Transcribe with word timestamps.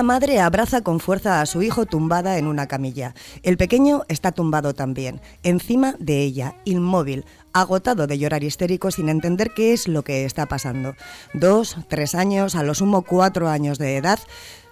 Una 0.00 0.14
madre 0.14 0.40
abraza 0.40 0.80
con 0.80 0.98
fuerza 0.98 1.42
a 1.42 1.46
su 1.46 1.60
hijo 1.60 1.84
tumbada 1.84 2.38
en 2.38 2.46
una 2.46 2.66
camilla. 2.66 3.14
El 3.42 3.58
pequeño 3.58 4.04
está 4.08 4.32
tumbado 4.32 4.72
también, 4.72 5.20
encima 5.42 5.94
de 5.98 6.22
ella, 6.22 6.54
inmóvil, 6.64 7.26
agotado 7.52 8.06
de 8.06 8.18
llorar 8.18 8.42
histérico 8.42 8.90
sin 8.90 9.10
entender 9.10 9.52
qué 9.54 9.74
es 9.74 9.88
lo 9.88 10.02
que 10.02 10.24
está 10.24 10.46
pasando. 10.46 10.94
Dos, 11.34 11.76
tres 11.88 12.14
años, 12.14 12.54
a 12.54 12.62
lo 12.62 12.74
sumo 12.74 13.02
cuatro 13.02 13.50
años 13.50 13.76
de 13.76 13.98
edad, 13.98 14.18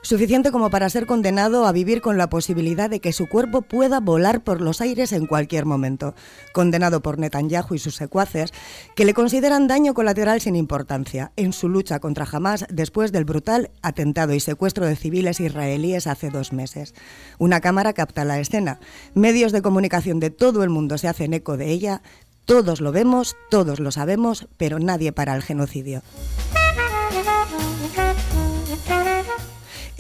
suficiente 0.03 0.51
como 0.51 0.71
para 0.71 0.89
ser 0.89 1.07
condenado 1.07 1.67
a 1.67 1.73
vivir 1.73 2.01
con 2.01 2.17
la 2.17 2.31
posibilidad 2.31 2.89
de 2.89 3.01
que 3.01 3.13
su 3.13 3.29
cuerpo 3.29 3.63
pueda 3.63 4.01
volar 4.01 4.43
por 4.43 4.61
los 4.61 4.81
aires 4.81 5.13
en 5.13 5.27
cualquier 5.27 5.65
momento, 5.65 6.15
condenado 6.53 7.03
por 7.03 7.19
Netanyahu 7.19 7.75
y 7.75 7.79
sus 7.79 7.97
secuaces, 7.97 8.53
que 8.95 9.05
le 9.05 9.15
consideran 9.15 9.67
daño 9.67 9.95
colateral 9.95 10.41
sin 10.41 10.57
importancia 10.57 11.33
en 11.37 11.53
su 11.53 11.69
lucha 11.69 12.01
contra 12.01 12.27
Hamas 12.31 12.67
después 12.71 13.13
del 13.13 13.25
brutal 13.25 13.71
atentado 13.83 14.35
y 14.35 14.41
secuestro 14.41 14.87
de 14.87 14.97
civiles 14.97 15.41
israelíes 15.41 16.07
hace 16.07 16.31
dos 16.31 16.53
meses. 16.53 16.95
Una 17.39 17.61
cámara 17.61 17.93
capta 17.93 18.25
la 18.25 18.41
escena, 18.41 18.81
medios 19.15 19.53
de 19.53 19.63
comunicación 19.63 20.21
de 20.21 20.31
todo 20.31 20.63
el 20.63 20.71
mundo 20.71 20.99
se 20.99 21.09
hacen 21.09 21.35
eco 21.35 21.57
de 21.57 21.71
ella, 21.71 22.03
todos 22.45 22.81
lo 22.81 22.93
vemos, 22.93 23.37
todos 23.51 23.79
lo 23.79 23.91
sabemos, 23.91 24.49
pero 24.57 24.79
nadie 24.79 25.13
para 25.13 25.35
el 25.35 25.43
genocidio. 25.43 26.03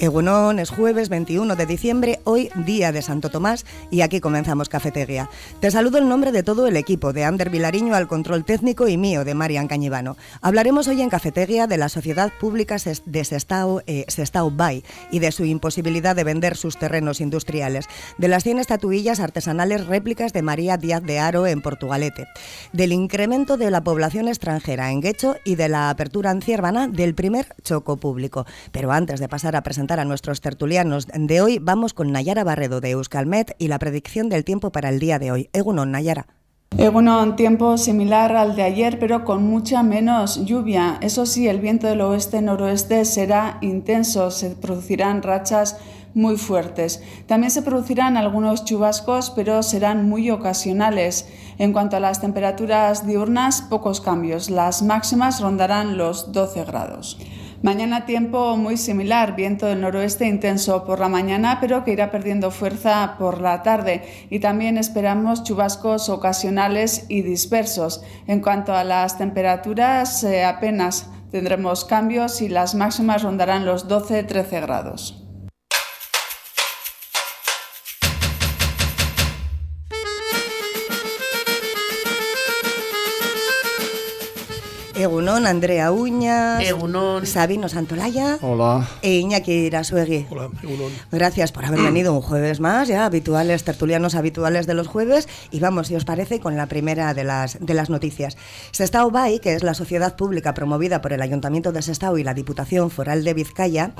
Egunon, 0.01 0.61
es 0.61 0.71
jueves 0.71 1.09
21 1.09 1.57
de 1.57 1.67
diciembre, 1.67 2.21
hoy 2.23 2.51
día 2.55 2.93
de 2.93 3.03
Santo 3.03 3.31
Tomás 3.31 3.67
y 3.91 4.03
aquí 4.03 4.21
comenzamos 4.21 4.69
Cafetería. 4.69 5.29
Te 5.59 5.73
saludo 5.73 5.99
en 5.99 6.09
nombre 6.09 6.31
de 6.31 6.45
todo 6.45 6.69
el 6.69 6.77
equipo, 6.77 7.13
de 7.13 7.25
Ander 7.25 7.51
Vilariño 7.51 7.97
al 7.97 8.07
control 8.07 8.45
técnico 8.45 8.87
y 8.87 8.97
mío, 8.97 9.25
de 9.25 9.35
Marian 9.35 9.67
Cañivano. 9.67 10.17
Hablaremos 10.41 10.87
hoy 10.87 11.03
en 11.03 11.11
Cafetería 11.11 11.67
de 11.67 11.79
la 11.79 11.89
Sociedad 11.89 12.33
Pública 12.39 12.77
de 13.07 13.25
Sestao, 13.25 13.83
eh, 13.89 14.05
Sestao 14.07 14.53
Bay 14.53 14.85
y 15.11 15.19
de 15.19 15.33
su 15.33 15.45
imposibilidad 15.45 16.15
de 16.15 16.23
vender 16.23 16.57
sus 16.57 16.79
terrenos 16.79 17.21
industriales, 17.21 17.87
de 18.19 18.29
las 18.29 18.45
100 18.45 18.61
estatuillas 18.61 19.19
artesanales 19.19 19.89
réplicas 19.89 20.33
de 20.33 20.43
María 20.43 20.77
Díaz 20.77 21.03
de 21.03 21.19
Aro 21.19 21.49
en 21.49 21.61
Portugalete, 21.61 22.29
del 22.73 22.93
incremento 22.93 23.57
de 23.57 23.73
la 23.73 23.83
población 23.83 24.29
extranjera 24.29 24.93
en 24.93 25.01
Guecho 25.01 25.35
y 25.45 25.57
de 25.57 25.69
la 25.69 25.91
apertura 25.91 26.31
en 26.31 26.41
Ciervana 26.41 26.87
del 26.87 27.17
primer 27.17 27.57
choco 27.65 27.97
público. 27.97 28.47
Pero 28.71 28.93
antes 28.93 29.19
de 29.19 29.29
pasar 29.29 29.57
a 29.57 29.63
presentar 29.65 29.88
a 29.91 30.05
nuestros 30.05 30.43
tertulianos 30.43 31.07
de 31.07 31.41
hoy, 31.41 31.59
vamos 31.59 31.95
con 31.95 32.13
Nayara 32.13 32.45
Barredo 32.45 32.83
de 32.83 32.91
Euskalmet 32.91 33.57
y 33.59 33.69
la 33.69 33.79
predicción 33.79 34.29
del 34.29 34.45
tiempo 34.45 34.71
para 34.71 34.91
el 34.91 34.99
día 35.01 35.19
de 35.19 35.33
hoy. 35.33 35.49
Egunon, 35.55 35.91
Nayara. 35.91 36.27
Egunon, 36.77 37.37
tiempo 37.37 37.79
similar 37.79 38.37
al 38.37 38.55
de 38.55 38.65
ayer, 38.65 38.99
pero 38.99 39.25
con 39.25 39.45
mucha 39.45 39.83
menos 39.83 40.45
lluvia. 40.45 40.99
Eso 41.01 41.25
sí, 41.25 41.49
el 41.49 41.61
viento 41.61 41.87
del 41.87 42.03
oeste-noroeste 42.03 43.07
será 43.07 43.57
intenso, 43.63 44.31
se 44.31 44.51
producirán 44.51 45.23
rachas 45.23 45.79
muy 46.13 46.37
fuertes. 46.37 47.03
También 47.27 47.51
se 47.51 47.63
producirán 47.63 48.19
algunos 48.19 48.65
chubascos, 48.67 49.31
pero 49.31 49.63
serán 49.63 50.09
muy 50.09 50.31
ocasionales. 50.31 51.27
En 51.57 51.73
cuanto 51.73 51.97
a 51.97 52.01
las 52.01 52.21
temperaturas 52.21 53.07
diurnas, 53.07 53.63
pocos 53.63 54.03
cambios. 54.03 54.51
Las 54.51 54.83
máximas 54.83 55.41
rondarán 55.41 55.97
los 55.97 56.33
12 56.33 56.65
grados. 56.65 57.19
Mañana 57.61 58.07
tiempo 58.07 58.57
muy 58.57 58.77
similar, 58.77 59.35
viento 59.35 59.67
del 59.67 59.81
noroeste 59.81 60.27
intenso 60.27 60.85
por 60.85 61.01
la 61.01 61.09
mañana, 61.09 61.59
pero 61.61 61.83
que 61.83 61.91
irá 61.91 62.09
perdiendo 62.13 62.53
fuerza 62.53 63.17
por 63.19 63.41
la 63.41 63.65
tarde. 63.65 64.05
Y 64.31 64.39
también 64.39 64.79
esperamos 64.79 65.43
chubascos 65.43 66.09
ocasionales 66.09 67.07
y 67.09 67.23
dispersos. 67.23 68.03
En 68.29 68.41
cuanto 68.41 68.75
a 68.75 68.85
las 68.85 69.19
temperaturas, 69.19 70.23
eh, 70.23 70.45
apenas 70.45 71.11
tendremos 71.33 71.85
cambios 71.85 72.41
y 72.43 72.49
las 72.49 72.77
máximas 72.77 73.25
rondarán 73.25 73.67
los 73.67 73.89
12-13 73.89 74.61
grados. 74.61 75.28
Egunon, 85.19 85.49
Andrea 85.49 85.91
Uña. 85.91 86.63
Egunon. 86.63 87.27
Sabino 87.27 87.69
Santolaya. 87.69 88.39
Hola. 88.41 88.89
E 89.03 89.19
Iñaki 89.19 89.67
Irasuegui. 89.67 90.27
Hola, 90.31 90.49
Egunon. 90.63 90.93
Gracias 91.11 91.51
por 91.51 91.65
haber 91.65 91.83
venido 91.91 92.15
un 92.15 92.23
jueves 92.23 92.61
más, 92.61 92.87
ya 92.87 93.05
habituales, 93.05 93.65
tertulianos 93.65 94.15
habituales 94.15 94.69
de 94.69 94.75
los 94.75 94.87
jueves. 94.87 95.29
Y 95.51 95.59
vamos, 95.59 95.89
si 95.89 95.97
os 95.97 96.05
parece, 96.05 96.39
con 96.39 96.57
la 96.57 96.67
primera 96.67 97.15
de 97.15 97.25
las, 97.25 97.59
de 97.59 97.75
las 97.75 97.91
noticias. 97.91 98.37
Sestao 98.71 99.11
Bay, 99.11 99.41
que 99.41 99.55
es 99.55 99.65
la 99.65 99.75
sociedad 99.75 100.15
pública 100.15 100.55
promovida 100.55 101.01
por 101.01 101.13
el 101.13 101.21
Ayuntamiento 101.21 101.73
de 101.73 101.83
Sestao 101.83 102.17
y 102.17 102.23
la 102.23 102.33
Diputación 102.33 102.89
Foral 102.89 103.25
de 103.25 103.35
Vizcaya, 103.35 103.95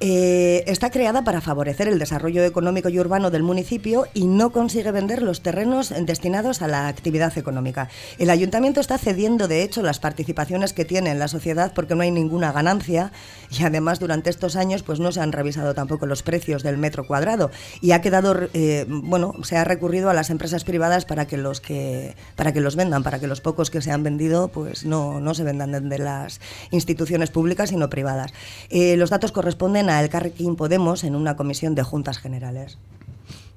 eh, 0.00 0.64
está 0.66 0.90
creada 0.90 1.24
para 1.24 1.40
favorecer 1.40 1.88
el 1.88 1.98
desarrollo 1.98 2.42
económico 2.42 2.88
y 2.88 2.98
urbano 2.98 3.30
del 3.30 3.42
municipio 3.42 4.06
y 4.12 4.26
no 4.26 4.50
consigue 4.50 4.90
vender 4.92 5.22
los 5.22 5.42
terrenos 5.42 5.92
destinados 6.04 6.62
a 6.62 6.68
la 6.68 6.88
actividad 6.88 7.36
económica. 7.38 7.88
El 8.18 8.30
ayuntamiento 8.30 8.80
está 8.80 8.98
cediendo, 8.98 9.46
de 9.46 9.62
hecho, 9.62 9.82
las 9.82 10.00
participaciones 10.00 10.53
que 10.72 10.84
tiene 10.84 11.10
en 11.10 11.18
la 11.18 11.28
sociedad 11.28 11.72
porque 11.74 11.94
no 11.94 12.02
hay 12.02 12.10
ninguna 12.10 12.52
ganancia 12.52 13.12
y 13.50 13.64
además 13.64 13.98
durante 13.98 14.30
estos 14.30 14.56
años 14.56 14.82
pues 14.82 15.00
no 15.00 15.10
se 15.12 15.20
han 15.20 15.32
revisado 15.32 15.74
tampoco 15.74 16.06
los 16.06 16.22
precios 16.22 16.62
del 16.62 16.78
metro 16.78 17.06
cuadrado 17.06 17.50
y 17.80 17.90
ha 17.90 18.00
quedado, 18.00 18.36
eh, 18.54 18.86
bueno, 18.88 19.34
se 19.42 19.56
ha 19.56 19.64
recurrido 19.64 20.10
a 20.10 20.14
las 20.14 20.30
empresas 20.30 20.64
privadas 20.64 21.04
para 21.04 21.26
que 21.26 21.36
los 21.36 21.60
que 21.60 22.14
para 22.36 22.52
que 22.52 22.60
los 22.60 22.76
vendan, 22.76 23.02
para 23.02 23.18
que 23.18 23.26
los 23.26 23.40
pocos 23.40 23.70
que 23.70 23.82
se 23.82 23.90
han 23.90 24.02
vendido 24.02 24.48
pues 24.48 24.84
no, 24.84 25.20
no 25.20 25.34
se 25.34 25.42
vendan 25.42 25.88
de 25.88 25.98
las 25.98 26.40
instituciones 26.70 27.30
públicas 27.30 27.70
sino 27.70 27.90
privadas. 27.90 28.32
Eh, 28.70 28.96
los 28.96 29.10
datos 29.10 29.32
corresponden 29.32 29.90
a 29.90 30.00
El 30.00 30.08
Carrequín 30.08 30.56
Podemos 30.56 31.04
en 31.04 31.16
una 31.16 31.36
comisión 31.36 31.74
de 31.74 31.82
juntas 31.82 32.18
generales. 32.18 32.78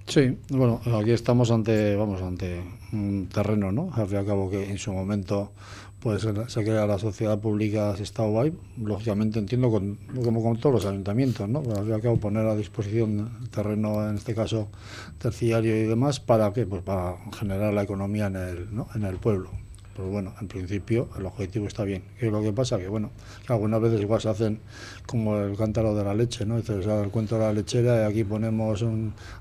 Sí, 0.07 0.37
bueno, 0.49 0.79
aquí 0.97 1.11
estamos 1.11 1.51
ante, 1.51 1.97
vamos, 1.97 2.21
ante 2.21 2.61
un 2.93 3.27
terreno, 3.27 3.73
¿no? 3.73 3.89
Al 3.93 4.07
fin 4.07 4.15
y 4.15 4.19
al 4.19 4.25
cabo 4.25 4.49
que 4.49 4.69
en 4.69 4.77
su 4.77 4.93
momento 4.93 5.51
pues 6.07 6.25
se 6.53 6.63
crea 6.63 6.87
la 6.87 6.97
sociedad 6.97 7.37
pública 7.37 7.93
Estado 7.99 8.31
Bay, 8.31 8.53
lógicamente 8.81 9.39
entiendo 9.39 9.69
con, 9.69 9.97
como 10.23 10.41
con 10.41 10.57
todos 10.57 10.75
los 10.75 10.85
ayuntamientos, 10.85 11.49
¿no? 11.49 11.61
Y 11.85 11.91
al 11.91 11.99
cabo 11.99 12.15
poner 12.15 12.45
a 12.47 12.55
disposición 12.55 13.29
terreno, 13.51 14.07
en 14.07 14.15
este 14.15 14.33
caso 14.33 14.69
terciario 15.17 15.75
y 15.75 15.83
demás, 15.83 16.21
¿para 16.21 16.53
qué? 16.53 16.65
Pues 16.65 16.81
para 16.81 17.17
generar 17.37 17.73
la 17.73 17.83
economía 17.83 18.27
en 18.27 18.37
el, 18.37 18.73
¿no? 18.73 18.87
en 18.95 19.03
el 19.03 19.17
pueblo 19.17 19.51
pues 19.97 20.09
bueno, 20.09 20.31
en 20.39 20.47
principio 20.47 21.09
el 21.17 21.25
objetivo 21.25 21.65
está 21.65 21.83
bien. 21.83 22.03
¿Qué 22.19 22.27
es 22.27 22.31
lo 22.31 22.39
que 22.39 22.53
pasa? 22.53 22.77
Que 22.77 22.87
bueno, 22.87 23.09
que 23.45 23.51
algunas 23.51 23.81
veces 23.81 23.99
igual 23.99 24.21
se 24.21 24.29
hacen 24.29 24.59
como 25.07 25.39
el 25.39 25.57
cántaro 25.57 25.95
de 25.95 26.03
la 26.03 26.13
leche, 26.13 26.45
¿no? 26.45 26.57
Entonces, 26.57 26.85
el 26.85 27.09
cuento 27.09 27.35
de 27.35 27.41
la 27.41 27.51
lechera 27.51 28.03
y 28.03 28.11
aquí 28.11 28.23
ponemos 28.23 28.85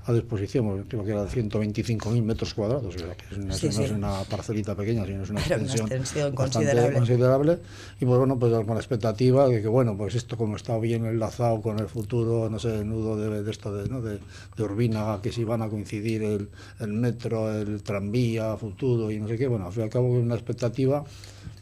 a 0.05 0.13
disposición, 0.13 0.65
pues, 0.65 0.85
creo 0.87 1.03
que 1.05 1.11
era 1.11 1.25
de 1.25 1.29
125.000 1.29 2.23
metros 2.23 2.55
cuadrados, 2.55 2.95
que 2.95 3.37
no 3.37 3.53
es 3.53 3.91
una 3.91 4.23
parcelita 4.23 4.73
pequeña, 4.73 5.05
sino 5.05 5.21
es 5.21 5.29
una 5.29 5.41
extensión, 5.41 6.33
considerable. 6.33 7.59
Y 7.99 8.05
pues 8.05 8.17
bueno, 8.17 8.39
pues 8.39 8.51
con 8.51 8.67
la 8.67 8.79
expectativa 8.79 9.47
de 9.47 9.61
que 9.61 9.67
bueno, 9.67 9.95
pues 9.95 10.15
esto 10.15 10.37
como 10.37 10.55
está 10.55 10.75
bien 10.79 11.05
enlazado 11.05 11.61
con 11.61 11.77
el 11.77 11.87
futuro, 11.87 12.49
no 12.49 12.57
sé, 12.57 12.79
el 12.79 12.89
nudo 12.89 13.15
de, 13.15 13.51
esto 13.51 13.75
de, 13.75 13.87
¿no? 13.89 14.01
de, 14.01 14.19
Urbina, 14.57 15.19
que 15.21 15.31
si 15.31 15.43
van 15.43 15.61
a 15.61 15.69
coincidir 15.69 16.23
el, 16.23 16.49
el 16.79 16.93
metro, 16.93 17.53
el 17.53 17.83
tranvía, 17.83 18.57
futuro 18.57 19.11
y 19.11 19.19
no 19.19 19.27
sé 19.27 19.37
qué, 19.37 19.47
bueno, 19.47 19.67
al 19.67 19.71
fin 19.71 19.81
y 19.81 19.83
al 19.83 19.89
cabo 19.91 20.07
una 20.07 20.33
expectativa, 20.47 21.03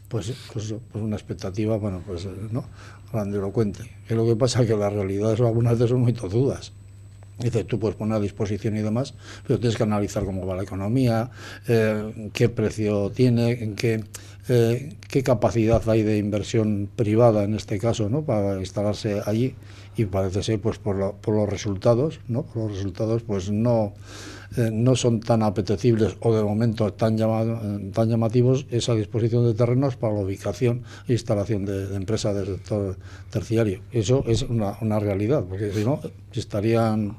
pues, 0.08 0.32
pues, 0.52 0.74
pues, 0.92 1.02
una 1.02 1.16
expectativa, 1.16 1.76
bueno, 1.76 2.02
pues, 2.06 2.24
eh, 2.24 2.30
¿no? 2.50 2.64
Grandilocuente. 3.12 3.90
Que 4.06 4.14
lo 4.14 4.24
que 4.24 4.36
pasa 4.36 4.62
es 4.62 4.68
que 4.68 4.76
las 4.76 4.92
realidades 4.92 5.40
algunas 5.40 5.74
veces 5.74 5.90
son 5.90 6.00
muy 6.00 6.12
tozudas. 6.12 6.72
Dices, 7.38 7.66
tú 7.66 7.78
puedes 7.78 7.96
poner 7.96 8.16
a 8.16 8.20
disposición 8.20 8.76
y 8.76 8.80
demás, 8.80 9.14
pero 9.46 9.58
tienes 9.58 9.76
que 9.76 9.82
analizar 9.82 10.24
cómo 10.24 10.46
va 10.46 10.56
la 10.56 10.62
economía, 10.62 11.30
eh, 11.68 12.30
qué 12.32 12.48
precio 12.48 13.10
tiene, 13.10 13.62
en 13.62 13.74
qué, 13.74 14.04
eh, 14.48 14.96
qué 15.06 15.22
capacidad 15.22 15.86
hay 15.88 16.02
de 16.02 16.16
inversión 16.16 16.88
privada 16.96 17.44
en 17.44 17.54
este 17.54 17.78
caso, 17.78 18.08
¿no? 18.08 18.22
Para 18.22 18.58
instalarse 18.58 19.20
allí 19.26 19.54
y 19.98 20.06
parece 20.06 20.42
ser, 20.42 20.60
pues 20.60 20.78
por, 20.78 21.16
por 21.16 21.34
los 21.34 21.48
resultados, 21.48 22.20
¿no? 22.26 22.44
Por 22.44 22.68
los 22.68 22.76
resultados, 22.78 23.22
pues 23.22 23.50
no 23.50 23.92
eh, 24.56 24.70
no 24.72 24.96
son 24.96 25.20
tan 25.20 25.42
apetecibles 25.42 26.16
o 26.20 26.34
de 26.34 26.42
momento 26.42 26.92
tan, 26.94 27.18
llamado, 27.18 27.60
tan 27.92 28.08
llamativos 28.08 28.66
esa 28.70 28.94
disposición 28.94 29.44
de 29.46 29.52
terrenos 29.52 29.96
para 29.96 30.14
la 30.14 30.20
ubicación 30.20 30.82
e 31.08 31.12
instalación 31.12 31.66
de, 31.66 31.94
empresas 31.94 32.34
del 32.34 32.46
sector 32.46 32.96
terciario. 33.30 33.82
Eso 33.92 34.24
es 34.26 34.42
una, 34.42 34.78
una 34.80 34.98
realidad, 34.98 35.44
porque 35.44 35.72
si 35.72 35.84
no, 35.84 36.00
si 36.32 36.40
estarían 36.40 37.18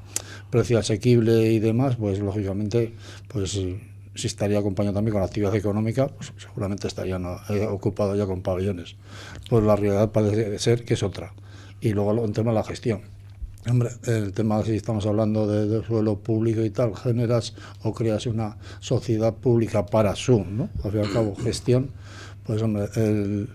precio 0.50 0.78
asequible 0.78 1.52
y 1.52 1.60
demás, 1.60 1.96
pues 1.96 2.18
lógicamente, 2.18 2.94
pues 3.28 3.52
si 3.52 4.26
estaría 4.26 4.58
acompañado 4.58 4.94
también 4.94 5.14
con 5.14 5.22
actividad 5.22 5.54
económica, 5.54 6.08
pues 6.08 6.32
seguramente 6.38 6.88
estarían 6.88 7.24
eh, 7.50 7.66
ocupados 7.66 8.18
ya 8.18 8.26
con 8.26 8.42
pabellones. 8.42 8.96
Pues 9.48 9.62
la 9.62 9.76
realidad 9.76 10.10
parece 10.10 10.58
ser 10.58 10.84
que 10.84 10.94
es 10.94 11.04
otra. 11.04 11.34
Y 11.80 11.92
luego 11.92 12.24
en 12.24 12.32
tema 12.32 12.50
de 12.50 12.56
la 12.56 12.64
gestión 12.64 13.17
Hombre, 13.70 13.90
el 14.06 14.32
tema, 14.32 14.62
si 14.62 14.76
estamos 14.76 15.04
hablando 15.06 15.46
de, 15.46 15.84
suelo 15.84 16.16
público 16.16 16.62
y 16.62 16.70
tal, 16.70 16.96
generas 16.96 17.54
o 17.82 17.92
creas 17.92 18.26
una 18.26 18.56
sociedad 18.80 19.34
pública 19.34 19.84
para 19.84 20.14
su, 20.16 20.44
¿no? 20.44 20.70
Al 20.84 20.90
fin 20.92 21.00
y 21.00 21.06
al 21.06 21.12
cabo, 21.12 21.34
gestión, 21.42 21.90
pues 22.44 22.62
hombre, 22.62 22.88
el, 22.96 23.48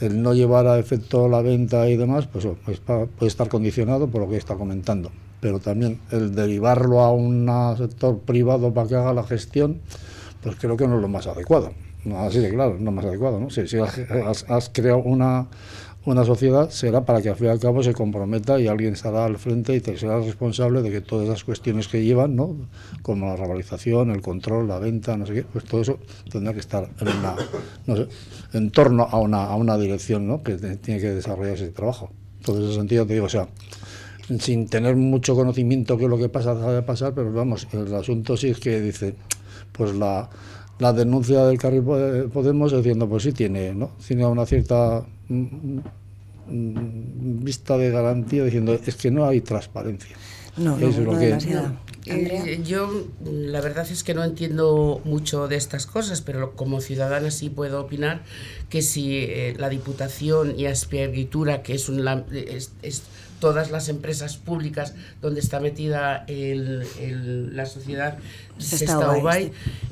el 0.00 0.22
no 0.22 0.34
llevar 0.34 0.66
a 0.66 0.78
efecto 0.78 1.28
la 1.28 1.42
venta 1.42 1.88
y 1.88 1.96
demás, 1.96 2.26
pues, 2.26 2.46
pues 2.64 2.80
puede 2.80 3.08
estar 3.26 3.48
condicionado 3.48 4.08
por 4.08 4.22
lo 4.22 4.28
que 4.28 4.36
está 4.36 4.54
comentando. 4.54 5.10
Pero 5.40 5.58
también 5.60 6.00
el 6.10 6.34
derivarlo 6.34 7.00
a 7.00 7.12
un 7.12 7.48
sector 7.76 8.20
privado 8.20 8.72
para 8.72 8.88
que 8.88 8.94
haga 8.96 9.12
la 9.12 9.24
gestión, 9.24 9.80
pues 10.42 10.56
creo 10.56 10.76
que 10.76 10.86
no 10.86 10.96
es 10.96 11.02
lo 11.02 11.08
más 11.08 11.26
adecuado. 11.26 11.72
Así 12.16 12.38
de 12.38 12.50
claro, 12.50 12.72
no 12.72 12.78
es 12.78 12.84
lo 12.84 12.92
más 12.92 13.04
adecuado. 13.04 13.40
¿no? 13.40 13.50
Si, 13.50 13.60
has 13.60 14.70
creado 14.72 14.98
una 14.98 15.48
una 16.10 16.24
sociedad 16.24 16.70
será 16.70 17.04
para 17.04 17.20
que 17.20 17.28
al 17.28 17.36
fin 17.36 17.48
y 17.48 17.50
al 17.50 17.60
cabo 17.60 17.82
se 17.82 17.92
comprometa 17.92 18.58
y 18.58 18.66
alguien 18.66 18.94
estará 18.94 19.24
al 19.24 19.38
frente 19.38 19.76
y 19.76 19.80
será 19.80 20.20
responsable 20.20 20.82
de 20.82 20.90
que 20.90 21.00
todas 21.00 21.28
las 21.28 21.44
cuestiones 21.44 21.88
que 21.88 22.02
llevan, 22.02 22.34
¿no? 22.34 22.56
como 23.02 23.26
la 23.26 23.36
revalorización, 23.36 24.10
el 24.10 24.22
control, 24.22 24.68
la 24.68 24.78
venta, 24.78 25.16
no 25.16 25.26
sé 25.26 25.34
qué, 25.34 25.42
pues 25.44 25.64
todo 25.64 25.82
eso 25.82 25.98
tendrá 26.30 26.54
que 26.54 26.60
estar 26.60 26.88
en, 27.00 27.08
una, 27.08 27.36
no 27.86 27.96
sé, 27.96 28.08
en 28.54 28.70
torno 28.70 29.04
a 29.04 29.18
una, 29.18 29.44
a 29.44 29.54
una 29.56 29.76
dirección 29.76 30.26
¿no? 30.26 30.42
que 30.42 30.56
tiene 30.56 31.00
que 31.00 31.10
desarrollar 31.10 31.54
ese 31.54 31.68
trabajo. 31.68 32.10
Entonces, 32.38 32.64
en 32.64 32.70
ese 32.70 32.78
sentido 32.78 33.06
te 33.06 33.14
digo, 33.14 33.26
o 33.26 33.30
sea, 33.30 33.48
sin 34.38 34.68
tener 34.68 34.96
mucho 34.96 35.34
conocimiento 35.34 35.98
qué 35.98 36.04
es 36.04 36.10
lo 36.10 36.18
que 36.18 36.28
pasa, 36.28 36.54
deja 36.54 36.72
de 36.72 36.82
pasar, 36.82 37.14
pero 37.14 37.32
vamos, 37.32 37.68
el 37.72 37.94
asunto 37.94 38.36
sí 38.36 38.48
es 38.48 38.60
que 38.60 38.80
dice, 38.80 39.14
pues 39.72 39.94
la, 39.94 40.30
la 40.78 40.92
denuncia 40.92 41.44
del 41.44 41.58
Carril 41.58 41.82
Podemos 41.82 42.72
diciendo, 42.72 43.08
pues 43.08 43.24
sí 43.24 43.32
tiene, 43.32 43.74
¿no? 43.74 43.90
Tiene 44.06 44.26
una 44.26 44.46
cierta 44.46 45.04
vista 46.48 47.76
de 47.76 47.90
garantía 47.90 48.44
diciendo 48.44 48.78
es 48.84 48.96
que 48.96 49.10
no 49.10 49.26
hay 49.26 49.40
transparencia. 49.40 50.16
No, 50.56 50.76
no, 50.76 50.90
no 50.90 51.20
eh, 52.06 52.60
yo 52.64 53.06
la 53.24 53.60
verdad 53.60 53.86
es 53.90 54.02
que 54.02 54.14
no 54.14 54.24
entiendo 54.24 55.00
mucho 55.04 55.46
de 55.46 55.56
estas 55.56 55.86
cosas, 55.86 56.22
pero 56.22 56.52
como 56.56 56.80
ciudadana 56.80 57.30
sí 57.30 57.50
puedo 57.50 57.80
opinar 57.80 58.22
que 58.70 58.82
si 58.82 59.16
eh, 59.16 59.54
la 59.58 59.68
Diputación 59.68 60.58
y 60.58 60.66
Asperitura, 60.66 61.62
que 61.62 61.74
es, 61.74 61.88
un, 61.88 62.06
es, 62.32 62.72
todas 63.40 63.70
las 63.70 63.88
empresas 63.88 64.36
públicas 64.36 64.94
donde 65.20 65.40
está 65.40 65.60
metida 65.60 66.24
el, 66.28 67.54
la 67.54 67.66
sociedad 67.66 68.18
Sestao 68.58 69.22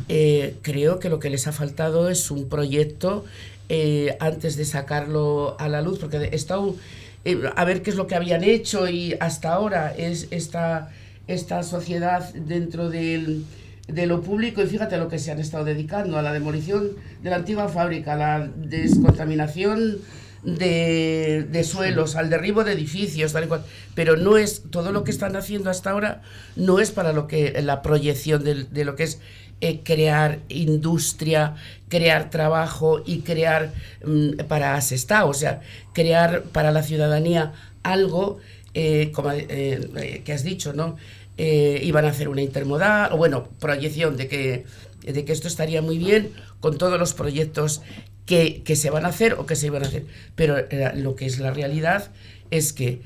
eh, 0.08 0.56
creo 0.62 0.98
que 0.98 1.08
lo 1.08 1.18
que 1.18 1.30
les 1.30 1.46
ha 1.46 1.52
faltado 1.52 2.08
es 2.08 2.30
un 2.30 2.48
proyecto 2.48 3.24
eh, 3.68 4.16
antes 4.20 4.56
de 4.56 4.64
sacarlo 4.64 5.56
a 5.58 5.68
la 5.68 5.82
luz, 5.82 5.98
porque 5.98 6.18
he 6.18 6.36
estado 6.36 6.76
eh, 7.24 7.42
a 7.56 7.64
ver 7.64 7.82
qué 7.82 7.90
es 7.90 7.96
lo 7.96 8.06
que 8.06 8.14
habían 8.14 8.44
hecho 8.44 8.88
y 8.88 9.16
hasta 9.18 9.52
ahora 9.52 9.92
es 9.96 10.28
esta, 10.30 10.92
esta 11.26 11.64
sociedad 11.64 12.32
dentro 12.34 12.88
del, 12.88 13.44
de 13.88 14.06
lo 14.06 14.22
público 14.22 14.62
y 14.62 14.66
fíjate 14.66 14.96
lo 14.96 15.08
que 15.08 15.18
se 15.18 15.32
han 15.32 15.40
estado 15.40 15.64
dedicando, 15.64 16.18
a 16.18 16.22
la 16.22 16.32
demolición 16.32 16.90
de 17.22 17.30
la 17.30 17.36
antigua 17.36 17.68
fábrica, 17.68 18.12
a 18.12 18.16
la 18.16 18.50
descontaminación 18.56 19.98
de, 20.44 21.46
de, 21.50 21.64
suelos, 21.64 22.14
al 22.14 22.30
derribo 22.30 22.62
de 22.62 22.72
edificios, 22.72 23.32
tal 23.32 23.44
y 23.44 23.48
cual. 23.48 23.64
Pero 23.96 24.16
no 24.16 24.36
es, 24.36 24.62
todo 24.70 24.92
lo 24.92 25.02
que 25.02 25.10
están 25.10 25.34
haciendo 25.34 25.70
hasta 25.70 25.90
ahora 25.90 26.22
no 26.54 26.78
es 26.78 26.92
para 26.92 27.12
lo 27.12 27.26
que 27.26 27.60
la 27.62 27.82
proyección 27.82 28.44
de, 28.44 28.64
de 28.64 28.84
lo 28.84 28.94
que 28.94 29.02
es 29.02 29.18
eh, 29.62 29.80
crear 29.82 30.40
industria, 30.50 31.54
crear 31.88 32.28
trabajo 32.28 33.02
y 33.06 33.20
crear 33.20 33.72
mm, 34.04 34.44
para 34.48 34.74
Asesta, 34.74 35.24
o 35.24 35.32
sea, 35.32 35.62
crear 35.94 36.42
para 36.42 36.72
la 36.72 36.82
ciudadanía 36.82 37.54
algo, 37.82 38.38
eh, 38.74 39.12
como 39.14 39.32
eh, 39.32 40.20
que 40.24 40.32
has 40.34 40.44
dicho, 40.44 40.74
¿no? 40.74 40.96
iban 41.38 42.06
a 42.06 42.08
hacer 42.08 42.28
una 42.28 42.42
intermodal, 42.42 43.12
o 43.12 43.18
bueno, 43.18 43.48
proyección 43.60 44.16
de 44.16 44.26
que, 44.28 44.64
de 45.02 45.24
que 45.24 45.32
esto 45.32 45.48
estaría 45.48 45.82
muy 45.82 45.98
bien 45.98 46.32
con 46.60 46.78
todos 46.78 46.98
los 46.98 47.12
proyectos 47.12 47.82
que, 48.24 48.62
que 48.62 48.74
se 48.74 48.88
van 48.88 49.04
a 49.04 49.08
hacer 49.08 49.34
o 49.34 49.44
que 49.44 49.54
se 49.54 49.66
iban 49.66 49.84
a 49.84 49.86
hacer. 49.86 50.06
Pero 50.34 50.56
lo 50.94 51.14
que 51.14 51.26
es 51.26 51.38
la 51.38 51.50
realidad 51.50 52.10
es 52.50 52.72
que 52.72 53.02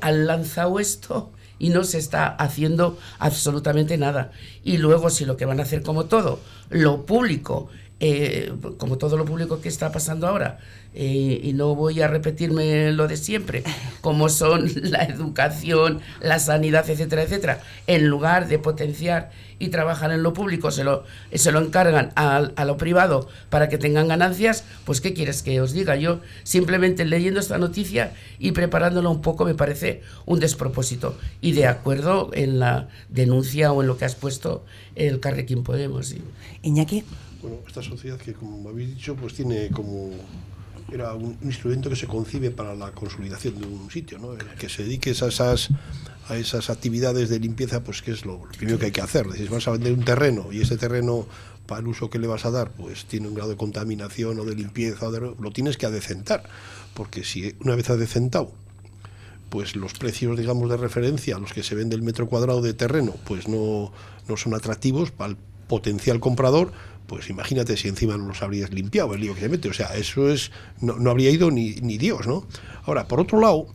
han 0.00 0.26
lanzado 0.26 0.80
esto 0.80 1.30
y 1.58 1.70
no 1.70 1.84
se 1.84 1.98
está 1.98 2.28
haciendo 2.28 2.98
absolutamente 3.18 3.96
nada. 3.98 4.32
Y 4.64 4.78
luego 4.78 5.10
si 5.10 5.24
lo 5.24 5.36
que 5.36 5.44
van 5.44 5.60
a 5.60 5.64
hacer 5.64 5.82
como 5.82 6.06
todo, 6.06 6.40
lo 6.70 7.06
público, 7.06 7.68
eh, 8.00 8.52
como 8.76 8.98
todo 8.98 9.16
lo 9.16 9.24
público 9.24 9.60
que 9.60 9.68
está 9.68 9.92
pasando 9.92 10.26
ahora, 10.26 10.58
eh, 10.94 11.40
y 11.42 11.52
no 11.54 11.74
voy 11.74 12.02
a 12.02 12.08
repetirme 12.08 12.92
lo 12.92 13.08
de 13.08 13.16
siempre, 13.16 13.62
como 14.00 14.28
son 14.28 14.70
la 14.82 15.04
educación, 15.04 16.00
la 16.20 16.38
sanidad, 16.38 16.88
etcétera, 16.88 17.22
etcétera, 17.22 17.60
en 17.86 18.06
lugar 18.08 18.48
de 18.48 18.58
potenciar 18.58 19.30
y 19.58 19.68
trabajar 19.68 20.10
en 20.12 20.22
lo 20.22 20.32
público, 20.32 20.70
se 20.70 20.84
lo, 20.84 21.04
se 21.32 21.52
lo 21.52 21.60
encargan 21.60 22.12
a, 22.16 22.36
a, 22.36 22.64
lo 22.64 22.76
privado 22.76 23.28
para 23.48 23.68
que 23.68 23.78
tengan 23.78 24.08
ganancias, 24.08 24.64
pues 24.84 25.00
¿qué 25.00 25.14
quieres 25.14 25.42
que 25.42 25.60
os 25.60 25.72
diga? 25.72 25.96
Yo 25.96 26.20
simplemente 26.42 27.04
leyendo 27.04 27.40
esta 27.40 27.58
noticia 27.58 28.12
y 28.38 28.52
preparándolo 28.52 29.10
un 29.10 29.22
poco 29.22 29.44
me 29.44 29.54
parece 29.54 30.02
un 30.26 30.40
despropósito. 30.40 31.16
Y 31.40 31.52
de 31.52 31.66
acuerdo 31.66 32.30
en 32.34 32.58
la 32.58 32.88
denuncia 33.08 33.72
o 33.72 33.82
en 33.82 33.88
lo 33.88 33.96
que 33.96 34.04
has 34.04 34.16
puesto 34.16 34.64
el 34.96 35.20
Carrequín 35.20 35.62
Podemos. 35.62 36.14
Iñaki. 36.62 37.04
Bueno, 37.44 37.58
esta 37.66 37.82
sociedad 37.82 38.16
que 38.16 38.32
como 38.32 38.66
habéis 38.70 38.94
dicho, 38.94 39.14
pues 39.16 39.34
tiene 39.34 39.68
como 39.68 40.12
era 40.90 41.12
un, 41.12 41.36
instrumento 41.42 41.90
que 41.90 41.96
se 41.96 42.06
concibe 42.06 42.50
para 42.50 42.74
la 42.74 42.92
consolidación 42.92 43.60
de 43.60 43.66
un 43.66 43.90
sitio, 43.90 44.18
¿no? 44.18 44.30
que 44.58 44.70
se 44.70 44.82
dedique 44.82 45.10
a 45.10 45.12
esas, 45.12 45.68
a 46.30 46.36
esas 46.38 46.70
actividades 46.70 47.28
de 47.28 47.38
limpieza, 47.38 47.84
pues 47.84 48.00
que 48.00 48.12
es 48.12 48.24
lo, 48.24 48.40
primero 48.56 48.78
que 48.78 48.86
hay 48.86 48.92
que 48.92 49.02
hacer. 49.02 49.26
Si 49.36 49.44
vas 49.44 49.68
a 49.68 49.72
vender 49.72 49.92
un 49.92 50.06
terreno 50.06 50.52
y 50.52 50.62
ese 50.62 50.78
terreno 50.78 51.26
para 51.66 51.82
el 51.82 51.88
uso 51.88 52.08
que 52.08 52.18
le 52.18 52.26
vas 52.26 52.46
a 52.46 52.50
dar, 52.50 52.70
pues 52.70 53.04
tiene 53.04 53.28
un 53.28 53.34
grado 53.34 53.50
de 53.50 53.58
contaminación 53.58 54.40
o 54.40 54.44
de 54.46 54.54
limpieza, 54.54 55.08
lo 55.10 55.50
tienes 55.50 55.76
que 55.76 55.84
adecentar, 55.84 56.44
porque 56.94 57.24
si 57.24 57.54
una 57.60 57.74
vez 57.76 57.90
adecentado, 57.90 58.54
pues 59.50 59.76
los 59.76 59.92
precios, 59.92 60.38
digamos, 60.38 60.70
de 60.70 60.78
referencia 60.78 61.36
a 61.36 61.40
los 61.40 61.52
que 61.52 61.62
se 61.62 61.74
vende 61.74 61.94
el 61.94 62.00
metro 62.00 62.26
cuadrado 62.26 62.62
de 62.62 62.72
terreno, 62.72 63.14
pues 63.26 63.48
no, 63.48 63.92
no 64.28 64.36
son 64.38 64.54
atractivos 64.54 65.10
para 65.10 65.32
el 65.32 65.36
potencial 65.68 66.20
comprador, 66.20 66.72
pues 67.06 67.28
imagínate 67.28 67.76
si 67.76 67.88
encima 67.88 68.16
no 68.16 68.26
los 68.26 68.42
habrías 68.42 68.72
limpiado 68.72 69.14
el 69.14 69.20
lío 69.20 69.34
que 69.34 69.40
se 69.40 69.48
mete. 69.48 69.68
O 69.68 69.72
sea, 69.72 69.94
eso 69.96 70.30
es, 70.30 70.50
no, 70.80 70.96
no 70.96 71.10
habría 71.10 71.30
ido 71.30 71.50
ni, 71.50 71.74
ni, 71.76 71.98
Dios, 71.98 72.26
¿no? 72.26 72.46
Ahora, 72.84 73.06
por 73.08 73.20
otro 73.20 73.40
lado, 73.40 73.66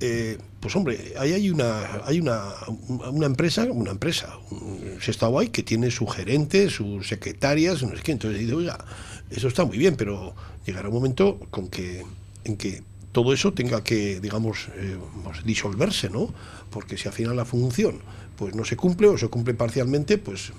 eh, 0.00 0.38
pues 0.60 0.74
hombre, 0.76 1.14
ahí 1.18 1.32
hay 1.32 1.50
una, 1.50 2.02
hay 2.04 2.20
una, 2.20 2.52
una 2.88 3.26
empresa, 3.26 3.64
una 3.64 3.90
empresa, 3.90 4.38
un 4.50 5.38
ahí 5.38 5.48
que 5.48 5.62
tiene 5.62 5.90
su 5.90 6.06
gerente, 6.06 6.70
sus 6.70 7.08
secretarias, 7.08 7.82
no 7.82 7.96
sé 7.96 8.02
qué, 8.02 8.12
entonces 8.12 8.40
digo, 8.40 8.58
oiga, 8.58 8.84
eso 9.30 9.48
está 9.48 9.64
muy 9.64 9.78
bien, 9.78 9.96
pero 9.96 10.34
llegará 10.66 10.88
un 10.88 10.94
momento 10.94 11.38
con 11.50 11.68
que, 11.68 12.04
en 12.44 12.56
que 12.56 12.82
todo 13.12 13.32
eso 13.32 13.52
tenga 13.52 13.82
que, 13.82 14.20
digamos, 14.20 14.68
eh, 14.76 14.96
pues 15.24 15.44
disolverse, 15.44 16.10
¿no? 16.10 16.32
Porque 16.70 16.96
si 16.96 17.08
al 17.08 17.14
final 17.14 17.36
la 17.36 17.44
función 17.44 18.00
pues 18.36 18.54
no 18.54 18.64
se 18.64 18.76
cumple 18.76 19.08
o 19.08 19.18
se 19.18 19.26
cumple 19.28 19.52
parcialmente, 19.54 20.16
pues 20.16 20.52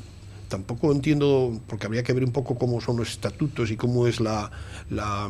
tampoco 0.50 0.92
entiendo, 0.92 1.62
porque 1.68 1.86
habría 1.86 2.04
que 2.04 2.12
ver 2.12 2.26
un 2.26 2.32
poco 2.32 2.58
cómo 2.58 2.82
son 2.82 2.98
los 2.98 3.12
estatutos 3.12 3.72
y 3.72 3.78
cómo 3.78 4.08
es 4.08 4.20
la, 4.20 4.52
la, 4.90 5.30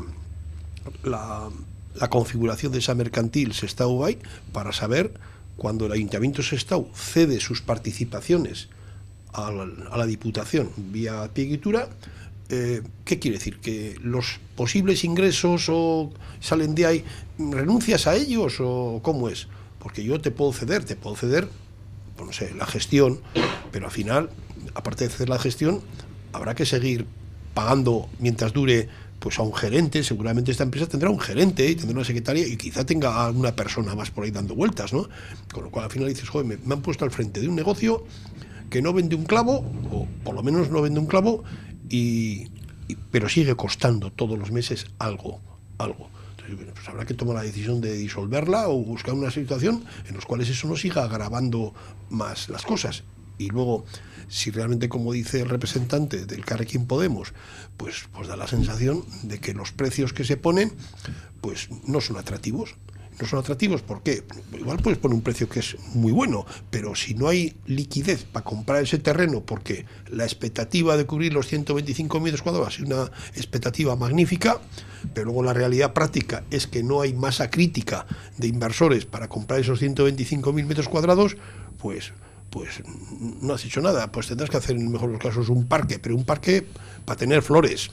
configuración 2.10 2.72
de 2.72 2.80
esa 2.80 2.96
mercantil 2.96 3.54
Sestao 3.54 4.00
Bay 4.00 4.18
para 4.52 4.72
saber 4.72 5.14
cuando 5.58 5.86
el 5.86 5.92
Ayuntamiento 5.92 6.42
Sestao 6.42 6.90
cede 6.96 7.40
sus 7.40 7.62
participaciones 7.62 8.70
a 9.34 9.52
la, 9.52 10.06
Diputación 10.08 10.72
vía 10.78 11.30
pieguitura, 11.34 11.90
eh, 12.50 12.82
¿qué 13.06 13.20
quiere 13.20 13.38
decir? 13.38 13.60
¿Que 13.60 13.96
los 14.02 14.40
posibles 14.56 15.04
ingresos 15.04 15.68
o 15.70 16.12
salen 16.40 16.74
de 16.74 16.86
ahí, 16.88 17.06
renuncias 17.38 18.08
a 18.08 18.16
ellos 18.16 18.56
o 18.60 19.02
cómo 19.04 19.30
es? 19.30 19.48
Porque 19.78 20.04
yo 20.04 20.20
te 20.20 20.32
puedo 20.32 20.52
ceder, 20.52 20.84
te 20.84 20.96
puedo 20.96 21.16
ceder, 21.16 21.48
pues 22.16 22.26
no 22.26 22.34
sé, 22.34 22.56
la 22.56 22.66
gestión, 22.66 23.20
pero 23.72 23.86
al 23.86 23.92
final 23.92 24.30
aparte 24.76 25.08
de 25.08 25.14
hacer 25.14 25.30
la 25.30 25.40
gestión, 25.40 25.82
habrá 26.34 26.56
que 26.56 26.66
seguir 26.66 27.06
pagando 27.54 28.10
mientras 28.20 28.54
dure 28.54 28.88
pues 29.20 29.38
a 29.38 29.42
un 29.42 29.54
gerente, 29.54 30.04
seguramente 30.04 30.52
esta 30.52 30.64
empresa 30.64 30.88
tendrá 30.88 31.10
un 31.10 31.20
gerente 31.20 31.70
y 31.70 31.76
tendrá 31.76 31.98
una 31.98 32.06
secretaria 32.06 32.48
y 32.48 32.56
quizá 32.56 32.86
tenga 32.86 33.22
a 33.22 33.30
una 33.32 33.54
persona 33.54 33.94
más 33.94 34.12
por 34.12 34.24
ahí 34.24 34.32
dando 34.32 34.56
vueltas, 34.56 34.94
¿no? 34.94 35.10
Con 35.52 35.66
lo 35.66 35.72
cual 35.72 35.86
al 35.86 35.92
final 35.92 36.08
dices, 36.08 36.30
joder, 36.30 36.48
me, 36.48 36.74
han 36.74 36.82
puesto 36.82 37.04
al 37.04 37.12
frente 37.12 37.42
de 37.42 37.50
un 37.50 37.56
negocio 37.56 38.06
que 38.70 38.82
no 38.82 38.94
vende 38.94 39.16
un 39.16 39.26
clavo, 39.26 39.66
o 39.92 40.08
por 40.24 40.36
lo 40.36 40.44
menos 40.44 40.70
no 40.70 40.82
vende 40.82 41.00
un 41.00 41.08
clavo, 41.08 41.44
y, 41.90 42.48
pero 43.12 43.28
sigue 43.28 43.56
costando 43.56 44.12
todos 44.12 44.40
los 44.40 44.52
meses 44.52 44.88
algo, 45.00 45.42
algo. 45.78 46.10
Entonces, 46.38 46.74
pues 46.74 46.88
habrá 46.88 47.06
que 47.06 47.14
tomar 47.14 47.36
la 47.36 47.44
decisión 47.44 47.82
de 47.82 47.94
disolverla 47.94 48.70
o 48.70 48.78
buscar 48.78 49.14
una 49.14 49.32
situación 49.32 49.84
en 50.08 50.16
la 50.16 50.22
cual 50.22 50.42
eso 50.42 50.68
no 50.68 50.78
siga 50.78 51.04
agravando 51.04 51.74
más 52.10 52.48
las 52.48 52.64
cosas. 52.64 53.04
Y 53.40 53.48
luego, 53.48 53.86
si 54.28 54.52
realmente, 54.52 54.90
como 54.90 55.14
dice 55.14 55.42
el 55.42 55.50
representante 55.50 56.26
del 56.26 56.46
Carrequín 56.46 56.86
Podemos, 56.86 57.34
pues, 57.78 58.08
pues 58.14 58.28
da 58.28 58.36
la 58.36 58.48
sensación 58.48 59.04
de 59.24 59.40
que 59.40 59.54
los 59.54 59.72
precios 59.72 60.14
que 60.14 60.26
se 60.26 60.38
ponen 60.38 60.74
pues 61.42 61.70
no 61.88 62.02
son 62.02 62.18
atractivos. 62.18 62.76
no 63.20 63.28
son 63.28 63.40
atractivos. 63.40 63.82
¿Por 63.82 64.02
qué? 64.04 64.24
Igual 64.58 64.78
puedes 64.78 65.00
poner 65.00 65.16
un 65.16 65.22
precio 65.22 65.50
que 65.50 65.60
es 65.60 65.78
muy 65.94 66.12
bueno, 66.12 66.46
pero 66.70 66.96
si 66.96 67.16
no 67.16 67.28
hay 67.28 67.56
liquidez 67.66 68.24
para 68.24 68.46
comprar 68.46 68.84
ese 68.84 68.98
terreno, 68.98 69.42
porque 69.42 69.86
la 70.10 70.24
expectativa 70.24 70.96
de 70.96 71.06
cubrir 71.06 71.34
los 71.34 71.48
125 71.48 72.20
metros 72.20 72.42
cuadrados 72.42 72.76
es 72.76 72.86
una 72.86 73.12
expectativa 73.36 73.96
magnífica, 73.96 74.62
pero 75.14 75.26
luego 75.26 75.44
la 75.44 75.54
realidad 75.54 75.94
práctica 75.94 76.44
es 76.50 76.68
que 76.68 76.84
no 76.84 77.02
hay 77.02 77.14
masa 77.14 77.50
crítica 77.50 78.06
de 78.38 78.48
inversores 78.48 79.06
para 79.06 79.28
comprar 79.28 79.60
esos 79.60 79.82
125.000 79.82 80.66
metros 80.66 80.88
cuadrados, 80.88 81.36
pues 81.78 82.14
pues 82.50 82.82
no 83.42 83.54
has 83.54 83.66
hecho 83.66 83.82
nada, 83.82 84.12
pues 84.12 84.28
tendrás 84.28 84.50
que 84.50 84.58
hacer 84.58 84.76
en 84.76 84.92
mejor 84.92 85.10
los 85.10 85.20
casos 85.20 85.50
un 85.50 85.68
parque, 85.68 86.00
pero 86.00 86.16
un 86.16 86.26
parque 86.26 86.66
para 87.06 87.18
tener 87.18 87.42
flores. 87.42 87.92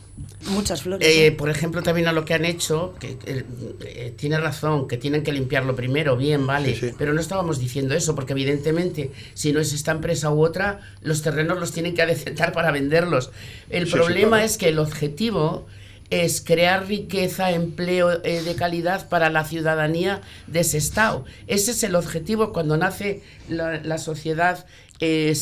Muchas 0.50 0.82
flores. 0.82 1.06
Eh, 1.06 1.32
por 1.32 1.50
ejemplo, 1.50 1.82
también 1.82 2.08
a 2.08 2.12
lo 2.12 2.24
que 2.24 2.34
han 2.34 2.44
hecho, 2.44 2.94
que 2.98 3.16
eh, 3.26 4.14
tiene 4.16 4.38
razón, 4.38 4.88
que 4.88 4.96
tienen 4.96 5.22
que 5.22 5.32
limpiarlo 5.32 5.74
primero, 5.74 6.16
bien, 6.16 6.46
vale, 6.46 6.94
pero 6.98 7.12
no 7.12 7.20
estábamos 7.20 7.58
diciendo 7.58 7.94
eso, 7.94 8.14
porque 8.14 8.32
evidentemente, 8.32 9.12
si 9.34 9.52
no 9.52 9.60
es 9.60 9.72
esta 9.72 9.92
empresa 9.92 10.30
u 10.30 10.44
otra, 10.44 10.80
los 11.02 11.22
terrenos 11.22 11.58
los 11.58 11.72
tienen 11.72 11.94
que 11.94 12.02
adecentar 12.06 12.52
para 12.52 12.70
venderlos. 12.70 13.30
El 13.70 13.88
problema 13.88 14.44
es 14.44 14.56
que 14.56 14.68
el 14.68 14.78
objetivo 14.78 15.66
es 16.10 16.40
crear 16.40 16.86
riqueza, 16.86 17.50
empleo 17.50 18.24
eh, 18.24 18.42
de 18.42 18.54
calidad 18.54 19.08
para 19.08 19.30
la 19.30 19.44
ciudadanía 19.44 20.20
de 20.46 20.60
ese 20.60 20.78
estado. 20.78 21.24
Ese 21.46 21.72
es 21.72 21.82
el 21.82 21.94
objetivo 21.94 22.52
cuando 22.52 22.76
nace 22.76 23.22
la, 23.48 23.98
sociedad 23.98 24.66
eh, 25.00 25.34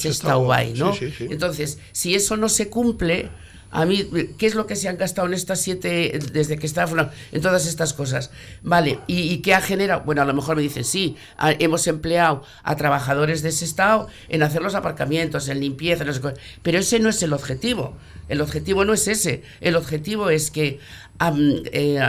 ¿no? 0.77 0.95
Entonces, 1.21 1.79
si 1.93 2.15
eso 2.15 2.37
no 2.37 2.49
se 2.49 2.71
cumple, 2.71 3.31
a 3.75 3.85
mí, 3.87 4.09
¿qué 4.39 4.47
es 4.47 4.55
lo 4.55 4.69
que 4.69 4.77
se 4.77 4.89
han 4.89 4.97
gastado 4.97 5.27
en 5.27 5.35
estas 5.35 5.61
siete, 5.61 6.17
desde 6.33 6.57
que 6.57 6.67
está, 6.67 6.87
en 7.33 7.43
todas 7.43 7.67
estas 7.67 7.93
cosas? 7.93 8.31
Vale, 8.63 9.01
¿y, 9.09 9.39
qué 9.39 9.53
ha 9.53 9.61
generado? 9.61 10.03
Bueno, 10.03 10.23
a 10.23 10.25
lo 10.25 10.33
mejor 10.33 10.55
me 10.55 10.63
dicen, 10.63 10.85
sí, 10.85 11.17
hemos 11.59 11.89
empleado 11.89 12.45
a 12.63 12.77
trabajadores 12.77 13.43
de 13.43 13.49
ese 13.49 13.65
estado 13.65 14.07
en 14.29 14.45
hacer 14.45 14.63
los 14.63 14.77
aparcamientos, 14.77 15.49
en 15.49 15.59
limpieza, 15.59 16.05
no 16.05 16.13
sé, 16.13 16.21
pero 16.63 16.79
ese 16.79 17.01
no 17.01 17.09
es 17.09 17.21
el 17.25 17.33
objetivo. 17.33 17.97
El 18.29 18.41
objetivo 18.41 18.85
no 18.85 18.95
es 18.95 19.09
ese. 19.09 19.43
El 19.61 19.75
objetivo 19.75 20.31
es 20.31 20.53
que 20.53 20.79
eh, 21.21 22.01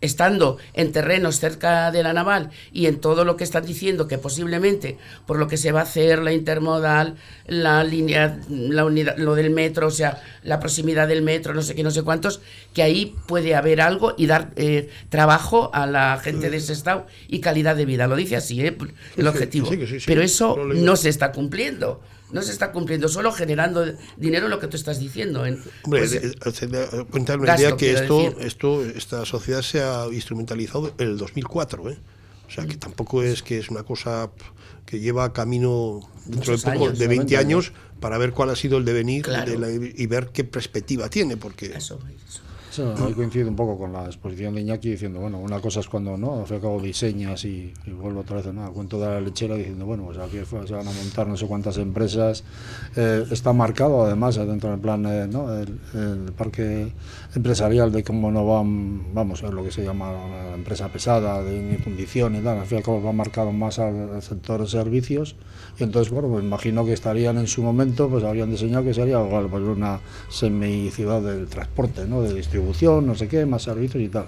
estando 0.00 0.58
en 0.74 0.92
terrenos 0.92 1.40
cerca 1.40 1.90
de 1.90 2.02
la 2.02 2.12
naval 2.12 2.50
y 2.70 2.86
en 2.86 3.00
todo 3.00 3.24
lo 3.24 3.36
que 3.36 3.44
están 3.44 3.64
diciendo 3.64 4.06
que 4.06 4.18
posiblemente 4.18 4.98
por 5.26 5.38
lo 5.38 5.48
que 5.48 5.56
se 5.56 5.72
va 5.72 5.80
a 5.80 5.84
hacer 5.84 6.18
la 6.20 6.32
intermodal, 6.32 7.16
la 7.46 7.82
línea, 7.84 8.38
la 8.48 8.84
unidad, 8.84 9.16
lo 9.16 9.34
del 9.34 9.50
metro, 9.50 9.86
o 9.86 9.90
sea, 9.90 10.22
la 10.42 10.60
proximidad 10.60 11.08
del 11.08 11.22
metro, 11.22 11.54
no 11.54 11.62
sé 11.62 11.74
qué, 11.74 11.82
no 11.82 11.90
sé 11.90 12.02
cuántos, 12.02 12.42
que 12.74 12.82
ahí 12.82 13.16
puede 13.26 13.54
haber 13.54 13.80
algo 13.80 14.14
y 14.18 14.26
dar 14.26 14.52
eh, 14.56 14.90
trabajo 15.08 15.70
a 15.72 15.86
la 15.86 16.18
gente 16.22 16.50
de 16.50 16.58
ese 16.58 16.74
estado 16.74 17.06
y 17.28 17.40
calidad 17.40 17.76
de 17.76 17.86
vida. 17.86 18.06
Lo 18.06 18.16
dice 18.16 18.36
así, 18.36 18.60
¿eh? 18.60 18.76
el 19.16 19.26
objetivo. 19.26 19.70
Pero 20.06 20.22
eso 20.22 20.56
no 20.56 20.96
se 20.96 21.08
está 21.08 21.32
cumpliendo 21.32 22.02
no 22.32 22.42
se 22.42 22.52
está 22.52 22.72
cumpliendo, 22.72 23.08
solo 23.08 23.32
generando 23.32 23.84
dinero 24.16 24.48
lo 24.48 24.58
que 24.58 24.66
tú 24.66 24.76
estás 24.76 24.98
diciendo. 24.98 25.46
En, 25.46 25.62
Hombre, 25.84 26.00
pues, 26.00 26.12
una 27.38 27.56
idea 27.56 27.76
que 27.76 27.92
esto, 27.92 28.34
esto, 28.40 28.84
esta 28.84 29.24
sociedad 29.24 29.62
se 29.62 29.82
ha 29.82 30.06
instrumentalizado 30.12 30.94
en 30.98 31.08
el 31.08 31.18
2004, 31.18 31.90
¿eh? 31.90 31.98
O 32.48 32.54
sea, 32.54 32.66
que 32.66 32.76
tampoco 32.76 33.22
es 33.22 33.42
que 33.42 33.58
es 33.58 33.70
una 33.70 33.82
cosa 33.82 34.30
que 34.84 35.00
lleva 35.00 35.32
camino 35.32 36.00
dentro 36.26 36.54
de 36.54 36.62
poco, 36.62 36.90
de 36.90 37.08
20 37.08 37.36
años, 37.38 37.72
para 37.98 38.18
ver 38.18 38.32
cuál 38.32 38.50
ha 38.50 38.56
sido 38.56 38.76
el 38.76 38.84
devenir 38.84 39.26
y 39.96 40.06
ver 40.06 40.28
qué 40.28 40.44
perspectiva 40.44 41.08
tiene, 41.08 41.36
porque... 41.38 41.66
Eso, 41.66 41.98
eso. 42.28 42.42
Sí, 42.72 42.80
ahí 42.80 43.12
un 43.50 43.54
poco 43.54 43.76
con 43.76 43.92
la 43.92 44.06
exposición 44.06 44.54
de 44.54 44.62
Iñaki 44.62 44.92
diciendo, 44.92 45.20
bueno, 45.20 45.36
una 45.38 45.60
cosa 45.60 45.80
es 45.80 45.88
cuando 45.88 46.16
no, 46.16 46.40
al 46.40 46.46
fin 46.46 46.58
cabo 46.58 46.80
diseñas 46.80 47.44
y, 47.44 47.70
vuelvo 47.86 48.20
otra 48.20 48.36
vez 48.36 48.46
a 48.46 48.70
cuento 48.70 48.98
de 48.98 49.08
la 49.08 49.20
lechera 49.20 49.56
diciendo, 49.56 49.84
bueno, 49.84 50.04
pues 50.04 50.16
aquí 50.16 50.38
se 50.46 50.72
van 50.72 50.88
a 50.88 50.90
montar 50.90 51.26
no 51.26 51.36
sé 51.36 51.46
cuántas 51.46 51.76
empresas, 51.76 52.44
eh, 52.96 53.26
está 53.30 53.52
marcado 53.52 54.06
además 54.06 54.36
dentro 54.36 54.70
del 54.70 54.80
plan, 54.80 55.04
eh, 55.04 55.28
¿no? 55.30 55.52
El, 55.52 56.32
parque 56.34 56.90
empresarial 57.34 57.90
de 57.92 58.04
cómo 58.04 58.30
no 58.30 58.46
van, 58.46 59.14
vamos, 59.14 59.42
lo 59.42 59.64
que 59.64 59.70
se 59.70 59.82
llama 59.82 60.12
la 60.12 60.54
empresa 60.54 60.88
pesada, 60.88 61.42
de 61.42 61.78
fundición 61.78 62.36
y 62.36 62.40
tal, 62.40 62.58
al 62.58 62.66
fin 62.66 62.76
y 62.76 62.78
al 62.78 62.84
cabo 62.84 63.02
va 63.02 63.12
marcado 63.12 63.52
más 63.52 63.78
al, 63.78 64.20
sector 64.22 64.60
de 64.60 64.68
servicios 64.68 65.36
y 65.78 65.84
entonces, 65.84 66.12
bueno, 66.12 66.28
pues 66.28 66.44
imagino 66.44 66.84
que 66.84 66.92
estarían 66.92 67.38
en 67.38 67.46
su 67.46 67.62
momento, 67.62 68.08
pues 68.08 68.24
habrían 68.24 68.50
diseñado 68.50 68.84
que 68.84 68.94
sería 68.94 69.24
igual, 69.24 69.48
pues 69.48 69.62
una 69.62 70.00
semi-ciudad 70.28 71.22
del 71.22 71.46
transporte, 71.46 72.06
¿no? 72.06 72.22
De 72.22 72.34
distribución 72.34 73.06
no 73.06 73.14
sé 73.14 73.28
qué, 73.28 73.46
más 73.46 73.62
servicios 73.62 74.02
y 74.02 74.08
tal. 74.08 74.26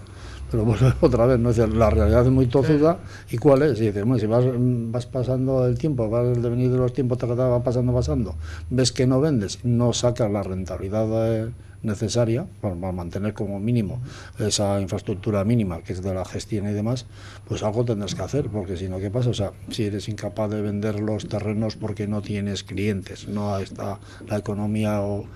Pero 0.51 0.65
pues, 0.65 0.81
otra 1.01 1.27
vez, 1.27 1.39
¿no? 1.39 1.51
la 1.51 1.91
realidad 1.91 2.25
es 2.25 2.31
muy 2.31 2.47
tozuda. 2.47 2.99
¿Y 3.31 3.39
cuál 3.39 3.63
es? 3.63 3.81
Y 3.81 3.87
dices, 3.87 4.05
bueno, 4.05 4.19
si 4.19 4.27
vas, 4.27 4.45
vas 4.57 5.07
pasando 5.07 5.67
el 5.67 5.79
tiempo, 5.79 6.09
vas 6.09 6.37
el 6.37 6.43
devenir 6.43 6.71
de 6.71 6.79
los 6.79 6.93
tiempos, 6.93 7.19
te 7.19 7.27
va 7.27 7.63
pasando, 7.63 7.93
pasando, 7.93 8.37
ves 8.71 8.93
que 8.93 9.07
no 9.07 9.21
vendes, 9.21 9.65
no 9.65 9.93
sacas 9.93 10.31
la 10.31 10.43
rentabilidad 10.43 11.47
eh, 11.47 11.51
necesaria 11.85 12.47
para, 12.61 12.75
mantener 12.75 13.35
como 13.35 13.61
mínimo 13.61 14.01
esa 14.39 14.81
infraestructura 14.81 15.45
mínima 15.45 15.83
que 15.83 15.93
es 15.93 16.03
de 16.03 16.15
la 16.15 16.25
gestión 16.25 16.69
y 16.69 16.73
demás, 16.73 17.07
pues 17.47 17.63
algo 17.63 17.85
tendrás 17.85 18.15
que 18.15 18.23
hacer, 18.23 18.49
porque 18.49 18.77
si 18.77 18.89
no, 18.89 18.99
¿qué 18.99 19.11
pasa? 19.11 19.31
O 19.31 19.35
sea, 19.35 19.53
si 19.71 19.85
eres 19.85 20.09
incapaz 20.09 20.51
de 20.51 20.61
vender 20.61 21.01
los 21.01 21.29
terrenos 21.29 21.77
porque 21.77 22.07
no 22.07 22.23
tienes 22.23 22.65
clientes, 22.65 23.29
no 23.29 23.59
está 23.59 24.01
la 24.27 24.39
economía 24.39 25.01
o, 25.03 25.27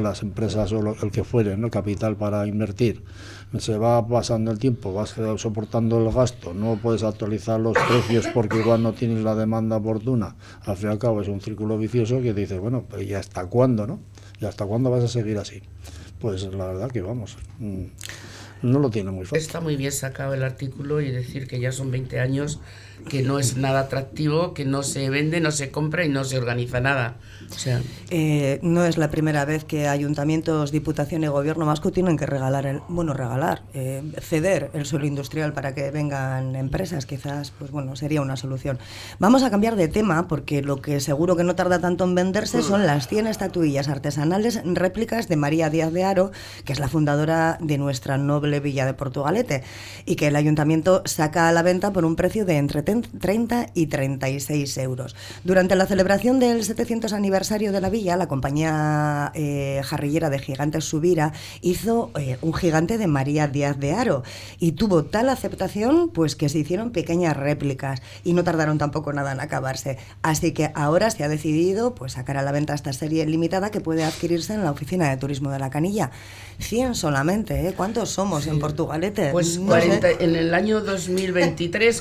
las 0.00 0.22
empresas 0.22 0.72
o 0.72 0.96
el 1.02 1.10
que 1.10 1.24
fuere, 1.24 1.56
¿no? 1.56 1.70
capital 1.70 2.16
para 2.16 2.46
invertir, 2.46 3.04
se 3.58 3.78
va 3.78 4.06
pasando 4.06 4.50
el 4.50 4.58
tiempo, 4.58 4.92
vas 4.92 5.14
soportando 5.36 5.98
el 6.04 6.12
gasto, 6.12 6.54
no 6.54 6.78
puedes 6.82 7.02
actualizar 7.02 7.60
los 7.60 7.76
precios 7.88 8.26
porque 8.34 8.58
igual 8.58 8.82
no 8.82 8.92
tienes 8.92 9.22
la 9.22 9.34
demanda 9.34 9.76
oportuna, 9.76 10.36
al 10.64 10.76
fin 10.76 10.88
y 10.88 10.92
al 10.92 10.98
cabo 10.98 11.22
es 11.22 11.28
un 11.28 11.40
círculo 11.40 11.78
vicioso 11.78 12.20
que 12.20 12.34
dice, 12.34 12.58
bueno, 12.58 12.84
pues 12.88 13.06
ya 13.08 13.18
hasta 13.18 13.46
cuándo, 13.46 13.86
¿no? 13.86 14.00
¿Y 14.40 14.44
hasta 14.44 14.66
cuándo 14.66 14.90
vas 14.90 15.04
a 15.04 15.08
seguir 15.08 15.38
así? 15.38 15.62
Pues 16.20 16.42
la 16.44 16.66
verdad 16.66 16.90
que 16.90 17.02
vamos, 17.02 17.36
mm, 17.58 17.84
no 18.62 18.78
lo 18.78 18.90
tiene 18.90 19.10
muy 19.10 19.24
fácil. 19.24 19.38
Está 19.38 19.60
muy 19.60 19.76
bien 19.76 19.92
sacado 19.92 20.34
el 20.34 20.42
artículo 20.42 21.00
y 21.00 21.10
decir 21.10 21.46
que 21.46 21.60
ya 21.60 21.72
son 21.72 21.90
20 21.90 22.20
años 22.20 22.60
que 23.08 23.22
no 23.22 23.38
es 23.38 23.56
nada 23.56 23.80
atractivo, 23.80 24.54
que 24.54 24.64
no 24.64 24.82
se 24.82 25.08
vende, 25.10 25.40
no 25.40 25.50
se 25.50 25.70
compra 25.70 26.04
y 26.04 26.08
no 26.08 26.24
se 26.24 26.38
organiza 26.38 26.80
nada. 26.80 27.16
O 27.50 27.58
sea, 27.58 27.80
eh, 28.10 28.58
no 28.62 28.84
es 28.84 28.98
la 28.98 29.10
primera 29.10 29.44
vez 29.44 29.64
que 29.64 29.86
ayuntamientos, 29.88 30.72
diputación 30.72 31.22
y 31.22 31.28
gobierno 31.28 31.66
vasco 31.66 31.92
tienen 31.92 32.16
que 32.16 32.26
regalar, 32.26 32.66
el, 32.66 32.80
bueno, 32.88 33.12
regalar, 33.12 33.62
eh, 33.74 34.02
ceder 34.20 34.70
el 34.74 34.86
suelo 34.86 35.06
industrial 35.06 35.52
para 35.52 35.74
que 35.74 35.90
vengan 35.90 36.56
empresas, 36.56 37.06
quizás, 37.06 37.52
pues 37.56 37.70
bueno, 37.70 37.94
sería 37.96 38.20
una 38.20 38.36
solución. 38.36 38.78
Vamos 39.18 39.42
a 39.42 39.50
cambiar 39.50 39.76
de 39.76 39.88
tema 39.88 40.26
porque 40.28 40.62
lo 40.62 40.82
que 40.82 41.00
seguro 41.00 41.36
que 41.36 41.44
no 41.44 41.54
tarda 41.54 41.80
tanto 41.80 42.04
en 42.04 42.14
venderse 42.14 42.62
son 42.62 42.86
las 42.86 43.08
100 43.08 43.28
estatuillas 43.28 43.88
artesanales 43.88 44.60
réplicas 44.64 45.28
de 45.28 45.36
María 45.36 45.70
Díaz 45.70 45.92
de 45.92 46.04
Aro, 46.04 46.32
que 46.64 46.72
es 46.72 46.80
la 46.80 46.88
fundadora 46.88 47.58
de 47.60 47.78
nuestra 47.78 48.18
noble 48.18 48.60
villa 48.60 48.86
de 48.86 48.94
Portugalete, 48.94 49.62
y 50.04 50.16
que 50.16 50.28
el 50.28 50.36
ayuntamiento 50.36 51.02
saca 51.04 51.48
a 51.48 51.52
la 51.52 51.62
venta 51.62 51.92
por 51.92 52.04
un 52.04 52.16
precio 52.16 52.44
de 52.44 52.56
entre 52.56 52.82
30 52.86 53.66
y 53.74 53.86
36 53.86 54.78
euros. 54.78 55.14
Durante 55.44 55.76
la 55.76 55.86
celebración 55.86 56.38
del 56.38 56.64
700 56.64 57.12
aniversario 57.12 57.72
de 57.72 57.80
la 57.80 57.90
villa, 57.90 58.16
la 58.16 58.28
compañía 58.28 59.32
eh, 59.34 59.82
jarrillera 59.84 60.30
de 60.30 60.38
Gigantes 60.38 60.84
Subira 60.84 61.32
hizo 61.60 62.10
eh, 62.18 62.38
un 62.40 62.54
gigante 62.54 62.96
de 62.96 63.06
María 63.06 63.48
Díaz 63.48 63.78
de 63.78 63.92
Aro 63.92 64.22
y 64.58 64.72
tuvo 64.72 65.04
tal 65.04 65.28
aceptación 65.28 66.10
pues 66.10 66.36
que 66.36 66.48
se 66.48 66.58
hicieron 66.58 66.90
pequeñas 66.90 67.36
réplicas 67.36 68.00
y 68.24 68.32
no 68.32 68.44
tardaron 68.44 68.78
tampoco 68.78 69.12
nada 69.12 69.32
en 69.32 69.40
acabarse. 69.40 69.98
Así 70.22 70.52
que 70.52 70.70
ahora 70.74 71.10
se 71.10 71.24
ha 71.24 71.28
decidido 71.28 71.94
pues 71.94 72.12
sacar 72.12 72.36
a 72.36 72.42
la 72.42 72.52
venta 72.52 72.74
esta 72.74 72.92
serie 72.92 73.26
limitada 73.26 73.70
que 73.70 73.80
puede 73.80 74.04
adquirirse 74.04 74.54
en 74.54 74.64
la 74.64 74.70
oficina 74.70 75.10
de 75.10 75.16
turismo 75.16 75.50
de 75.50 75.58
la 75.58 75.70
Canilla. 75.70 76.10
100 76.58 76.94
solamente, 76.94 77.68
¿eh? 77.68 77.74
¿Cuántos 77.76 78.10
somos 78.10 78.46
en 78.46 78.58
Portugalete? 78.58 79.30
Pues 79.32 79.58
en 79.58 80.36
el 80.36 80.54
año 80.54 80.80
2023, 80.80 82.00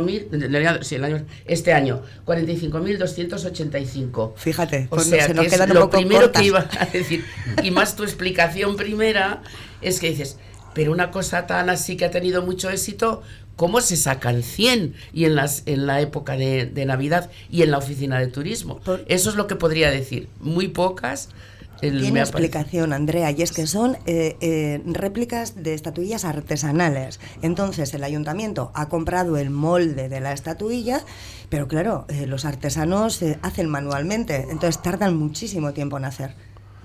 45.000, 0.00 0.82
sí, 0.82 0.94
el 0.96 1.04
año, 1.04 1.24
este 1.46 1.72
año, 1.72 2.02
45.285. 2.26 4.32
Fíjate, 4.36 4.88
o 4.90 4.96
pues 4.96 5.06
sea, 5.06 5.26
se 5.26 5.34
nos 5.34 5.46
que 5.46 5.66
lo 5.68 5.90
primero 5.90 6.32
que 6.32 6.44
iba 6.44 6.68
a 6.78 6.86
decir. 6.86 7.24
Y 7.62 7.70
más 7.70 7.96
tu 7.96 8.04
explicación 8.04 8.76
primera 8.76 9.42
es 9.80 10.00
que 10.00 10.10
dices, 10.10 10.38
pero 10.74 10.92
una 10.92 11.10
cosa 11.10 11.46
tan 11.46 11.70
así 11.70 11.96
que 11.96 12.04
ha 12.04 12.10
tenido 12.10 12.42
mucho 12.42 12.68
éxito, 12.70 13.22
¿cómo 13.56 13.80
se 13.80 13.96
sacan 13.96 14.42
100? 14.42 14.94
Y 15.12 15.24
en, 15.24 15.36
las, 15.36 15.62
en 15.66 15.86
la 15.86 16.00
época 16.00 16.36
de, 16.36 16.66
de 16.66 16.84
Navidad 16.84 17.30
y 17.50 17.62
en 17.62 17.70
la 17.70 17.78
oficina 17.78 18.18
de 18.18 18.26
turismo. 18.26 18.80
Eso 19.06 19.30
es 19.30 19.36
lo 19.36 19.46
que 19.46 19.56
podría 19.56 19.90
decir. 19.90 20.28
Muy 20.40 20.68
pocas 20.68 21.30
tiene 21.80 22.20
explicación, 22.20 22.92
Andrea, 22.92 23.30
y 23.30 23.42
es 23.42 23.52
que 23.52 23.66
son 23.66 23.96
eh, 24.06 24.36
eh, 24.40 24.82
réplicas 24.86 25.62
de 25.62 25.74
estatuillas 25.74 26.24
artesanales. 26.24 27.20
Entonces, 27.42 27.92
el 27.94 28.04
ayuntamiento 28.04 28.70
ha 28.74 28.88
comprado 28.88 29.36
el 29.36 29.50
molde 29.50 30.08
de 30.08 30.20
la 30.20 30.32
estatuilla, 30.32 31.04
pero 31.48 31.68
claro, 31.68 32.06
eh, 32.08 32.26
los 32.26 32.44
artesanos 32.44 33.20
hacen 33.42 33.68
manualmente, 33.68 34.46
entonces 34.50 34.80
tardan 34.82 35.16
muchísimo 35.16 35.72
tiempo 35.72 35.96
en 35.98 36.04
hacer. 36.04 36.34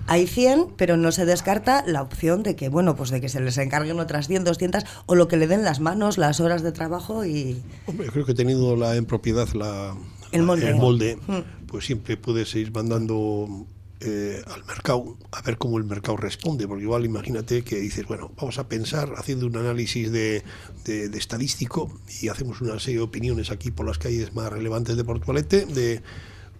hay 0.06 0.26
100, 0.26 0.74
pero 0.76 0.96
no 0.96 1.12
se 1.12 1.24
descarta 1.24 1.84
la 1.86 2.02
opción 2.02 2.42
de 2.42 2.56
que, 2.56 2.68
bueno, 2.68 2.96
pues 2.96 3.10
de 3.10 3.20
que 3.20 3.28
se 3.28 3.40
les 3.40 3.58
encarguen 3.58 4.00
otras 4.00 4.26
100, 4.26 4.44
200 4.44 4.84
o 5.06 5.14
lo 5.14 5.28
que 5.28 5.36
le 5.36 5.46
den 5.46 5.62
las 5.62 5.78
manos, 5.78 6.18
las 6.18 6.40
horas 6.40 6.62
de 6.62 6.72
trabajo 6.72 7.24
y... 7.24 7.62
Hombre, 7.86 8.08
creo 8.08 8.24
que 8.24 8.34
teniendo 8.34 8.74
la, 8.76 8.96
en 8.96 9.06
propiedad 9.06 9.48
la, 9.52 9.94
el 10.32 10.42
molde, 10.42 10.68
el 10.68 10.76
molde 10.76 11.16
mm. 11.26 11.66
pues 11.66 11.86
siempre 11.86 12.16
puedes 12.16 12.54
ir 12.54 12.72
mandando 12.72 13.66
eh, 14.00 14.42
al 14.46 14.64
mercado 14.64 15.16
a 15.30 15.42
ver 15.42 15.58
cómo 15.58 15.78
el 15.78 15.84
mercado 15.84 16.16
responde, 16.16 16.66
porque 16.66 16.84
igual 16.84 17.04
imagínate 17.04 17.62
que 17.62 17.76
dices, 17.76 18.06
bueno, 18.06 18.32
vamos 18.36 18.58
a 18.58 18.68
pensar 18.68 19.14
haciendo 19.16 19.46
un 19.46 19.56
análisis 19.56 20.10
de, 20.10 20.42
de, 20.84 21.08
de 21.08 21.18
estadístico 21.18 21.92
y 22.20 22.28
hacemos 22.28 22.60
una 22.60 22.78
serie 22.78 22.98
de 22.98 23.04
opiniones 23.04 23.50
aquí 23.50 23.70
por 23.70 23.86
las 23.86 23.98
calles 23.98 24.34
más 24.34 24.50
relevantes 24.50 24.96
de 24.96 25.04
Portugalete 25.04 25.66
de 25.66 26.02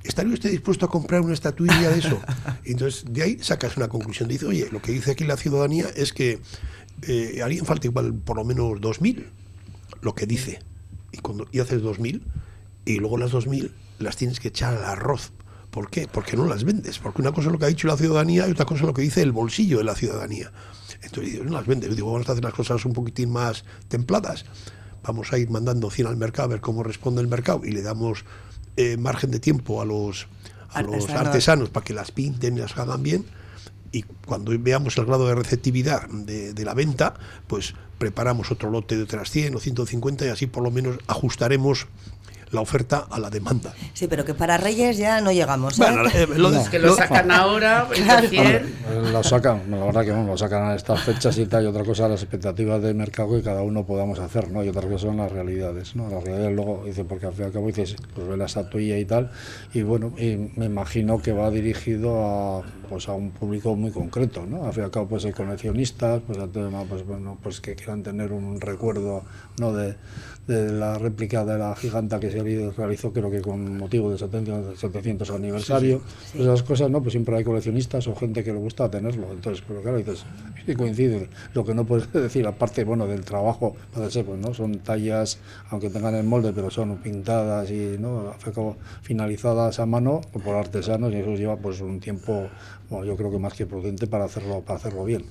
¿estaría 0.02 0.32
usted 0.32 0.50
dispuesto 0.50 0.86
a 0.86 0.90
comprar 0.90 1.20
una 1.20 1.34
estatuilla 1.34 1.90
de 1.90 1.98
eso? 1.98 2.20
Y 2.64 2.72
entonces 2.72 3.04
de 3.10 3.22
ahí 3.22 3.38
sacas 3.40 3.76
una 3.76 3.88
conclusión. 3.88 4.28
Dice, 4.28 4.46
oye, 4.46 4.68
lo 4.70 4.80
que 4.82 4.92
dice 4.92 5.12
aquí 5.12 5.24
la 5.24 5.36
ciudadanía 5.36 5.86
es 5.94 6.12
que 6.12 6.40
eh, 7.02 7.40
harían 7.42 7.66
falta 7.66 7.86
igual 7.86 8.14
por 8.14 8.36
lo 8.36 8.44
menos 8.44 8.80
2.000, 8.80 9.24
lo 10.02 10.14
que 10.14 10.26
dice. 10.26 10.60
Y, 11.12 11.18
cuando, 11.18 11.48
y 11.52 11.60
haces 11.60 11.82
2.000 11.82 12.22
y 12.84 12.96
luego 12.96 13.18
las 13.18 13.32
2.000 13.32 13.70
las 13.98 14.16
tienes 14.16 14.40
que 14.40 14.48
echar 14.48 14.76
al 14.76 14.84
arroz. 14.84 15.32
¿Por 15.70 15.90
qué? 15.90 16.08
Porque 16.10 16.36
no 16.36 16.46
las 16.46 16.64
vendes. 16.64 16.98
Porque 16.98 17.22
una 17.22 17.32
cosa 17.32 17.48
es 17.48 17.52
lo 17.52 17.58
que 17.58 17.66
ha 17.66 17.68
dicho 17.68 17.86
la 17.86 17.96
ciudadanía 17.96 18.48
y 18.48 18.50
otra 18.50 18.64
cosa 18.64 18.80
es 18.80 18.86
lo 18.86 18.94
que 18.94 19.02
dice 19.02 19.22
el 19.22 19.32
bolsillo 19.32 19.78
de 19.78 19.84
la 19.84 19.94
ciudadanía. 19.94 20.52
Entonces 21.02 21.42
no 21.44 21.52
las 21.52 21.66
vendes. 21.66 21.94
Digo, 21.94 22.12
vamos 22.12 22.28
a 22.28 22.32
hacer 22.32 22.44
las 22.44 22.54
cosas 22.54 22.84
un 22.84 22.92
poquitín 22.92 23.30
más 23.30 23.64
templadas. 23.88 24.44
Vamos 25.02 25.32
a 25.32 25.38
ir 25.38 25.48
mandando 25.50 25.90
100 25.90 26.08
al 26.08 26.16
mercado 26.16 26.46
a 26.46 26.48
ver 26.48 26.60
cómo 26.60 26.82
responde 26.82 27.20
el 27.20 27.28
mercado 27.28 27.62
y 27.64 27.70
le 27.70 27.82
damos 27.82 28.24
eh, 28.76 28.96
margen 28.96 29.30
de 29.30 29.40
tiempo 29.40 29.80
a 29.80 29.84
los, 29.84 30.26
a 30.70 30.80
artesanos. 30.80 31.08
los 31.08 31.20
artesanos 31.20 31.70
para 31.70 31.84
que 31.84 31.94
las 31.94 32.10
pinten 32.10 32.56
y 32.56 32.60
las 32.60 32.76
hagan 32.76 33.02
bien 33.02 33.24
y 33.92 34.02
cuando 34.02 34.52
veamos 34.58 34.96
el 34.98 35.06
grado 35.06 35.26
de 35.26 35.34
receptividad 35.34 36.08
de, 36.08 36.52
de, 36.52 36.64
la 36.64 36.74
venta, 36.74 37.14
pues 37.46 37.74
preparamos 37.98 38.50
otro 38.50 38.70
lote 38.70 38.96
de 38.96 39.02
otras 39.02 39.30
100 39.30 39.56
o 39.56 39.58
150 39.58 40.26
y 40.26 40.28
así 40.28 40.46
por 40.46 40.62
lo 40.62 40.70
menos 40.70 40.98
ajustaremos 41.08 41.88
la 42.52 42.60
oferta 42.60 43.06
a 43.10 43.18
la 43.18 43.30
demanda. 43.30 43.72
Sí, 43.94 44.06
pero 44.08 44.24
que 44.24 44.34
para 44.34 44.56
Reyes 44.56 44.96
ya 44.96 45.20
no 45.20 45.32
llegamos. 45.32 45.78
¿eh? 45.78 45.82
Bueno, 45.82 46.02
eh, 46.12 46.26
lo, 46.36 46.50
no. 46.50 46.64
que 46.70 46.78
lo 46.78 46.94
sacan 46.94 47.30
ahora, 47.30 47.86
claro. 47.92 48.28
lo 49.12 49.22
sacan, 49.22 49.70
la 49.70 49.84
verdad 49.84 50.04
que 50.04 50.12
no, 50.12 50.24
lo 50.24 50.36
sacan 50.36 50.64
a 50.70 50.74
estas 50.74 51.00
fechas 51.02 51.38
y 51.38 51.46
tal, 51.46 51.64
y 51.64 51.66
otra 51.66 51.84
cosa 51.84 52.08
las 52.08 52.22
expectativas 52.22 52.82
de 52.82 52.92
mercado 52.94 53.36
que 53.36 53.42
cada 53.42 53.62
uno 53.62 53.84
podamos 53.84 54.18
hacer, 54.18 54.50
¿no? 54.50 54.64
Y 54.64 54.68
otra 54.68 54.82
cosa 54.82 55.06
son 55.06 55.18
las 55.18 55.30
realidades, 55.30 55.94
¿no? 55.94 56.08
Las 56.08 56.24
realidades 56.24 56.56
luego, 56.56 56.82
dice, 56.84 57.04
porque 57.04 57.26
al 57.26 57.32
fin 57.32 57.44
y 57.44 57.46
al 57.46 57.52
cabo 57.52 57.66
dices, 57.66 57.96
pues 58.14 58.26
ve 58.26 58.36
la 58.36 58.46
estatuilla 58.46 58.98
y 58.98 59.04
tal, 59.04 59.30
y 59.72 59.82
bueno, 59.82 60.12
y 60.18 60.50
me 60.56 60.66
imagino 60.66 61.22
que 61.22 61.32
va 61.32 61.50
dirigido 61.50 62.24
a, 62.24 62.62
pues 62.88 63.08
a 63.08 63.12
un 63.12 63.30
público 63.30 63.76
muy 63.76 63.92
concreto, 63.92 64.44
¿no? 64.46 64.66
Al 64.66 64.72
fin 64.72 64.82
y 64.82 64.84
al 64.86 64.90
cabo, 64.90 65.08
pues 65.08 65.24
hay 65.24 65.32
coleccionistas, 65.32 66.20
pues, 66.26 66.38
pues 66.88 67.06
bueno, 67.06 67.38
pues 67.42 67.60
que 67.60 67.76
quieran 67.76 68.02
tener 68.02 68.32
un 68.32 68.60
recuerdo, 68.60 69.22
¿no? 69.58 69.72
De, 69.72 69.94
de 70.46 70.72
la 70.72 70.98
réplica 70.98 71.44
de 71.44 71.58
la 71.58 71.74
giganta 71.76 72.18
que 72.18 72.30
se 72.30 72.70
realizó 72.76 73.12
creo 73.12 73.30
que 73.30 73.40
con 73.40 73.78
motivo 73.78 74.10
del 74.10 74.18
700 74.18 75.30
aniversario, 75.30 75.98
sí, 75.98 76.14
sí, 76.18 76.38
sí. 76.38 76.42
esas 76.42 76.62
cosas, 76.62 76.90
¿no? 76.90 77.02
Pues 77.02 77.12
siempre 77.12 77.36
hay 77.36 77.44
coleccionistas 77.44 78.06
o 78.08 78.14
gente 78.14 78.42
que 78.42 78.52
le 78.52 78.58
gusta 78.58 78.90
tenerlo. 78.90 79.30
Entonces, 79.32 79.62
pero 79.66 79.82
claro, 79.82 79.98
dices, 79.98 80.24
sí 80.66 80.74
coincide. 80.74 81.28
Lo 81.54 81.64
que 81.64 81.74
no 81.74 81.84
puedes 81.84 82.12
decir, 82.12 82.46
aparte, 82.46 82.84
bueno, 82.84 83.06
del 83.06 83.24
trabajo, 83.24 83.76
puede 83.92 84.10
ser, 84.10 84.24
pues, 84.24 84.40
¿no? 84.40 84.54
Son 84.54 84.78
tallas, 84.80 85.38
aunque 85.70 85.90
tengan 85.90 86.14
el 86.14 86.24
molde, 86.24 86.52
pero 86.52 86.70
son 86.70 86.96
pintadas 86.98 87.70
y, 87.70 87.96
¿no? 87.98 88.34
Finalizadas 89.02 89.78
a 89.78 89.86
mano 89.86 90.20
por 90.44 90.56
artesanos 90.56 91.12
y 91.12 91.16
eso 91.16 91.34
lleva, 91.34 91.56
pues, 91.56 91.80
un 91.80 92.00
tiempo, 92.00 92.48
bueno, 92.88 93.04
yo 93.04 93.16
creo 93.16 93.30
que 93.30 93.38
más 93.38 93.54
que 93.54 93.66
prudente 93.66 94.06
para 94.06 94.24
hacerlo, 94.24 94.62
para 94.62 94.78
hacerlo 94.78 95.04
bien 95.04 95.24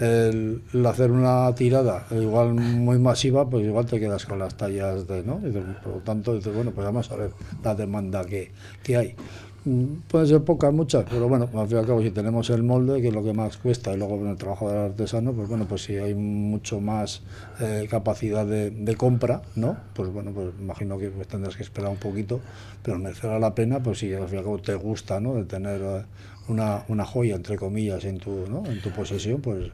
el, 0.00 0.62
hacer 0.86 1.10
una 1.10 1.54
tirada 1.54 2.06
igual 2.10 2.54
muy 2.54 2.98
masiva, 2.98 3.48
pues 3.48 3.64
igual 3.64 3.86
te 3.86 3.98
quedas 3.98 4.26
con 4.26 4.38
las 4.38 4.56
tallas 4.56 5.06
de, 5.06 5.22
¿no? 5.22 5.38
Por 5.82 5.94
lo 5.94 6.00
tanto, 6.00 6.34
dices, 6.34 6.54
bueno, 6.54 6.70
pues 6.72 6.84
vamos 6.84 7.10
a 7.10 7.16
ver 7.16 7.30
la 7.62 7.74
demanda 7.74 8.24
que, 8.24 8.50
que 8.82 8.96
hay. 8.96 9.16
Mm, 9.64 10.02
pueden 10.08 10.28
ser 10.28 10.42
pocas, 10.42 10.72
muchas, 10.72 11.04
pero 11.10 11.28
bueno, 11.28 11.48
al 11.52 11.66
fin 11.66 11.76
y 11.76 11.80
al 11.80 11.86
cabo, 11.86 12.00
si 12.00 12.10
tenemos 12.10 12.48
el 12.50 12.62
molde, 12.62 13.02
que 13.02 13.08
es 13.08 13.14
lo 13.14 13.24
que 13.24 13.32
más 13.32 13.56
cuesta, 13.56 13.92
y 13.92 13.96
luego 13.96 14.14
en 14.16 14.28
el 14.28 14.36
trabajo 14.36 14.70
del 14.70 14.78
artesano, 14.78 15.32
pues 15.32 15.48
bueno, 15.48 15.66
pues 15.68 15.82
si 15.82 15.96
hay 15.96 16.14
mucho 16.14 16.80
más 16.80 17.22
eh, 17.60 17.86
capacidad 17.90 18.46
de, 18.46 18.70
de, 18.70 18.96
compra, 18.96 19.42
¿no? 19.56 19.76
Pues 19.94 20.10
bueno, 20.12 20.30
pues 20.32 20.50
imagino 20.60 20.96
que 20.96 21.10
pues, 21.10 21.26
tendrás 21.26 21.56
que 21.56 21.64
esperar 21.64 21.90
un 21.90 21.96
poquito, 21.96 22.40
pero 22.82 22.98
merecerá 22.98 23.38
la 23.40 23.54
pena, 23.54 23.82
pues 23.82 23.98
si 23.98 24.14
al 24.14 24.26
fin 24.28 24.36
y 24.36 24.38
al 24.38 24.44
cabo 24.44 24.58
te 24.58 24.74
gusta, 24.74 25.18
¿no? 25.20 25.34
De 25.34 25.44
tener 25.44 25.80
eh, 25.82 26.04
una, 26.48 26.84
una 26.88 27.04
joya, 27.04 27.34
entre 27.34 27.56
comillas, 27.56 28.04
en 28.04 28.18
tu, 28.18 28.46
¿no? 28.48 28.64
en 28.66 28.80
tu 28.80 28.90
posesión, 28.90 29.40
pues 29.40 29.70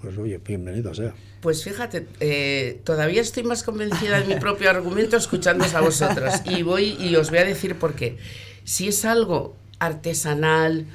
pues 0.00 0.16
oye, 0.18 0.38
bienvenido 0.38 0.94
sea. 0.94 1.14
Pues 1.40 1.62
fíjate, 1.62 2.06
eh, 2.20 2.80
todavía 2.84 3.20
estoy 3.20 3.44
más 3.44 3.62
convencida 3.62 4.20
de 4.20 4.34
mi 4.34 4.34
propio 4.40 4.70
argumento 4.70 5.16
escuchándoos 5.16 5.74
a 5.74 5.80
vosotros. 5.80 6.34
Y 6.46 6.62
voy 6.62 6.96
y 7.00 7.14
os 7.16 7.30
voy 7.30 7.38
a 7.38 7.44
decir 7.44 7.76
por 7.76 7.94
qué. 7.94 8.16
Si 8.64 8.88
es 8.88 9.04
algo 9.04 9.56
artesanal, 9.78 10.86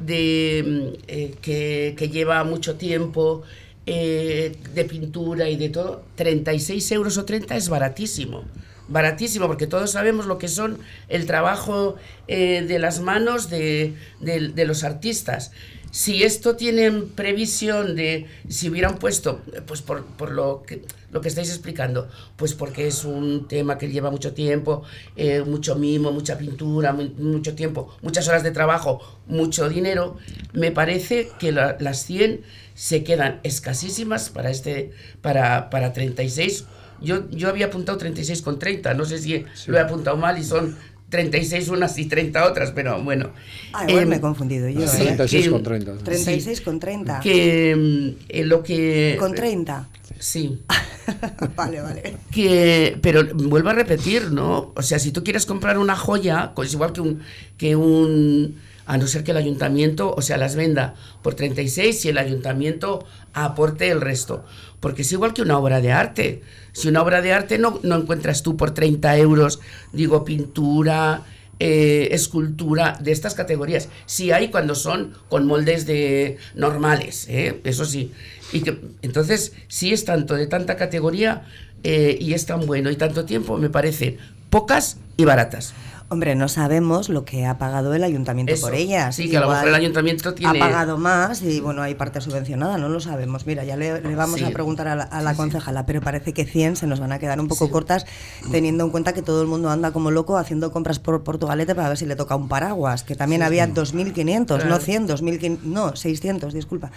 de, 0.00 0.98
eh, 1.06 1.34
que, 1.40 1.94
que, 1.96 2.08
lleva 2.08 2.42
mucho 2.42 2.74
tiempo, 2.74 3.42
eh, 3.86 4.56
de 4.74 4.84
pintura 4.84 5.48
y 5.48 5.56
de 5.56 5.68
todo, 5.68 6.04
36 6.16 6.90
euros 6.92 7.18
o 7.18 7.24
30 7.24 7.56
es 7.56 7.68
baratísimo. 7.68 8.44
Baratísimo, 8.88 9.46
porque 9.46 9.68
todos 9.68 9.92
sabemos 9.92 10.26
lo 10.26 10.38
que 10.38 10.48
son 10.48 10.78
el 11.08 11.24
trabajo 11.26 11.94
de 12.26 12.78
las 12.80 13.00
manos 13.00 13.48
de, 13.48 13.94
de, 14.20 14.48
de 14.48 14.64
los 14.64 14.82
artistas 14.82 15.52
si 15.92 16.22
esto 16.22 16.56
tienen 16.56 17.10
previsión 17.10 17.94
de 17.94 18.26
si 18.48 18.70
hubieran 18.70 18.96
puesto, 18.98 19.42
pues 19.66 19.82
por, 19.82 20.06
por, 20.06 20.30
lo, 20.32 20.62
que, 20.62 20.82
lo 21.10 21.20
que 21.20 21.28
estáis 21.28 21.50
explicando, 21.50 22.08
pues 22.36 22.54
porque 22.54 22.86
es 22.86 23.04
un 23.04 23.46
tema 23.46 23.76
que 23.76 23.90
lleva 23.90 24.10
mucho 24.10 24.32
tiempo, 24.32 24.84
eh, 25.16 25.42
mucho 25.46 25.76
mimo, 25.76 26.10
mucha 26.10 26.38
pintura, 26.38 26.94
muy, 26.94 27.10
mucho 27.10 27.54
tiempo, 27.54 27.94
muchas 28.00 28.26
horas 28.26 28.42
de 28.42 28.52
trabajo, 28.52 29.02
mucho 29.26 29.68
dinero, 29.68 30.16
me 30.54 30.70
parece 30.70 31.28
que 31.38 31.52
la, 31.52 31.76
las 31.78 32.06
100 32.06 32.40
se 32.74 33.04
quedan 33.04 33.40
escasísimas 33.42 34.30
para, 34.30 34.50
este, 34.50 34.92
para, 35.20 35.68
para 35.68 35.92
36. 35.92 36.64
Yo, 37.02 37.28
yo 37.30 37.50
había 37.50 37.66
apuntado 37.66 37.98
36 37.98 38.40
con 38.40 38.58
30, 38.58 38.94
no 38.94 39.04
sé 39.04 39.18
si 39.18 39.44
sí. 39.54 39.70
lo 39.70 39.76
he 39.76 39.80
apuntado 39.80 40.16
mal 40.16 40.38
y 40.38 40.44
son 40.44 40.74
36 41.12 41.68
unas 41.68 41.98
y 41.98 42.06
30 42.06 42.48
otras, 42.48 42.70
pero 42.70 43.02
bueno. 43.02 43.32
Ah, 43.74 43.84
igual 43.86 44.04
eh, 44.04 44.06
me 44.06 44.16
he 44.16 44.20
confundido 44.20 44.66
yo. 44.70 44.90
36 44.90 45.46
¿eh? 45.46 45.50
con 45.50 45.62
30. 45.62 45.98
36 45.98 46.58
sí, 46.58 46.64
con 46.64 46.80
30. 46.80 47.20
Que 47.20 48.16
eh, 48.30 48.44
lo 48.44 48.62
que... 48.62 49.16
Con 49.20 49.34
30. 49.34 49.88
Sí. 50.18 50.62
vale, 51.54 51.82
vale. 51.82 52.16
Que, 52.30 52.98
pero 53.02 53.26
vuelvo 53.34 53.68
a 53.68 53.74
repetir, 53.74 54.32
¿no? 54.32 54.72
O 54.74 54.80
sea, 54.80 54.98
si 54.98 55.12
tú 55.12 55.22
quieres 55.22 55.44
comprar 55.44 55.76
una 55.76 55.96
joya, 55.96 56.52
pues 56.56 56.72
igual 56.72 56.94
que 56.94 57.02
un, 57.02 57.20
que 57.58 57.76
un 57.76 58.56
a 58.86 58.98
no 58.98 59.06
ser 59.06 59.24
que 59.24 59.30
el 59.30 59.36
ayuntamiento, 59.36 60.14
o 60.14 60.22
sea, 60.22 60.36
las 60.36 60.56
venda 60.56 60.94
por 61.22 61.34
36 61.34 62.04
y 62.04 62.08
el 62.08 62.18
ayuntamiento 62.18 63.04
aporte 63.32 63.90
el 63.90 64.00
resto. 64.00 64.44
Porque 64.80 65.02
es 65.02 65.12
igual 65.12 65.34
que 65.34 65.42
una 65.42 65.58
obra 65.58 65.80
de 65.80 65.92
arte. 65.92 66.42
Si 66.72 66.88
una 66.88 67.02
obra 67.02 67.22
de 67.22 67.32
arte 67.32 67.58
no, 67.58 67.78
no 67.82 67.96
encuentras 67.96 68.42
tú 68.42 68.56
por 68.56 68.72
30 68.72 69.16
euros, 69.18 69.60
digo, 69.92 70.24
pintura, 70.24 71.22
eh, 71.64 72.08
escultura 72.12 72.98
de 73.00 73.12
estas 73.12 73.34
categorías. 73.34 73.88
Sí 74.06 74.32
hay 74.32 74.48
cuando 74.48 74.74
son 74.74 75.14
con 75.28 75.46
moldes 75.46 75.86
de 75.86 76.38
normales, 76.56 77.26
¿eh? 77.28 77.60
eso 77.62 77.84
sí. 77.84 78.10
Y 78.52 78.62
que, 78.62 78.80
entonces, 79.02 79.52
si 79.68 79.92
es 79.92 80.04
tanto 80.04 80.34
de 80.34 80.48
tanta 80.48 80.76
categoría 80.76 81.44
eh, 81.84 82.18
y 82.20 82.32
es 82.32 82.46
tan 82.46 82.66
bueno 82.66 82.90
y 82.90 82.96
tanto 82.96 83.26
tiempo, 83.26 83.58
me 83.58 83.70
parece 83.70 84.18
pocas 84.50 84.96
y 85.16 85.24
baratas. 85.24 85.72
Hombre, 86.12 86.34
no 86.34 86.46
sabemos 86.46 87.08
lo 87.08 87.24
que 87.24 87.46
ha 87.46 87.56
pagado 87.56 87.94
el 87.94 88.04
ayuntamiento 88.04 88.52
Eso, 88.52 88.66
por 88.66 88.74
ellas. 88.74 89.16
Sí, 89.16 89.30
que 89.30 89.36
Igual 89.36 89.44
a 89.44 89.46
lo 89.46 89.52
mejor 89.52 89.68
el 89.68 89.74
ayuntamiento 89.76 90.34
tiene... 90.34 90.58
Ha 90.58 90.60
pagado 90.60 90.98
más 90.98 91.40
y 91.40 91.60
bueno, 91.60 91.80
hay 91.80 91.94
parte 91.94 92.20
subvencionada, 92.20 92.76
no 92.76 92.90
lo 92.90 93.00
sabemos. 93.00 93.46
Mira, 93.46 93.64
ya 93.64 93.78
le, 93.78 94.02
le 94.02 94.14
vamos 94.14 94.40
sí. 94.40 94.44
a 94.44 94.50
preguntar 94.50 94.88
a 94.88 94.94
la, 94.94 95.04
a 95.04 95.22
la 95.22 95.30
sí, 95.30 95.38
concejala, 95.38 95.80
sí. 95.80 95.84
pero 95.86 96.02
parece 96.02 96.34
que 96.34 96.44
100 96.44 96.76
se 96.76 96.86
nos 96.86 97.00
van 97.00 97.12
a 97.12 97.18
quedar 97.18 97.40
un 97.40 97.48
poco 97.48 97.70
cortas 97.70 98.04
teniendo 98.50 98.84
en 98.84 98.90
cuenta 98.90 99.14
que 99.14 99.22
todo 99.22 99.40
el 99.40 99.48
mundo 99.48 99.70
anda 99.70 99.90
como 99.92 100.10
loco 100.10 100.36
haciendo 100.36 100.70
compras 100.70 100.98
por 100.98 101.24
Portugalete 101.24 101.74
para 101.74 101.88
ver 101.88 101.96
si 101.96 102.04
le 102.04 102.14
toca 102.14 102.36
un 102.36 102.46
paraguas, 102.46 103.04
que 103.04 103.16
también 103.16 103.42
había 103.42 103.66
2.500, 103.66 104.44
claro. 104.44 104.66
no 104.66 104.78
100, 104.78 105.08
2.500, 105.08 105.58
no, 105.62 105.96
600, 105.96 106.52
disculpa. 106.52 106.90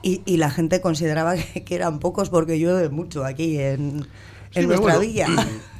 Y, 0.00 0.22
y, 0.24 0.38
la 0.38 0.50
gente 0.50 0.80
consideraba 0.80 1.34
que, 1.36 1.62
que, 1.62 1.74
eran 1.74 1.98
pocos 1.98 2.30
porque 2.30 2.58
llueve 2.58 2.88
mucho 2.88 3.26
aquí 3.26 3.58
en, 3.58 4.06
en 4.54 4.66
nuestra 4.66 4.96
bueno, 4.96 5.00
villa. 5.00 5.26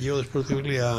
Yo 0.00 0.18
después 0.18 0.48
de 0.48 0.54
oírle 0.54 0.80
a, 0.80 0.96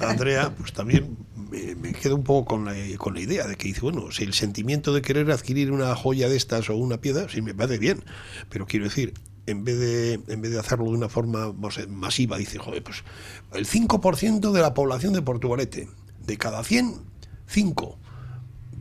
Andrea, 0.00 0.54
pues 0.56 0.72
también 0.72 1.16
me, 1.50 1.74
me, 1.74 1.92
quedo 1.92 2.16
un 2.16 2.24
poco 2.24 2.56
con 2.56 2.64
la, 2.64 2.74
con 2.98 3.14
la 3.14 3.20
idea 3.20 3.46
de 3.46 3.56
que 3.56 3.68
dice, 3.68 3.80
bueno, 3.80 4.10
si 4.10 4.24
el 4.24 4.34
sentimiento 4.34 4.92
de 4.92 5.02
querer 5.02 5.30
adquirir 5.30 5.70
una 5.72 5.94
joya 5.94 6.28
de 6.28 6.36
estas 6.36 6.68
o 6.70 6.76
una 6.76 6.98
piedra, 7.00 7.28
sí 7.28 7.42
me 7.42 7.54
parece 7.54 7.78
bien, 7.78 8.04
pero 8.48 8.66
quiero 8.66 8.84
decir, 8.84 9.14
en 9.46 9.64
vez 9.64 9.78
de, 9.78 10.12
en 10.28 10.40
vez 10.40 10.52
de 10.52 10.58
hacerlo 10.58 10.86
de 10.86 10.92
una 10.92 11.08
forma 11.08 11.52
masiva, 11.88 12.38
dice, 12.38 12.58
joder, 12.58 12.82
pues 12.82 13.04
el 13.52 13.66
5% 13.66 14.52
de 14.52 14.60
la 14.60 14.74
población 14.74 15.12
de 15.12 15.22
Portugalete, 15.22 15.88
de 16.26 16.36
cada 16.36 16.64
100, 16.64 17.02
5 17.46 17.98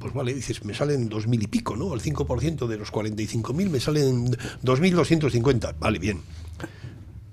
pues 0.03 0.13
vale, 0.13 0.33
dices, 0.33 0.65
me 0.65 0.73
salen 0.73 1.07
dos 1.07 1.27
mil 1.27 1.41
y 1.41 1.47
pico, 1.47 1.77
¿no? 1.77 1.93
El 1.93 2.01
5% 2.01 2.67
de 2.67 2.77
los 2.77 2.91
45.000 2.91 3.69
me 3.69 3.79
salen 3.79 4.31
2.250. 4.31 5.79
Vale, 5.79 5.97
bien. 5.97 6.19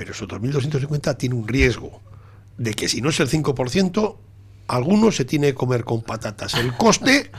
Pero 0.01 0.13
esos 0.13 0.27
2.250 0.29 1.19
tiene 1.19 1.35
un 1.35 1.47
riesgo 1.47 2.01
de 2.57 2.73
que 2.73 2.89
si 2.89 3.03
no 3.03 3.11
es 3.11 3.21
el 3.21 3.29
5%, 3.29 4.17
alguno 4.67 5.13
se 5.13 5.27
tiene 5.27 5.49
que 5.49 5.55
comer 5.55 5.85
con 5.85 6.01
patatas. 6.01 6.55
El 6.55 6.75
coste 6.75 7.31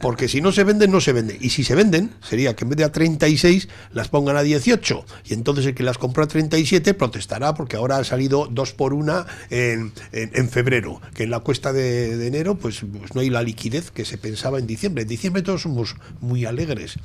porque 0.00 0.28
si 0.28 0.40
no 0.40 0.52
se 0.52 0.64
venden, 0.64 0.90
no 0.90 1.00
se 1.00 1.12
venden. 1.12 1.38
Y 1.40 1.50
si 1.50 1.64
se 1.64 1.74
venden, 1.74 2.10
sería 2.22 2.54
que 2.54 2.64
en 2.64 2.70
vez 2.70 2.78
de 2.78 2.84
a 2.84 2.92
36 2.92 3.68
las 3.92 4.08
pongan 4.08 4.36
a 4.36 4.42
18. 4.42 5.04
Y 5.26 5.34
entonces 5.34 5.66
el 5.66 5.74
que 5.74 5.82
las 5.82 5.98
compró 5.98 6.24
a 6.24 6.28
37 6.28 6.94
protestará 6.94 7.54
porque 7.54 7.76
ahora 7.76 7.98
ha 7.98 8.04
salido 8.04 8.48
dos 8.50 8.72
por 8.72 8.94
una 8.94 9.26
en, 9.50 9.92
en, 10.12 10.48
febrero. 10.48 11.00
Que 11.14 11.24
en 11.24 11.30
la 11.30 11.40
cuesta 11.40 11.72
de, 11.72 12.26
enero, 12.26 12.56
pues, 12.56 12.82
pues, 12.98 13.14
no 13.14 13.20
hay 13.20 13.30
la 13.30 13.42
liquidez 13.42 13.90
que 13.90 14.04
se 14.04 14.18
pensaba 14.18 14.58
en 14.58 14.66
diciembre. 14.66 15.02
En 15.02 15.08
diciembre 15.08 15.42
todos 15.42 15.62
somos 15.62 15.96
muy 16.20 16.44
alegres. 16.44 16.98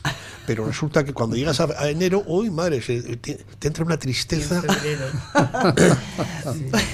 Pero 0.45 0.65
resulta 0.65 1.03
que 1.03 1.13
cuando 1.13 1.35
llegas 1.35 1.59
a, 1.59 1.89
enero, 1.89 2.23
uy, 2.27 2.49
madre, 2.49 2.79
te, 2.79 3.39
entra 3.61 3.83
una 3.83 3.97
tristeza. 3.97 4.61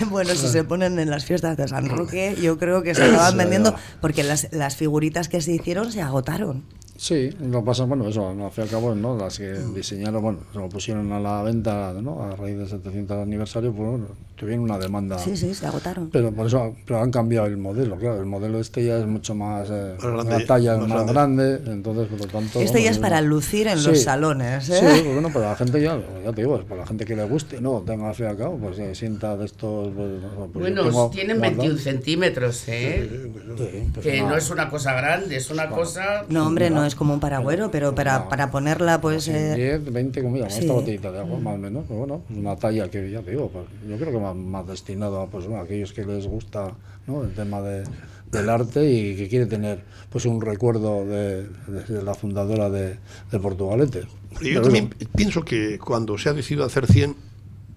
bueno, 0.09 0.33
si 0.35 0.47
se 0.47 0.63
ponen 0.63 0.99
en 0.99 1.09
las 1.09 1.25
fiestas 1.25 1.57
de 1.57 1.67
San 1.67 1.89
Roque, 1.89 2.35
yo 2.41 2.57
creo 2.57 2.83
que 2.83 2.95
se 2.95 3.03
acaban 3.03 3.37
vendiendo 3.37 3.75
porque 4.01 4.23
las, 4.23 4.47
las 4.51 4.75
figuritas 4.75 5.27
que 5.27 5.41
se 5.41 5.51
hicieron 5.51 5.72
se 5.91 6.01
agotaron. 6.01 6.63
Sí, 7.03 7.31
lo 7.41 7.65
pasa, 7.65 7.83
bueno, 7.83 8.07
eso, 8.07 8.29
al 8.29 8.49
fin 8.51 8.63
y 8.63 8.67
al 8.67 8.69
cabo, 8.69 8.95
¿no? 8.95 9.17
las 9.17 9.37
que 9.37 9.51
diseñaron, 9.75 10.21
bueno, 10.21 10.39
se 10.53 10.57
lo 10.57 10.69
pusieron 10.69 11.11
a 11.11 11.19
la 11.19 11.43
venta 11.43 11.93
¿no? 12.01 12.23
a 12.23 12.33
raíz 12.37 12.57
del 12.57 12.69
700 12.69 13.17
aniversario, 13.17 13.73
pues 13.73 13.89
bueno, 13.89 14.07
tuvieron 14.37 14.63
una 14.63 14.77
demanda. 14.77 15.19
Sí, 15.19 15.35
sí, 15.35 15.53
se 15.53 15.67
agotaron. 15.67 16.09
Pero 16.11 16.31
por 16.31 16.47
eso 16.47 16.73
pero 16.85 17.01
han 17.01 17.11
cambiado 17.11 17.47
el 17.47 17.57
modelo, 17.57 17.97
claro, 17.97 18.21
el 18.21 18.25
modelo 18.25 18.57
este 18.57 18.85
ya 18.85 18.99
es 18.99 19.05
mucho 19.05 19.35
más, 19.35 19.67
eh, 19.69 19.97
una 20.01 20.45
talla 20.45 20.77
más, 20.77 21.05
grande. 21.05 21.59
entonces 21.65 22.07
por 22.07 22.19
lo 22.19 22.27
tanto... 22.27 22.61
Este 22.61 22.81
ya 22.81 22.91
es 22.91 22.99
para 22.99 23.19
lucir 23.19 23.67
en 23.67 23.83
los 23.83 24.01
salones, 24.01 24.69
¿eh? 24.69 24.79
Sí, 24.79 25.01
pues 25.03 25.13
bueno, 25.13 25.27
para 25.33 25.49
la 25.49 25.55
gente 25.57 25.81
ya, 25.81 25.99
ya 26.23 26.31
te 26.31 26.41
digo, 26.41 26.63
para 26.63 26.81
la 26.81 26.87
gente 26.87 27.03
que 27.03 27.17
le 27.17 27.25
guste, 27.25 27.59
no, 27.59 27.81
tenga 27.85 28.07
al 28.07 28.15
fin 28.15 28.27
y 28.27 28.29
al 28.29 28.37
cabo, 28.37 28.57
pues 28.57 28.77
se 28.77 28.95
sienta 28.95 29.35
de 29.35 29.43
estos... 29.43 29.93
Pues, 29.93 30.09
pues 30.53 30.73
bueno, 30.73 31.09
tienen 31.09 31.41
21 31.41 31.77
centímetros, 31.79 32.63
¿eh? 32.69 33.29
que 34.01 34.21
no 34.21 34.37
es 34.37 34.49
una 34.49 34.69
cosa 34.69 34.93
grande, 34.93 35.35
es 35.35 35.51
una 35.51 35.67
cosa... 35.67 36.23
No, 36.29 36.47
hombre, 36.47 36.69
no 36.69 36.85
es 36.85 36.92
como 36.95 37.13
un 37.13 37.19
paragüero, 37.19 37.71
pero 37.71 37.95
para, 37.95 38.29
para 38.29 38.51
ponerla, 38.51 39.01
pues. 39.01 39.25
10, 39.25 39.35
eh, 39.35 39.77
20, 39.79 40.23
como 40.23 40.37
esta 40.37 40.73
botellita 40.73 41.11
de 41.11 41.19
agua, 41.19 41.39
más 41.39 41.55
o 41.55 41.57
menos. 41.57 41.85
Pero 41.87 41.99
bueno, 41.99 42.21
una 42.29 42.55
talla 42.55 42.89
que 42.89 43.09
ya 43.09 43.21
te 43.21 43.31
digo, 43.31 43.49
pues, 43.49 43.65
yo 43.87 43.97
creo 43.97 44.11
que 44.11 44.19
más, 44.19 44.35
más 44.35 44.67
destinado 44.67 45.21
a, 45.21 45.27
pues, 45.27 45.45
bueno, 45.47 45.63
aquellos 45.63 45.93
que 45.93 46.05
les 46.05 46.27
gusta 46.27 46.73
¿no? 47.07 47.23
el 47.23 47.33
tema 47.33 47.61
de, 47.61 47.83
del 48.31 48.49
arte 48.49 48.89
y 48.89 49.15
que 49.15 49.29
quiere 49.29 49.45
tener 49.45 49.83
pues 50.09 50.25
un 50.25 50.41
recuerdo 50.41 51.05
de, 51.05 51.47
la 51.89 52.13
fundadora 52.13 52.69
de, 52.69 52.97
de 53.31 53.39
Portugalete. 53.39 54.03
Yo 54.41 54.61
también 54.61 54.89
pienso 55.15 55.43
que 55.45 55.79
cuando 55.79 56.17
se 56.17 56.29
ha 56.29 56.33
decidido 56.33 56.65
hacer 56.65 56.87
100, 56.87 57.15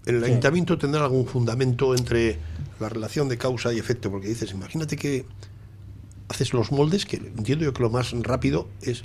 el 0.07 0.25
ayuntamiento 0.25 0.79
tendrá 0.79 1.03
algún 1.03 1.27
fundamento 1.27 1.95
entre 1.95 2.39
la 2.81 2.89
relación 2.89 3.29
de 3.29 3.39
causa 3.39 3.73
y 3.73 3.79
efecto, 3.79 4.11
porque 4.11 4.29
dices, 4.29 4.53
imagínate 4.53 4.97
que 4.97 5.27
haces 6.29 6.53
los 6.53 6.73
moldes, 6.73 7.07
que 7.07 7.17
entiendo 7.17 7.65
yo 7.65 7.73
que 7.73 7.83
lo 7.83 7.91
más 7.91 8.13
rápido 8.13 8.69
es 8.83 9.05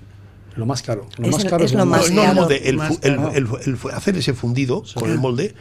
lo 0.55 0.65
más 0.65 0.81
caro. 0.81 1.07
Lo 1.17 1.29
más 1.29 1.45
caro 1.45 1.63
es, 1.63 1.73
lo 1.73 1.86
más 1.86 2.12
no, 2.12 2.23
el 2.23 2.36
molde, 2.36 2.67
el, 2.67 3.79
hacer 3.93 4.17
ese 4.17 4.34
fundido 4.34 4.84
con 4.95 5.10
el 5.10 5.17
molde, 5.17 5.55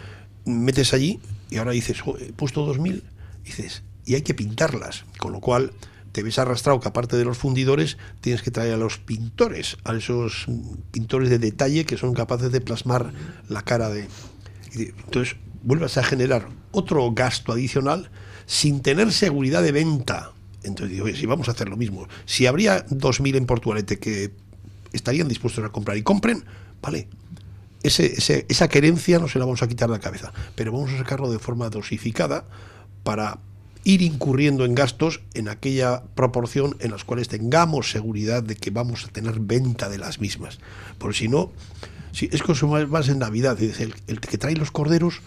metes 0.45 0.93
allí 0.93 1.21
y 1.49 1.59
ahora 1.59 1.73
dices, 1.73 2.03
he 2.19 2.33
puesto 2.33 2.65
2000, 2.67 3.05
dices, 3.45 3.83
y 4.05 4.15
hay 4.15 4.23
que 4.23 4.35
pintarlas, 4.35 5.05
con 5.19 5.33
lo 5.33 5.41
cual 5.41 5.73
te 6.13 6.23
ves 6.23 6.39
arrastrado 6.39 6.81
que 6.81 6.89
aparte 6.89 7.17
de 7.17 7.25
los 7.25 7.39
fundidores 7.39 7.99
tienes 8.21 8.43
que 8.43 8.51
traer 8.51 8.75
a 8.75 8.77
los 8.77 8.99
pintores, 8.99 9.77
a 9.85 9.95
esos 9.95 10.47
pintores 10.91 11.31
de 11.31 11.39
detalle 11.39 11.85
que 11.85 11.97
son 11.97 12.15
capaces 12.15 12.51
de 12.51 12.61
plasmar 12.61 13.13
la 13.49 13.63
cara 13.63 13.91
de... 13.91 14.09
Entonces 14.75 15.37
vuelvas 15.63 15.99
a 15.99 16.03
generar 16.03 16.49
otro 16.73 17.13
gasto 17.13 17.53
adicional 17.53 18.11
sin 18.47 18.81
tener 18.81 19.13
seguridad 19.13 19.63
de 19.63 19.73
venta. 19.73 20.33
Entonces 20.63 20.95
digo, 20.95 21.09
si 21.09 21.27
vamos 21.27 21.49
a 21.49 21.53
hacer 21.53 21.69
lo 21.69 21.77
mismo, 21.77 22.07
si 22.27 22.47
habría 22.47 22.87
2.000 22.87 23.37
en 23.37 23.47
Portugalete 23.47 23.99
que 23.99 24.33
estarían 24.93 25.29
dispuestos 25.29 25.65
a 25.65 25.71
comprar 25.71 25.97
y 25.97 26.03
compren, 26.03 26.45
vale. 26.83 27.09
Ese, 27.83 28.45
esa 28.49 28.69
querencia 28.69 29.19
no 29.19 29.27
se 29.27 29.39
la 29.39 29.47
vamos 29.47 29.63
a 29.63 29.69
quitar 29.69 29.89
de 29.89 29.97
la 29.97 30.01
cabeza, 30.01 30.35
pero 30.55 30.71
vamos 30.71 30.91
a 30.93 30.99
sacarlo 30.99 31.31
de 31.33 31.39
forma 31.39 31.71
dosificada 31.71 32.45
para 33.05 33.39
ir 33.85 34.03
incurriendo 34.03 34.67
en 34.67 34.75
gastos 34.75 35.23
en 35.33 35.49
aquella 35.49 36.03
proporción 36.15 36.77
en 36.81 36.91
las 36.91 37.05
cuales 37.05 37.29
tengamos 37.29 37.91
seguridad 37.91 38.43
de 38.43 38.55
que 38.57 38.71
vamos 38.71 39.07
a 39.07 39.09
tener 39.09 39.41
venta 39.41 39.89
de 39.89 39.97
las 39.97 40.21
mismas. 40.21 40.59
Por 40.99 41.15
si 41.15 41.29
no, 41.29 41.53
si 42.13 42.29
es 42.31 42.43
que 42.43 42.53
más 42.87 43.09
en 43.09 43.21
Navidad, 43.21 43.59
el, 43.63 43.95
el 44.07 44.21
que 44.21 44.37
trae 44.37 44.57
los 44.57 44.71
corderos 44.71 45.23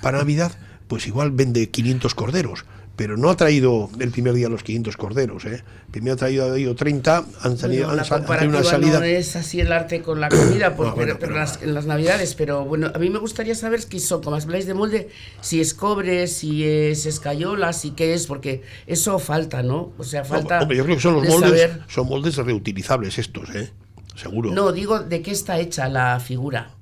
para 0.00 0.18
Navidad, 0.18 0.50
pues 0.88 1.06
igual 1.06 1.30
vende 1.30 1.70
500 1.70 2.14
corderos 2.16 2.64
pero 2.96 3.16
no 3.16 3.30
ha 3.30 3.36
traído 3.36 3.88
el 4.00 4.10
primer 4.10 4.34
día 4.34 4.48
los 4.48 4.62
500 4.62 4.96
corderos. 4.96 5.44
¿eh? 5.46 5.64
Primero 5.90 6.14
ha 6.14 6.16
traído, 6.16 6.74
30, 6.74 7.24
han 7.40 7.58
salido 7.58 7.88
una 7.90 8.04
salida. 8.04 8.98
No 8.98 9.04
es 9.04 9.34
así 9.34 9.60
el 9.60 9.72
arte 9.72 10.02
con 10.02 10.20
la 10.20 10.28
comida, 10.28 10.76
pues, 10.76 10.92
pero, 11.18 11.36
en 11.62 11.74
las 11.74 11.86
navidades. 11.86 12.34
Pero 12.34 12.64
bueno, 12.64 12.90
a 12.94 12.98
mí 12.98 13.08
me 13.08 13.18
gustaría 13.18 13.54
saber 13.54 13.86
qué 13.86 13.98
son, 13.98 14.22
como 14.22 14.36
habláis 14.36 14.66
de 14.66 14.74
molde, 14.74 15.08
si 15.40 15.60
es 15.60 15.74
cobre, 15.74 16.26
si 16.26 16.64
es 16.64 17.06
escayola, 17.06 17.72
si 17.72 17.92
qué 17.92 18.14
es, 18.14 18.26
porque 18.26 18.62
eso 18.86 19.18
falta, 19.18 19.62
¿no? 19.62 19.92
O 19.96 20.04
sea, 20.04 20.24
falta. 20.24 20.60
hombre, 20.60 20.76
yo 20.76 20.84
creo 20.84 20.96
que 20.96 21.02
son 21.02 21.14
los 21.14 21.26
moldes, 21.26 21.70
son 21.88 22.06
moldes 22.08 22.36
reutilizables 22.36 23.18
estos, 23.18 23.48
¿eh? 23.54 23.72
Seguro. 24.14 24.50
No, 24.52 24.72
digo, 24.72 25.00
¿de 25.00 25.22
qué 25.22 25.30
está 25.30 25.58
hecha 25.58 25.88
la 25.88 26.20
figura? 26.20 26.74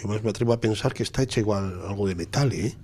Yo 0.00 0.08
más 0.08 0.22
me 0.22 0.30
atrevo 0.30 0.52
a 0.52 0.60
pensar 0.60 0.92
que 0.92 1.02
está 1.02 1.22
hecha 1.22 1.40
igual 1.40 1.80
algo 1.88 2.06
de 2.06 2.14
metal, 2.14 2.52
¿eh? 2.52 2.76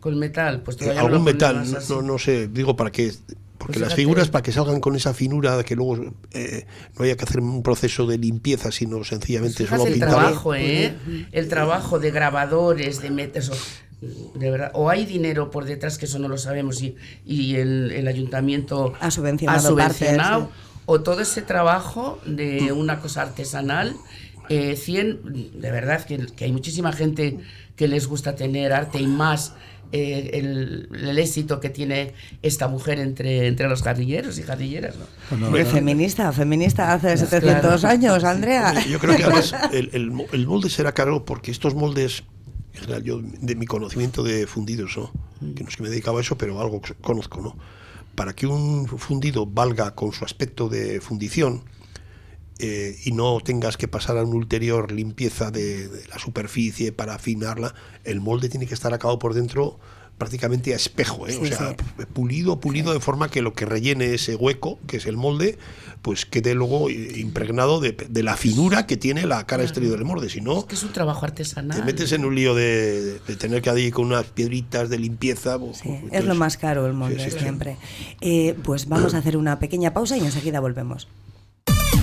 Con 0.00 0.18
metal, 0.18 0.62
pues 0.62 0.78
todavía 0.78 1.02
Algún 1.02 1.24
metal, 1.24 1.64
no, 1.90 2.02
no, 2.02 2.18
sé, 2.18 2.48
digo 2.48 2.74
para 2.74 2.90
qué. 2.90 3.12
Porque 3.58 3.74
pues 3.74 3.88
las 3.88 3.94
figuras, 3.94 4.28
para 4.30 4.42
que 4.42 4.52
salgan 4.52 4.80
con 4.80 4.96
esa 4.96 5.12
finura, 5.12 5.62
que 5.64 5.76
luego 5.76 6.14
eh, 6.32 6.66
no 6.98 7.04
haya 7.04 7.14
que 7.14 7.24
hacer 7.24 7.40
un 7.40 7.62
proceso 7.62 8.06
de 8.06 8.16
limpieza, 8.16 8.72
sino 8.72 9.04
sencillamente 9.04 9.66
pues 9.66 9.68
solo 9.68 9.92
el 9.92 9.98
trabajo, 9.98 10.54
¿eh? 10.54 10.94
El 11.32 11.48
trabajo 11.48 11.98
de 11.98 12.10
grabadores, 12.10 13.02
de 13.02 13.10
metes, 13.10 13.50
de 14.00 14.50
verdad, 14.50 14.70
o 14.72 14.88
hay 14.88 15.04
dinero 15.04 15.50
por 15.50 15.66
detrás 15.66 15.98
que 15.98 16.06
eso 16.06 16.18
no 16.18 16.28
lo 16.28 16.38
sabemos 16.38 16.80
y, 16.80 16.96
y 17.26 17.56
el, 17.56 18.08
ayuntamiento 18.08 18.94
ha 18.98 19.10
subvencionado, 19.10 20.50
o 20.86 21.02
todo 21.02 21.20
ese 21.20 21.42
trabajo 21.42 22.18
de 22.24 22.72
una 22.72 23.00
cosa 23.00 23.20
artesanal, 23.20 23.94
eh, 24.48 24.74
100, 24.74 25.60
de 25.60 25.70
verdad 25.70 26.02
que, 26.06 26.26
que 26.34 26.46
hay 26.46 26.52
muchísima 26.52 26.92
gente 26.94 27.40
que 27.76 27.88
les 27.88 28.06
gusta 28.06 28.34
tener 28.34 28.72
arte 28.72 28.98
y 28.98 29.06
más 29.06 29.54
eh, 29.92 30.30
el, 30.34 31.18
éxito 31.18 31.60
que 31.60 31.68
tiene 31.68 32.14
esta 32.42 32.68
mujer 32.68 32.98
entre, 32.98 33.46
entre 33.48 33.68
los 33.68 33.82
guerrilleros 33.82 34.38
y 34.38 34.42
guerrilleras. 34.42 34.94
¿no? 34.96 35.50
feminista, 35.66 36.32
feminista 36.32 36.92
hace 36.92 37.16
700 37.16 37.84
años, 37.84 38.24
Andrea. 38.24 38.74
Yo 38.88 38.98
creo 38.98 39.16
que 39.16 39.24
además 39.24 39.54
el, 39.72 39.90
el, 39.92 40.46
molde 40.46 40.70
será 40.70 40.92
caro 40.92 41.24
porque 41.24 41.50
estos 41.50 41.74
moldes, 41.74 42.22
yo 43.02 43.20
de 43.22 43.54
mi 43.54 43.66
conocimiento 43.66 44.22
de 44.22 44.46
fundidos, 44.46 44.96
¿no? 44.96 45.12
Mm. 45.40 45.54
que 45.54 45.64
no 45.64 45.68
es 45.68 45.76
que 45.76 45.82
me 45.82 45.88
dedicaba 45.88 46.18
a 46.18 46.22
eso, 46.22 46.38
pero 46.38 46.60
algo 46.60 46.80
conozco, 47.00 47.40
¿no? 47.40 47.56
Para 48.14 48.32
que 48.34 48.46
un 48.46 48.86
fundido 48.86 49.46
valga 49.46 49.94
con 49.94 50.12
su 50.12 50.24
aspecto 50.24 50.68
de 50.68 51.00
fundición, 51.00 51.62
eh, 52.62 52.98
y 53.04 53.12
no 53.12 53.38
tengas 53.40 53.76
que 53.76 53.88
pasar 53.88 54.18
a 54.18 54.24
una 54.24 54.36
ulterior 54.36 54.92
limpieza 54.92 55.50
de, 55.50 55.88
la 56.08 56.18
superficie 56.18 56.92
para 56.92 57.14
afinarla, 57.14 57.74
el 58.04 58.20
molde 58.20 58.48
tiene 58.48 58.66
que 58.66 58.74
estar 58.74 58.92
acabado 58.92 59.18
por 59.18 59.34
dentro 59.34 59.78
prácticamente 60.18 60.74
a 60.74 60.76
espejo, 60.76 61.26
¿eh? 61.26 61.38
o 61.40 61.46
sea, 61.46 61.74
pulido, 62.12 62.60
pulido 62.60 62.92
de 62.92 63.00
forma 63.00 63.30
que 63.30 63.40
lo 63.40 63.54
que 63.54 63.64
rellene 63.64 64.12
ese 64.12 64.36
hueco, 64.36 64.78
que 64.86 64.98
es 64.98 65.06
el 65.06 65.16
molde, 65.16 65.56
pues 66.02 66.26
quede 66.26 66.54
luego 66.54 66.90
impregnado 66.90 67.80
de, 67.80 67.96
la 68.22 68.36
finura 68.36 68.86
que 68.86 68.98
tiene 68.98 69.26
la 69.26 69.46
cara 69.46 69.62
exterior 69.62 69.92
del 69.96 70.04
molde. 70.04 70.28
Si 70.28 70.42
no, 70.42 70.58
es 70.58 70.64
que 70.64 70.74
es 70.74 70.82
un 70.82 70.92
trabajo 70.92 71.24
artesanal. 71.24 71.78
Te 71.78 71.84
metes 71.84 72.12
en 72.12 72.26
un 72.26 72.34
lío 72.34 72.54
de, 72.54 73.18
tener 73.38 73.62
que 73.62 73.80
ir 73.80 73.94
con 73.94 74.04
unas 74.04 74.26
piedritas 74.26 74.90
de 74.90 74.98
limpieza. 74.98 75.58
Pues, 75.58 75.80
es 76.12 76.24
lo 76.26 76.34
más 76.34 76.58
caro 76.58 76.86
el 76.86 76.92
molde 76.92 77.30
siempre. 77.30 77.78
Eh, 78.20 78.54
pues 78.62 78.88
vamos 78.88 79.14
a 79.14 79.18
hacer 79.18 79.38
una 79.38 79.58
pequeña 79.58 79.94
pausa 79.94 80.18
y 80.18 80.20
enseguida 80.20 80.60
volvemos. 80.60 81.08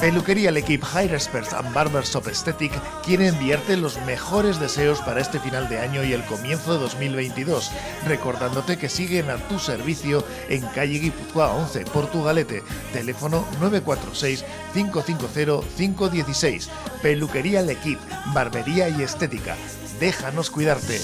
Peluquería 0.00 0.50
El 0.50 0.56
Equipe 0.56 0.86
Hair 0.94 1.12
Experts 1.12 1.52
and 1.52 1.74
Barber 1.74 2.04
Shop 2.04 2.28
Aesthetic 2.28 2.72
quiere 3.02 3.26
enviarte 3.26 3.76
los 3.76 4.00
mejores 4.02 4.60
deseos 4.60 5.00
para 5.00 5.20
este 5.20 5.40
final 5.40 5.68
de 5.68 5.80
año 5.80 6.04
y 6.04 6.12
el 6.12 6.24
comienzo 6.24 6.74
de 6.74 6.78
2022, 6.78 7.72
recordándote 8.06 8.78
que 8.78 8.88
siguen 8.88 9.28
a 9.28 9.38
tu 9.48 9.58
servicio 9.58 10.24
en 10.48 10.62
calle 10.68 11.00
Guipúzcoa 11.00 11.52
11, 11.52 11.84
Portugalete, 11.86 12.62
teléfono 12.92 13.44
946 13.60 14.44
550 14.72 15.66
516. 15.76 16.70
Peluquería 17.02 17.60
El 17.60 17.70
Equipe, 17.70 18.02
barbería 18.32 18.88
y 18.88 19.02
estética. 19.02 19.56
Déjanos 19.98 20.50
cuidarte. 20.50 21.00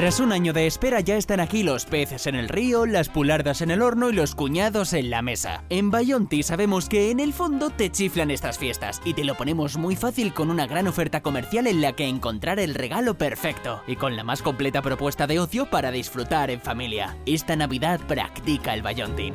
Tras 0.00 0.18
un 0.18 0.32
año 0.32 0.54
de 0.54 0.66
espera 0.66 1.00
ya 1.00 1.18
están 1.18 1.40
aquí 1.40 1.62
los 1.62 1.84
peces 1.84 2.26
en 2.26 2.34
el 2.34 2.48
río, 2.48 2.86
las 2.86 3.10
pulardas 3.10 3.60
en 3.60 3.70
el 3.70 3.82
horno 3.82 4.08
y 4.08 4.14
los 4.14 4.34
cuñados 4.34 4.94
en 4.94 5.10
la 5.10 5.20
mesa. 5.20 5.62
En 5.68 5.90
Bayonti 5.90 6.42
sabemos 6.42 6.88
que 6.88 7.10
en 7.10 7.20
el 7.20 7.34
fondo 7.34 7.68
te 7.68 7.92
chiflan 7.92 8.30
estas 8.30 8.56
fiestas 8.56 9.02
y 9.04 9.12
te 9.12 9.24
lo 9.24 9.34
ponemos 9.34 9.76
muy 9.76 9.96
fácil 9.96 10.32
con 10.32 10.50
una 10.50 10.66
gran 10.66 10.88
oferta 10.88 11.20
comercial 11.20 11.66
en 11.66 11.82
la 11.82 11.92
que 11.92 12.08
encontrar 12.08 12.60
el 12.60 12.74
regalo 12.74 13.18
perfecto 13.18 13.82
y 13.86 13.96
con 13.96 14.16
la 14.16 14.24
más 14.24 14.40
completa 14.40 14.80
propuesta 14.80 15.26
de 15.26 15.38
ocio 15.38 15.68
para 15.68 15.90
disfrutar 15.90 16.50
en 16.50 16.62
familia. 16.62 17.18
Esta 17.26 17.54
Navidad 17.54 18.00
practica 18.08 18.72
el 18.72 18.80
Bayontin. 18.80 19.34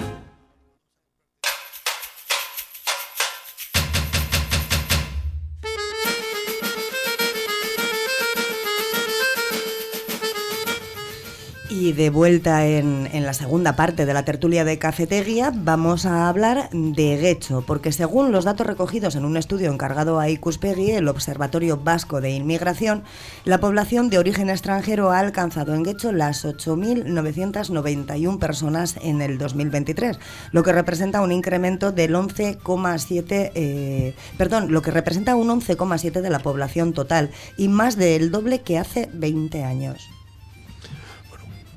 Y 11.85 11.93
de 11.93 12.09
vuelta 12.09 12.65
en, 12.65 13.07
la 13.13 13.33
segunda 13.35 13.75
parte 13.75 14.07
de 14.07 14.13
la 14.15 14.25
tertulia 14.25 14.65
de 14.65 14.79
Cafetería 14.79 15.51
vamos 15.53 16.07
a 16.07 16.27
hablar 16.27 16.67
de 16.71 17.15
Guecho, 17.17 17.63
porque 17.67 17.91
según 17.91 18.31
los 18.31 18.43
datos 18.43 18.65
recogidos 18.65 19.13
en 19.13 19.23
un 19.23 19.37
estudio 19.37 19.71
encargado 19.71 20.19
a 20.19 20.27
Icuspegui, 20.27 20.89
el 20.89 21.07
Observatorio 21.07 21.77
Vasco 21.77 22.21
de 22.21 22.31
Inmigración, 22.31 23.03
la 23.43 23.59
población 23.59 24.09
de 24.09 24.17
origen 24.17 24.49
extranjero 24.49 25.11
ha 25.11 25.19
alcanzado 25.19 25.75
en 25.75 25.83
Guecho 25.83 26.11
las 26.11 26.43
8.991 26.43 28.39
personas 28.39 28.95
en 29.03 29.21
el 29.21 29.37
2023, 29.37 30.17
lo 30.53 30.63
que 30.63 30.73
representa 30.73 31.21
un 31.21 31.31
incremento 31.31 31.91
del 31.91 32.15
11,7, 32.15 33.51
eh, 33.53 34.15
perdón, 34.39 34.71
lo 34.71 34.81
que 34.81 34.89
representa 34.89 35.35
un 35.35 35.49
11,7 35.49 36.21
de 36.21 36.29
la 36.31 36.39
población 36.39 36.93
total 36.93 37.29
y 37.59 37.67
más 37.67 37.95
del 37.95 38.31
doble 38.31 38.61
que 38.61 38.79
hace 38.79 39.07
20 39.13 39.63
años 39.63 40.14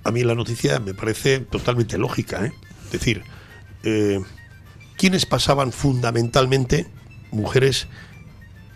a 0.08 0.10
mí 0.10 0.24
la 0.24 0.34
noticia 0.34 0.80
me 0.80 0.94
parece 0.94 1.40
totalmente 1.40 1.98
lógica. 1.98 2.44
¿eh? 2.46 2.52
Es 2.86 2.92
decir, 2.92 3.22
eh, 3.82 4.20
¿quiénes 4.96 5.26
pasaban 5.26 5.70
fundamentalmente, 5.70 6.86
mujeres, 7.30 7.88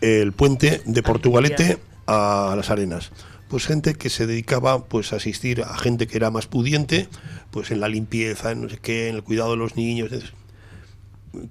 el 0.03 0.33
puente 0.33 0.83
de 0.85 1.03
Portugalete 1.03 1.79
a 2.07 2.53
las 2.55 2.69
arenas? 2.71 3.13
Pues 3.49 3.67
gente 3.67 3.95
que 3.95 4.11
se 4.11 4.27
dedicaba 4.27 4.85
pues, 4.85 5.13
a 5.13 5.17
asistir 5.17 5.63
a 5.63 5.77
gente 5.79 6.07
que 6.07 6.19
era 6.19 6.31
más 6.31 6.47
pudiente, 6.47 7.09
pues 7.51 7.71
en 7.71 7.81
la 7.81 7.89
limpieza, 7.89 8.53
en 8.53 8.63
no 8.63 8.69
sé 8.69 8.79
qué, 8.79 9.09
en 9.09 9.17
el 9.17 9.23
cuidado 9.23 9.53
de 9.53 9.57
los 9.57 9.77
niños. 9.77 10.11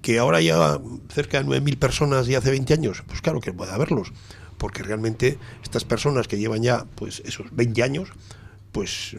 Que 0.04 0.20
ahora 0.20 0.41
ya 0.41 0.80
cerca 1.10 1.41
de 1.41 1.50
9.000 1.50 1.78
personas 1.80 2.30
y 2.30 2.36
hace 2.36 2.52
20 2.52 2.74
años, 2.76 3.04
pues 3.08 3.22
claro 3.22 3.41
que 3.41 3.52
puede 3.52 3.72
haberlos, 3.72 4.13
porque 4.60 4.84
realmente 4.84 5.39
estas 5.63 5.86
personas 5.86 6.28
que 6.28 6.38
llevan 6.38 6.62
ya 6.62 6.86
pues 6.94 7.24
esos 7.26 7.48
20 7.56 7.82
años, 7.82 8.10
pues 8.71 9.15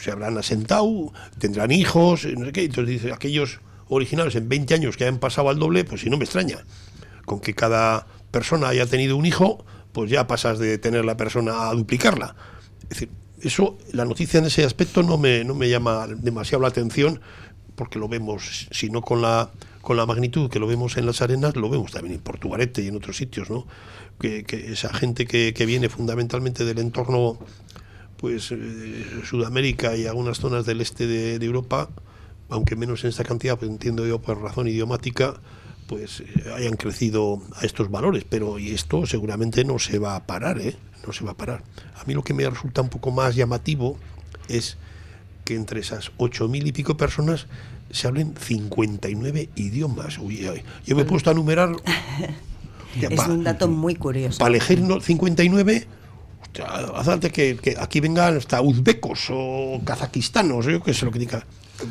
se, 0.00 0.10
habrán 0.10 0.36
asentado, 0.38 1.12
tendrán 1.38 1.70
hijos, 1.70 2.26
no 2.26 2.46
sé 2.46 2.52
qué. 2.52 2.64
Entonces 2.64 3.02
dice, 3.02 3.12
aquellos 3.12 3.60
originales 3.88 4.34
en 4.34 4.48
20 4.48 4.74
años 4.74 4.96
que 4.96 5.04
hayan 5.04 5.18
pasado 5.18 5.48
al 5.48 5.58
doble, 5.58 5.84
pues 5.84 6.02
si 6.02 6.10
no 6.10 6.18
me 6.18 6.24
extraña. 6.24 6.64
Con 7.24 7.40
que 7.40 7.54
cada 7.54 8.06
persona 8.30 8.68
haya 8.68 8.86
tenido 8.86 9.16
un 9.16 9.26
hijo, 9.26 9.64
pues 9.92 10.10
ya 10.10 10.26
pasas 10.26 10.58
de 10.58 10.78
tener 10.78 11.04
la 11.04 11.16
persona 11.16 11.68
a 11.68 11.74
duplicarla. 11.74 12.34
Es 12.84 12.88
decir, 12.90 13.10
eso, 13.40 13.78
la 13.92 14.04
noticia 14.04 14.38
en 14.38 14.46
ese 14.46 14.64
aspecto 14.64 15.02
no 15.02 15.18
me, 15.18 15.44
no 15.44 15.54
me 15.54 15.68
llama 15.68 16.06
demasiado 16.08 16.62
la 16.62 16.68
atención, 16.68 17.20
porque 17.74 17.98
lo 17.98 18.08
vemos, 18.08 18.68
si 18.70 18.90
no 18.90 19.02
con 19.02 19.22
la, 19.22 19.50
con 19.80 19.96
la 19.96 20.06
magnitud 20.06 20.50
que 20.50 20.58
lo 20.58 20.66
vemos 20.66 20.96
en 20.96 21.06
las 21.06 21.22
arenas, 21.22 21.56
lo 21.56 21.68
vemos 21.68 21.92
también 21.92 22.14
en 22.16 22.20
Portugalete 22.20 22.82
y 22.82 22.88
en 22.88 22.96
otros 22.96 23.16
sitios, 23.16 23.50
¿no? 23.50 23.66
Que, 24.20 24.44
esa 24.68 24.92
gente 24.94 25.26
que, 25.26 25.52
que 25.52 25.66
viene 25.66 25.88
fundamentalmente 25.88 26.64
del 26.64 26.78
entorno 26.78 27.38
pues 28.22 28.52
eh, 28.52 29.04
Sudamérica 29.24 29.96
y 29.96 30.06
algunas 30.06 30.38
zonas 30.38 30.64
del 30.64 30.80
este 30.80 31.08
de, 31.08 31.44
Europa, 31.44 31.90
aunque 32.50 32.76
menos 32.76 33.02
en 33.02 33.10
esta 33.10 33.24
cantidad, 33.24 33.58
pues 33.58 33.68
entiendo 33.68 34.06
yo 34.06 34.20
por 34.20 34.40
razón 34.40 34.68
idiomática, 34.68 35.34
pues 35.88 36.20
eh, 36.20 36.52
hayan 36.54 36.76
crecido 36.76 37.42
a 37.56 37.66
estos 37.66 37.90
valores, 37.90 38.24
pero 38.26 38.60
y 38.60 38.70
esto 38.70 39.06
seguramente 39.06 39.64
no 39.64 39.80
se 39.80 39.98
va 39.98 40.14
a 40.14 40.24
parar, 40.24 40.60
¿eh? 40.60 40.76
No 41.04 41.12
se 41.12 41.24
va 41.24 41.32
a 41.32 41.36
parar. 41.36 41.64
A 42.00 42.04
mí 42.04 42.14
lo 42.14 42.22
que 42.22 42.32
me 42.32 42.48
resulta 42.48 42.80
un 42.80 42.90
poco 42.90 43.10
más 43.10 43.34
llamativo 43.34 43.98
es 44.46 44.78
que 45.44 45.56
entre 45.56 45.80
esas 45.80 46.12
ocho 46.16 46.46
mil 46.46 46.64
y 46.64 46.70
pico 46.70 46.96
personas 46.96 47.48
se 47.90 48.06
hablen 48.06 48.34
59 48.38 49.48
idiomas. 49.56 50.18
yo 50.86 50.94
me 50.94 51.02
he 51.02 51.04
puesto 51.04 51.32
a 51.32 51.34
numerar... 51.34 51.74
es 53.00 53.26
un 53.26 53.42
dato 53.42 53.66
muy 53.66 53.96
curioso. 53.96 54.38
Para 54.38 54.54
elegir 54.54 54.80
59 55.02 55.88
hace 56.94 57.30
que, 57.30 57.56
que, 57.56 57.76
aquí 57.78 58.00
vengan 58.00 58.36
hasta 58.36 58.60
uzbecos 58.60 59.28
o 59.30 59.80
kazakistanos, 59.84 60.66
yo 60.66 60.82
que 60.82 60.94
sé 60.94 61.04
lo 61.04 61.12
que 61.12 61.18
diga. 61.18 61.46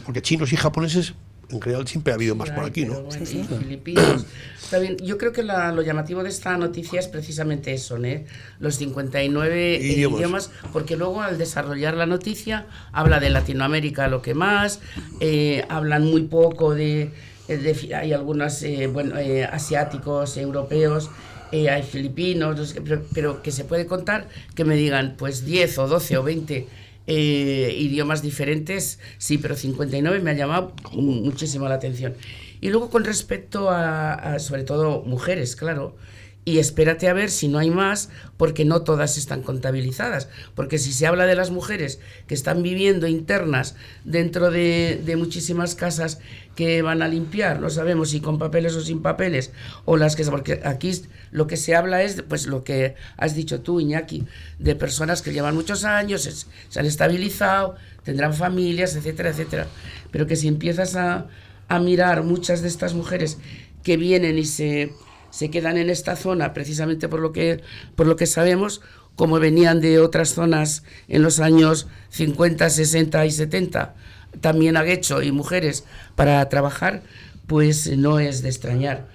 Porque 0.06 0.22
chinos 0.22 0.54
y 0.54 0.56
japoneses 0.56 1.14
en 1.52 1.62
general 1.62 1.88
siempre 1.88 2.14
ha 2.14 2.16
habido 2.16 2.36
más 2.36 2.50
por 2.52 2.66
aquí, 2.66 2.86
¿no? 2.86 3.12
sí, 3.12 3.26
sí. 3.26 3.44
Filipinos. 3.44 4.26
También, 4.70 4.98
yo 4.98 5.18
creo 5.18 5.34
que 5.34 5.44
lo 5.44 5.82
llamativo 5.82 6.24
de 6.24 6.30
esta 6.30 6.56
noticia 6.58 7.00
es 7.00 7.10
precisamente 7.10 7.74
eso, 7.74 7.98
¿eh? 7.98 8.26
los 8.60 8.76
59 8.76 9.80
idiomas. 9.82 10.50
porque 10.72 10.96
luego 10.96 11.22
al 11.22 11.38
desarrollar 11.38 11.96
la 11.96 12.06
noticia 12.06 12.68
habla 12.94 13.20
de 13.20 13.30
Latinoamérica 13.32 14.08
lo 14.08 14.22
que 14.22 14.34
más, 14.34 14.80
eh, 15.20 15.66
hablan 15.68 16.06
muy 16.06 16.22
poco 16.22 16.74
de, 16.74 17.12
hay 17.50 18.14
algunos 18.14 18.64
eh, 18.64 18.88
bueno, 18.88 19.18
eh, 19.18 19.44
asiáticos, 19.44 20.38
europeos, 20.38 21.10
eh, 21.52 21.70
hay 21.70 21.84
filipinos, 21.84 22.76
pero, 23.14 23.42
que 23.42 23.52
se 23.52 23.64
puede 23.66 23.86
contar 23.86 24.28
que 24.56 24.66
me 24.66 24.76
digan 24.76 25.16
pues 25.18 25.46
10 25.46 25.78
o 25.80 25.88
12 25.88 26.18
o 26.18 26.24
20 26.24 26.68
eh, 27.08 27.76
idiomas 27.78 28.22
diferentes, 28.22 29.00
sí, 29.18 29.38
pero 29.38 29.56
59 29.56 30.20
me 30.20 30.32
ha 30.32 30.34
llamado 30.34 30.74
muchísimo 30.94 31.68
la 31.68 31.76
atención. 31.76 32.14
Y 32.62 32.70
luego 32.70 32.90
con 32.90 33.04
respecto 33.04 33.70
a 33.70 34.38
sobre 34.40 34.64
todo 34.64 35.02
mujeres, 35.02 35.56
claro, 35.56 35.96
y 36.44 36.58
espérate 36.58 37.08
a 37.08 37.14
ver 37.14 37.30
si 37.30 37.48
no 37.48 37.60
hay 37.60 37.70
más, 37.70 38.10
porque 38.36 38.66
no 38.66 38.82
todas 38.82 39.18
están 39.18 39.44
contabilizadas. 39.44 40.28
Porque 40.56 40.80
si 40.80 40.92
se 40.92 41.06
habla 41.06 41.28
de 41.28 41.36
las 41.36 41.52
mujeres 41.52 42.00
que 42.28 42.34
están 42.34 42.64
viviendo 42.64 43.08
internas 43.08 43.76
dentro 44.06 44.50
de, 44.50 45.16
muchísimas 45.18 45.76
casas 45.76 46.20
que 46.56 46.82
van 46.82 47.04
a 47.04 47.08
limpiar, 47.08 47.60
no 47.60 47.70
sabemos 47.70 48.10
si 48.10 48.22
con 48.22 48.40
papeles 48.40 48.74
o 48.74 48.82
sin 48.82 49.04
papeles, 49.04 49.52
o 49.86 49.98
las 49.98 50.16
que... 50.16 50.26
Porque 50.26 50.62
aquí 50.64 50.92
lo 51.30 51.46
que 51.46 51.58
se 51.58 51.76
habla 51.76 52.02
es, 52.02 52.24
pues 52.24 52.48
lo 52.48 52.64
que 52.64 52.96
has 53.18 53.36
dicho 53.36 53.62
tú, 53.62 53.80
Iñaki, 53.80 54.26
de 54.58 54.76
personas 54.76 55.22
que 55.22 55.34
llevan 55.34 55.54
muchos 55.54 55.84
años, 55.84 56.24
se, 56.70 56.80
han 56.80 56.88
estabilizado, 56.88 57.76
tendrán 58.04 58.34
familias, 58.34 58.96
etcétera, 58.96 59.30
etcétera. 59.30 59.68
Pero 60.10 60.26
que 60.26 60.36
si 60.36 60.48
empiezas 60.48 60.96
a, 60.96 61.28
a 61.68 61.80
mirar 61.80 62.24
muchas 62.24 62.64
de 62.64 62.68
estas 62.68 62.96
mujeres 62.96 63.38
que 63.84 63.98
vienen 63.98 64.40
y 64.40 64.46
se 64.46 64.92
se 65.32 65.50
quedan 65.50 65.78
en 65.78 65.90
esta 65.90 66.16
zona 66.16 66.54
precisamente 66.54 67.10
por 67.10 67.20
lo 67.20 67.32
que, 67.32 67.62
por 67.96 68.06
lo 68.06 68.16
que 68.16 68.28
sabemos, 68.28 68.82
como 69.16 69.40
venían 69.40 69.82
de 69.82 70.00
otras 70.00 70.34
zonas 70.34 70.84
en 71.08 71.24
los 71.24 71.40
años 71.40 71.88
50, 72.10 72.70
60 72.70 73.26
y 73.26 73.32
70, 73.32 73.96
también 74.40 74.78
a 74.78 74.84
Guecho 74.84 75.22
y 75.22 75.32
mujeres 75.32 75.86
para 76.16 76.48
trabajar, 76.50 77.02
pues 77.48 77.98
no 77.98 78.20
es 78.20 78.42
de 78.42 78.50
extrañar. 78.50 79.08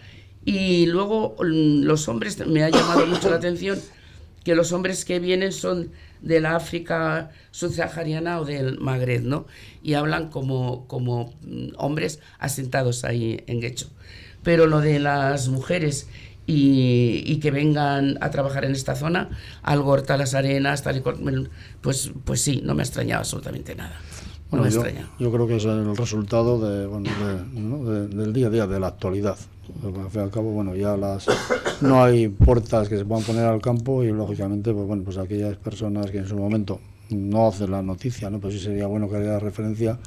Y 0.45 0.87
luego 0.87 1.37
mm, 1.39 1.83
los 1.85 2.09
hombres, 2.09 2.45
me 2.47 2.63
ha 2.63 2.71
llamado 2.71 3.07
mucho 3.07 3.31
la 3.31 3.37
atención 3.37 3.79
que 4.45 4.55
los 4.55 4.73
hombres 4.73 5.05
que 5.05 5.19
vienen 5.19 5.53
son 5.53 5.91
de 6.23 6.41
la 6.41 6.57
África 6.57 7.31
subsahariana 7.51 8.41
o 8.41 8.45
del 8.45 8.79
Magreb, 8.79 9.23
¿no? 9.23 9.47
Y 9.83 9.95
hablan 9.95 10.31
como, 10.31 10.87
como 10.87 11.35
mm, 11.43 11.75
hombres 11.77 12.21
asentados 12.39 13.05
ahí 13.05 13.43
en 13.47 13.61
Guecho 13.61 13.91
pero 14.47 14.69
lo 14.69 14.81
de 14.81 15.01
las 15.01 15.49
mujeres 15.49 16.07
y, 16.47 17.37
que 17.41 17.51
vengan 17.51 18.17
a 18.21 18.31
trabajar 18.31 18.65
en 18.65 18.71
esta 18.71 18.95
zona, 18.95 19.29
Algorta, 19.65 20.17
Las 20.17 20.35
Arenas, 20.35 20.85
tal 20.85 20.99
y 20.99 21.01
cual, 21.01 21.51
pues, 21.81 22.13
pues 22.25 22.43
sí, 22.43 22.63
no 22.65 22.77
me 22.77 22.83
ha 22.83 22.85
extrañado 22.85 23.23
absolutamente 23.23 23.75
nada. 23.75 23.99
No 24.53 24.63
me 24.63 24.71
yo, 24.71 24.85
yo, 25.19 25.33
creo 25.33 25.49
que 25.49 25.57
es 25.57 25.65
el 25.65 25.97
resultado 25.97 26.61
de, 26.61 26.87
bueno, 26.87 27.11
del 28.07 28.33
día 28.33 28.47
a 28.47 28.51
día, 28.51 28.67
de 28.69 28.79
la 28.79 28.87
actualidad. 28.87 29.37
Al 29.85 30.11
fin 30.11 30.21
y 30.21 30.25
al 30.25 30.31
cabo, 30.31 30.53
bueno, 30.53 30.77
ya 30.77 30.97
las 30.97 31.27
no 31.81 32.05
hay 32.05 32.29
puertas 32.29 32.89
que 32.89 32.99
se 32.99 33.05
puedan 33.05 33.25
poner 33.25 33.47
al 33.47 33.61
campo 33.61 34.05
y 34.05 34.13
lógicamente, 34.13 34.73
pues 34.73 34.87
bueno, 34.87 35.03
pues 35.03 35.19
aquellas 35.19 35.57
personas 35.57 36.13
que 36.13 36.19
en 36.19 36.29
su 36.29 36.37
momento 36.37 36.79
no 37.11 37.49
hace 37.49 37.69
la 37.69 37.83
noticia, 37.83 38.31
¿no? 38.31 38.41
Pues 38.41 38.55
sí 38.55 38.61
sería 38.61 38.87
bueno 38.87 39.09
que 39.09 39.17
haya 39.17 39.39
referencia 39.39 39.99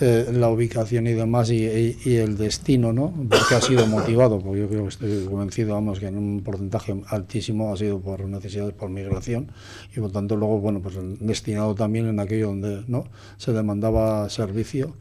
eh, 0.00 0.28
la 0.32 0.48
ubicación 0.48 1.06
y 1.06 1.12
demás 1.12 1.50
y, 1.50 1.64
el 1.64 2.36
destino, 2.36 2.92
¿no? 2.92 3.12
Porque 3.28 3.54
ha 3.54 3.60
sido 3.60 3.86
motivado, 3.86 4.40
porque 4.40 4.60
yo 4.60 4.68
creo 4.68 4.82
que 4.82 4.88
estoy 4.88 5.24
convencido, 5.26 5.74
vamos, 5.74 6.00
que 6.00 6.06
en 6.06 6.18
un 6.18 6.42
porcentaje 6.42 6.94
altísimo 7.08 7.72
ha 7.72 7.76
sido 7.76 8.00
por 8.00 8.24
necesidades 8.24 8.74
por 8.74 8.90
migración 8.90 9.50
y 9.96 10.00
por 10.00 10.12
tanto 10.12 10.36
luego, 10.36 10.60
bueno, 10.60 10.80
pues 10.80 10.96
destinado 11.20 11.74
también 11.74 12.06
en 12.06 12.20
aquello 12.20 12.48
donde, 12.48 12.84
¿no? 12.88 13.04
Se 13.36 13.52
demandaba 13.52 14.28
servicio 14.28 14.94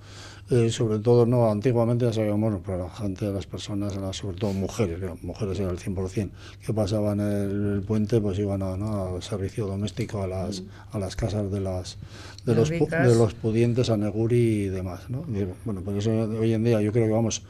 eh, 0.50 0.70
sobre 0.70 1.00
todo 1.00 1.26
no 1.26 1.50
antiguamente 1.50 2.06
ya 2.06 2.14
sabíamos 2.14 2.62
para 2.62 2.80
la 2.80 2.90
gente 2.90 3.26
de 3.26 3.34
las 3.34 3.48
personas 3.48 3.94
sobre 4.16 4.38
todo 4.38 4.52
mujeres 4.52 5.00
mujeres 5.22 5.60
era 5.60 5.72
el 5.72 5.80
100% 5.80 6.30
que 6.66 6.74
pasaban 6.74 7.20
el, 7.22 7.82
puente 7.88 8.20
pues 8.20 8.38
iban 8.40 8.62
a, 8.62 8.76
¿no? 8.76 9.16
al 9.16 9.24
servicio 9.24 9.68
doméstico 9.68 10.22
a 10.22 10.28
las 10.28 10.64
a 10.92 11.00
las 11.00 11.16
casas 11.16 11.50
de 11.50 11.62
las 11.62 11.98
de 12.46 12.56
los, 12.56 12.70
de 12.70 13.16
los 13.16 13.34
pudientes 13.36 13.90
a 13.90 13.96
Neguri 13.96 14.66
y 14.66 14.68
demás 14.68 15.10
¿no? 15.10 15.26
bueno 15.64 15.82
pues 15.82 15.98
eso 15.98 16.12
hoy 16.12 16.54
en 16.54 16.64
día 16.66 16.82
yo 16.82 16.92
creo 16.92 17.08
que 17.08 17.14
vamos 17.14 17.44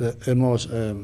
eh, 0.00 0.12
hemos 0.26 0.68
eh, 0.72 0.94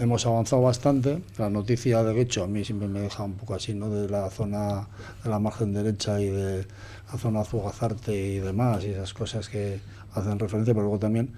hemos 0.00 0.26
avanzado 0.26 0.62
bastante. 0.62 1.22
La 1.38 1.50
noticia 1.50 2.02
de 2.02 2.20
hecho 2.20 2.42
a 2.42 2.46
mí 2.46 2.64
siempre 2.64 2.88
me 2.88 3.00
deja 3.00 3.22
un 3.22 3.34
poco 3.34 3.54
así, 3.54 3.74
¿no? 3.74 3.90
De 3.90 4.08
la 4.08 4.30
zona 4.30 4.88
de 5.22 5.30
la 5.30 5.38
margen 5.38 5.74
derecha 5.74 6.20
y 6.20 6.28
de 6.28 6.66
la 7.12 7.18
zona 7.18 7.40
Azugazarte 7.40 8.16
y 8.16 8.38
demás, 8.38 8.82
y 8.84 8.88
esas 8.88 9.12
cosas 9.12 9.48
que 9.48 9.80
hacen 10.14 10.38
referencia, 10.38 10.74
pero 10.74 10.82
luego 10.82 10.98
también 10.98 11.30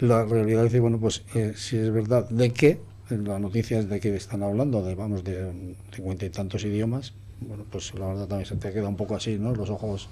la 0.00 0.24
realidad 0.24 0.64
dice, 0.64 0.80
bueno, 0.80 0.98
pues 0.98 1.22
eh, 1.34 1.52
si 1.56 1.76
es 1.76 1.90
verdad, 1.90 2.28
¿de 2.28 2.50
qué? 2.50 2.80
La 3.10 3.38
noticia 3.38 3.78
es 3.78 3.88
de 3.88 4.00
qué 4.00 4.14
están 4.14 4.42
hablando, 4.42 4.82
de, 4.82 4.94
vamos, 4.94 5.24
de 5.24 5.74
cincuenta 5.94 6.26
y 6.26 6.30
tantos 6.30 6.64
idiomas, 6.64 7.14
bueno, 7.40 7.64
pues 7.70 7.94
la 7.94 8.08
verdad 8.08 8.26
también 8.26 8.46
se 8.46 8.56
te 8.56 8.72
queda 8.72 8.88
un 8.88 8.96
poco 8.96 9.14
así, 9.14 9.38
¿no? 9.38 9.54
Los 9.54 9.70
ojos 9.70 10.08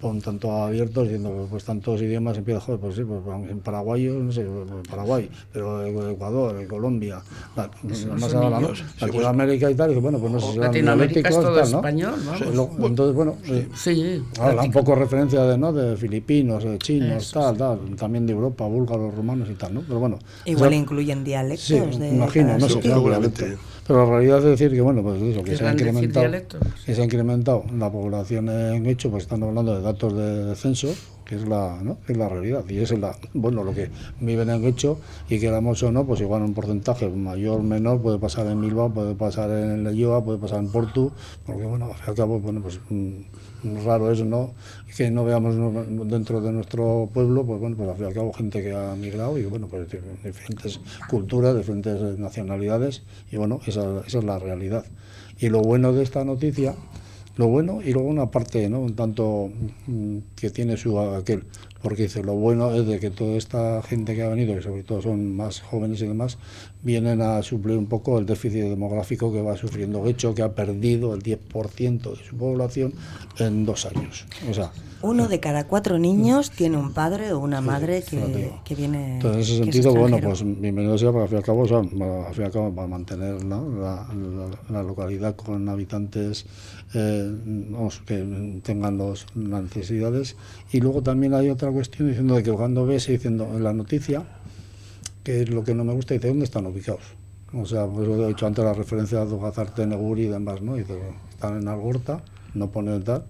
pon 0.00 0.20
tanto 0.20 0.52
abiertos 0.52 1.04
diciendo 1.04 1.46
pues 1.50 1.64
tantos 1.64 2.00
idiomas 2.00 2.38
empieza 2.38 2.60
joder 2.60 2.80
pues 2.80 2.94
sí 2.94 3.02
pues 3.02 3.20
en 3.50 3.58
paraguayo 3.60 4.14
no 4.14 4.30
sé 4.30 4.46
Paraguay 4.88 5.28
pero 5.52 5.84
Ecuador 6.10 6.66
Colombia 6.68 7.20
la, 7.56 7.68
más 8.14 8.34
allá, 8.34 8.60
¿no? 8.60 8.70
Latinoamérica 9.00 9.66
pues, 9.66 9.74
y 9.74 9.76
tal 9.76 9.92
y 9.92 9.94
bueno 9.96 10.18
pues 10.18 10.32
no 10.32 10.40
sé 10.40 10.52
si 10.52 10.58
Latinoamérica 10.58 11.28
es 11.28 11.34
todo 11.34 11.60
español 11.60 12.14
¿no? 12.54 12.86
entonces 12.86 13.14
bueno 13.14 13.36
sí, 13.74 14.22
habla 14.40 14.62
un 14.62 14.72
poco 14.72 14.94
referencia 14.94 15.42
de 15.42 15.58
no 15.58 15.72
de 15.72 15.96
filipinos 15.96 16.62
de 16.62 16.78
chinos 16.78 17.32
tal 17.32 17.56
tal 17.56 17.96
también 17.96 18.24
de 18.26 18.32
Europa 18.32 18.66
búlgaros 18.66 19.14
romanos 19.14 19.48
y 19.50 19.54
tal 19.54 19.74
no 19.74 19.80
pero 19.82 19.98
bueno 19.98 20.18
igual 20.44 20.74
incluyen 20.74 21.24
dialectos 21.24 21.66
sí, 21.66 21.98
de 21.98 22.10
imagino 22.10 22.56
no 22.56 22.68
sé 22.68 22.80
seguramente 22.80 23.56
pero 23.88 24.04
la 24.04 24.10
realidad 24.10 24.38
es 24.38 24.44
decir 24.44 24.70
que 24.70 24.80
bueno 24.80 25.02
pues 25.02 25.20
eso 25.20 25.42
que 25.42 25.56
se 25.56 25.66
ha 25.66 25.72
incrementado 25.72 26.30
que 26.86 26.94
se 26.94 27.00
ha 27.00 27.04
incrementado 27.04 27.64
la 27.76 27.90
población 27.90 28.48
en 28.48 28.86
hecho 28.86 29.10
pues 29.10 29.24
están 29.24 29.42
hablando 29.42 29.74
de 29.74 29.82
datos 29.82 30.14
de 30.14 30.54
censo, 30.54 30.94
que 31.24 31.36
es 31.36 31.46
la, 31.46 31.78
¿no? 31.82 31.98
es 32.08 32.16
la 32.16 32.28
realidad. 32.28 32.64
Y 32.68 32.78
es 32.78 32.90
la, 32.98 33.14
bueno 33.34 33.64
lo 33.64 33.74
que 33.74 33.90
viven 34.20 34.50
en 34.50 34.64
hecho 34.64 34.98
y 35.28 35.38
queramos 35.38 35.82
o 35.82 35.92
no, 35.92 36.06
pues 36.06 36.20
igual 36.20 36.42
un 36.42 36.54
porcentaje 36.54 37.08
mayor 37.08 37.60
o 37.60 37.62
menor 37.62 38.00
puede 38.00 38.18
pasar 38.18 38.46
en 38.46 38.60
Bilbao, 38.60 38.92
puede 38.92 39.14
pasar 39.14 39.50
en 39.50 39.84
Leyoa, 39.84 40.24
puede 40.24 40.38
pasar 40.38 40.60
en 40.60 40.70
Porto, 40.70 41.12
porque 41.44 41.64
bueno, 41.64 41.90
al 42.06 42.14
cabo, 42.14 42.40
bueno, 42.40 42.62
pues 42.62 42.80
mm, 42.88 43.84
raro 43.84 44.10
es 44.10 44.22
no 44.24 44.52
que 44.96 45.10
no 45.10 45.24
veamos 45.24 45.54
dentro 46.08 46.40
de 46.40 46.52
nuestro 46.52 47.08
pueblo, 47.12 47.44
pues 47.44 47.60
bueno, 47.60 47.76
pues 47.76 47.88
al 47.88 47.96
fin 47.96 48.04
y 48.04 48.08
al 48.08 48.14
cabo 48.14 48.32
gente 48.32 48.62
que 48.62 48.74
ha 48.74 48.94
migrado 48.94 49.38
y 49.38 49.44
bueno, 49.44 49.68
pues 49.68 49.88
diferentes 50.24 50.80
culturas, 51.08 51.56
diferentes 51.56 52.18
nacionalidades 52.18 53.02
y 53.30 53.36
bueno, 53.36 53.60
esa, 53.66 54.02
esa 54.06 54.18
es 54.18 54.24
la 54.24 54.38
realidad. 54.38 54.84
Y 55.38 55.50
lo 55.50 55.60
bueno 55.60 55.92
de 55.92 56.02
esta 56.02 56.24
noticia 56.24 56.74
lo 57.38 57.46
bueno 57.46 57.80
y 57.82 57.92
luego 57.92 58.08
una 58.08 58.30
parte, 58.30 58.68
¿no? 58.68 58.80
Un 58.80 58.96
tanto 58.96 59.50
mm, 59.86 60.18
que 60.34 60.50
tiene 60.50 60.76
su 60.76 60.98
aquel, 60.98 61.44
porque 61.82 62.04
dice, 62.04 62.22
lo 62.22 62.34
bueno 62.34 62.74
es 62.74 62.86
de 62.86 62.98
que 62.98 63.10
toda 63.10 63.36
esta 63.36 63.82
gente 63.82 64.14
que 64.14 64.22
ha 64.22 64.28
venido, 64.28 64.54
que 64.54 64.62
sobre 64.62 64.82
todo 64.82 65.00
son 65.00 65.36
más 65.36 65.60
jóvenes 65.60 66.02
y 66.02 66.06
demás, 66.06 66.38
vienen 66.82 67.20
a 67.20 67.42
suplir 67.42 67.76
un 67.78 67.86
poco 67.86 68.18
el 68.18 68.26
déficit 68.26 68.62
demográfico 68.62 69.32
que 69.32 69.42
va 69.42 69.56
sufriendo 69.56 70.04
hecho 70.06 70.34
que 70.34 70.42
ha 70.42 70.54
perdido 70.54 71.14
el 71.14 71.22
10% 71.22 72.16
de 72.16 72.24
su 72.24 72.36
población 72.36 72.92
en 73.38 73.64
dos 73.64 73.86
años. 73.86 74.26
O 74.50 74.54
sea, 74.54 74.72
uno 75.00 75.28
de 75.28 75.38
cada 75.38 75.66
cuatro 75.66 75.98
niños 75.98 76.50
tiene 76.50 76.76
un 76.76 76.92
padre 76.92 77.32
o 77.32 77.38
una 77.38 77.60
madre 77.60 78.02
que, 78.02 78.52
que, 78.64 78.74
viene. 78.74 79.14
Entonces, 79.14 79.36
en 79.36 79.54
ese 79.54 79.62
sentido, 79.62 79.94
bueno, 79.94 80.18
pues 80.20 80.42
bienvenido 80.42 80.98
sea, 80.98 81.12
para 81.12 81.22
al 81.22 81.28
fin 81.28 81.36
y 81.36 81.38
al 81.38 81.44
cabo, 81.44 81.60
o 81.60 81.68
sea, 81.68 81.78
al 81.78 82.34
fin 82.34 82.42
y 82.42 82.46
al 82.46 82.50
cabo, 82.50 82.74
para 82.74 82.88
mantener 82.88 83.44
la, 83.44 84.08
la, 84.68 84.82
localidad 84.82 85.36
con 85.36 85.68
habitantes 85.68 86.46
eh, 86.94 87.30
vamos, 87.70 88.00
que 88.06 88.60
tengan 88.62 88.98
los, 88.98 89.26
las 89.34 89.62
necesidades. 89.62 90.36
Y 90.72 90.80
luego 90.80 91.02
también 91.02 91.34
hay 91.34 91.50
otra 91.50 91.70
cuestión 91.70 92.08
diciendo 92.08 92.42
que 92.42 92.52
cuando 92.52 92.86
ves 92.86 93.06
diciendo 93.06 93.48
en 93.54 93.64
la 93.64 93.72
noticia, 93.72 94.24
que 95.22 95.42
es 95.42 95.50
lo 95.50 95.64
que 95.64 95.74
no 95.74 95.84
me 95.84 95.92
gusta, 95.92 96.14
dice, 96.14 96.28
¿dónde 96.28 96.44
están 96.44 96.66
ubicados? 96.66 97.02
O 97.52 97.64
sea, 97.64 97.86
pues 97.86 98.08
he 98.08 98.26
dicho 98.28 98.46
antes 98.46 98.64
la 98.64 98.74
referencia 98.74 99.22
a 99.22 99.24
Dugazarte, 99.24 99.86
Neguri 99.86 100.24
y 100.24 100.28
demás, 100.28 100.60
¿no? 100.60 100.74
Dice, 100.76 100.98
están 101.30 101.58
en 101.58 101.68
Algorta 101.68 102.22
no 102.54 102.70
poner 102.70 103.02
tal, 103.04 103.24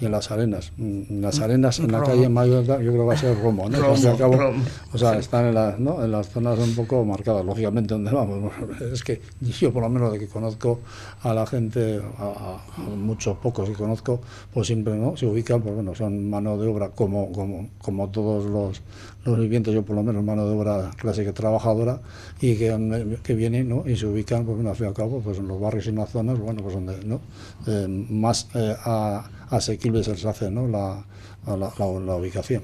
y 0.00 0.06
en 0.06 0.12
las 0.12 0.30
arenas. 0.30 0.72
En 0.78 1.20
las 1.20 1.40
arenas, 1.40 1.78
en 1.78 1.92
la 1.92 2.02
calle 2.02 2.28
Mayor, 2.28 2.64
yo 2.64 2.76
creo 2.76 2.92
que 2.92 2.98
va 2.98 3.14
a 3.14 3.16
ser 3.16 3.40
Romo, 3.40 3.68
¿no? 3.68 3.78
O 3.90 4.98
sea, 4.98 5.18
están 5.18 5.46
en, 5.46 5.54
las, 5.54 5.78
¿no? 5.78 6.04
en 6.04 6.12
las 6.12 6.28
zonas 6.28 6.58
un 6.58 6.74
poco 6.74 7.04
marcadas, 7.04 7.44
lógicamente, 7.44 7.94
donde 7.94 8.10
vamos. 8.10 8.52
Es 8.92 9.02
que 9.02 9.20
yo, 9.40 9.72
por 9.72 9.82
lo 9.82 9.88
menos, 9.88 10.12
de 10.12 10.18
que 10.18 10.28
conozco 10.28 10.80
a 11.22 11.32
la 11.32 11.46
gente, 11.46 12.00
a, 12.18 12.58
muchos 12.96 13.36
pocos 13.38 13.68
que 13.68 13.74
conozco, 13.74 14.20
pues 14.52 14.66
siempre 14.66 14.94
no 14.94 15.16
se 15.16 15.26
ubican, 15.26 15.62
pues 15.62 15.74
bueno, 15.74 15.94
son 15.94 16.28
mano 16.28 16.58
de 16.58 16.68
obra 16.68 16.90
como, 16.90 17.32
como, 17.32 17.68
como 17.80 18.08
todos 18.10 18.44
los, 18.44 18.82
los 19.24 19.38
vivientes, 19.38 19.72
yo 19.72 19.84
por 19.84 19.96
lo 19.96 20.02
menos 20.02 20.24
mano 20.24 20.46
de 20.46 20.54
obra 20.54 20.90
clásica 20.96 21.32
trabajadora, 21.32 22.00
y 22.40 22.56
que, 22.56 23.18
que 23.22 23.34
vienen 23.34 23.68
¿no? 23.68 23.84
y 23.86 23.96
se 23.96 24.06
ubican, 24.06 24.44
pues 24.44 24.56
bueno, 24.56 24.70
al 24.70 24.76
fin 24.76 24.86
y 24.86 24.88
al 24.88 24.94
cabo, 24.94 25.20
pues 25.20 25.38
en 25.38 25.48
los 25.48 25.60
barrios 25.60 25.86
y 25.86 25.90
en 25.90 25.96
las 25.96 26.10
zonas, 26.10 26.38
bueno, 26.38 26.62
pues 26.62 26.74
donde 26.74 27.04
¿no? 27.04 27.20
Eh, 27.66 27.86
más 27.88 28.48
eh, 28.54 28.74
a, 28.84 29.30
asequible 29.50 30.02
se 30.02 30.12
les 30.12 30.24
hace 30.24 30.50
¿no? 30.50 30.66
la, 30.66 31.04
la, 31.46 31.72
la, 31.78 32.16
ubicación. 32.16 32.62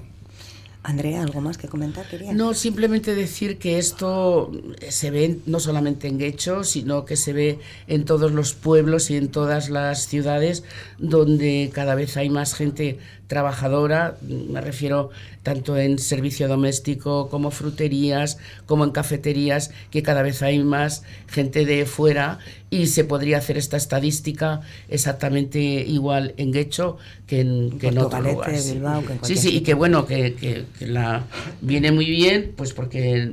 Andrea, 0.83 1.23
¿algo 1.23 1.41
más 1.41 1.59
que 1.59 1.69
comentar? 1.69 2.09
Quería? 2.09 2.33
No, 2.33 2.55
simplemente 2.55 3.15
decir 3.15 3.59
que 3.59 3.79
esto 3.79 4.51
se 4.89 5.11
ve 5.11 5.39
no 5.45 5.61
solamente 5.61 6.09
en 6.09 6.19
Guecho, 6.19 6.65
sino 6.65 7.05
que 7.05 7.17
se 7.17 7.33
ve 7.33 7.59
en 7.89 8.05
todos 8.05 8.33
los 8.33 8.55
pueblos 8.55 9.11
y 9.11 9.17
en 9.17 9.29
todas 9.29 9.69
las 9.69 10.07
ciudades 10.07 10.65
donde 10.99 11.71
cada 11.75 11.95
vez 11.95 12.17
hay 12.17 12.31
más 12.31 12.55
gente 12.55 12.99
trabajadora, 13.29 14.17
me 14.23 14.61
refiero 14.61 15.11
tanto 15.43 15.77
en 15.79 15.99
servicio 15.99 16.49
doméstico 16.49 17.29
como 17.29 17.51
fruterías, 17.51 18.39
como 18.67 18.85
en 18.85 18.91
cafeterías, 18.91 19.71
que 19.91 20.03
cada 20.03 20.23
vez 20.23 20.43
hay 20.43 20.59
más 20.59 21.05
gente 21.29 21.65
de 21.65 21.87
fuera 21.87 22.39
y 22.71 22.87
se 22.87 23.05
podría 23.05 23.39
hacer 23.39 23.57
esta 23.57 23.77
estadística 23.77 24.61
exactamente 24.89 25.59
igual 25.59 26.35
en 26.37 26.53
Guecho 26.53 26.99
que 27.27 27.41
en, 27.41 27.79
que 27.79 27.89
en 27.89 27.99
otros 27.99 28.25
lugares. 28.25 28.77
sí, 29.23 29.37
sí, 29.37 29.57
y 29.57 29.61
que 29.61 29.75
bueno, 29.75 30.07
que, 30.07 30.35
que, 30.35 30.87
la 30.87 31.25
viene 31.61 31.93
muy 31.93 32.07
bien, 32.07 32.53
pues 32.57 32.73
porque 32.73 33.31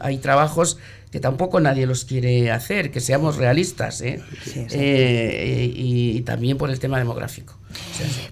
hay 0.00 0.18
trabajos 0.18 0.78
que 1.12 1.20
tampoco 1.20 1.60
nadie 1.60 1.86
los 1.86 2.06
quiere 2.06 2.50
hacer, 2.50 2.90
que 2.90 3.00
seamos 3.00 3.36
realistas, 3.36 4.00
¿eh? 4.00 4.22
Eh, 4.54 5.70
y, 5.74 6.22
también 6.22 6.56
por 6.56 6.70
el 6.70 6.78
tema 6.78 6.98
demográfico. 6.98 7.54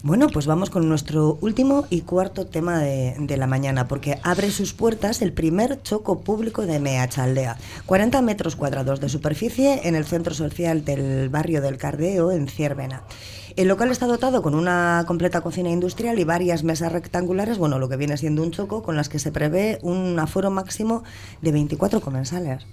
Bueno, 0.03 0.29
pues 0.29 0.47
vamos 0.47 0.71
con 0.71 0.89
nuestro 0.89 1.37
último 1.43 1.87
y 1.91 2.01
cuarto 2.01 2.47
tema 2.47 2.79
de, 2.79 3.17
de, 3.19 3.37
la 3.37 3.47
mañana, 3.47 3.87
porque 3.87 4.19
abre 4.23 4.51
sus 4.51 4.73
puertas 4.73 5.21
el 5.21 5.35
primer 5.35 5.83
choco 5.83 6.21
público 6.21 6.65
de 6.65 6.81
Meachaldea. 6.81 7.59
40 7.85 8.23
metros 8.23 8.57
cuadrados 8.57 8.99
de 9.01 9.11
superficie 9.11 9.87
en 9.87 9.95
el 9.95 10.07
centro 10.07 10.33
social 10.33 10.83
del 10.83 11.29
barrio 11.29 11.61
del 11.61 11.77
Cardeo, 11.77 12.33
en 12.33 12.49
Ciervena. 12.49 13.03
El 13.57 13.69
local 13.69 13.91
está 13.91 14.07
dotado 14.07 14.43
con 14.43 14.55
una 14.55 15.05
completa 15.07 15.41
cocina 15.41 15.71
industrial 15.71 16.19
y 16.19 16.25
varias 16.25 16.65
mesas 16.65 16.93
rectangulares, 16.93 17.59
bueno, 17.59 17.79
lo 17.79 17.89
que 17.89 17.97
viene 17.97 18.17
siendo 18.17 18.43
un 18.43 18.51
choco, 18.51 18.83
con 18.83 18.97
las 18.97 19.09
que 19.09 19.19
se 19.19 19.33
prevé 19.33 19.79
un 19.83 20.19
aforo 20.19 20.51
máximo 20.51 21.03
de 21.43 21.53
24 21.53 22.01
comensales. 22.01 22.67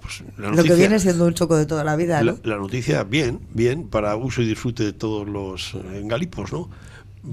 Pues 0.00 0.22
lo 0.36 0.64
que 0.64 0.74
viene 0.74 0.98
siendo 0.98 1.26
un 1.26 1.34
choco 1.34 1.56
de 1.56 1.66
toda 1.66 1.84
la 1.84 1.94
vida. 1.96 2.22
¿no? 2.22 2.36
La, 2.42 2.56
noticia, 2.56 3.04
bien, 3.04 3.40
bien, 3.52 3.88
para 3.88 4.16
uso 4.16 4.42
y 4.42 4.46
disfrute 4.46 4.82
de 4.82 4.92
todos 4.92 5.28
los 5.28 5.74
eh, 5.74 6.02
galipos, 6.04 6.52
¿no? 6.52 6.68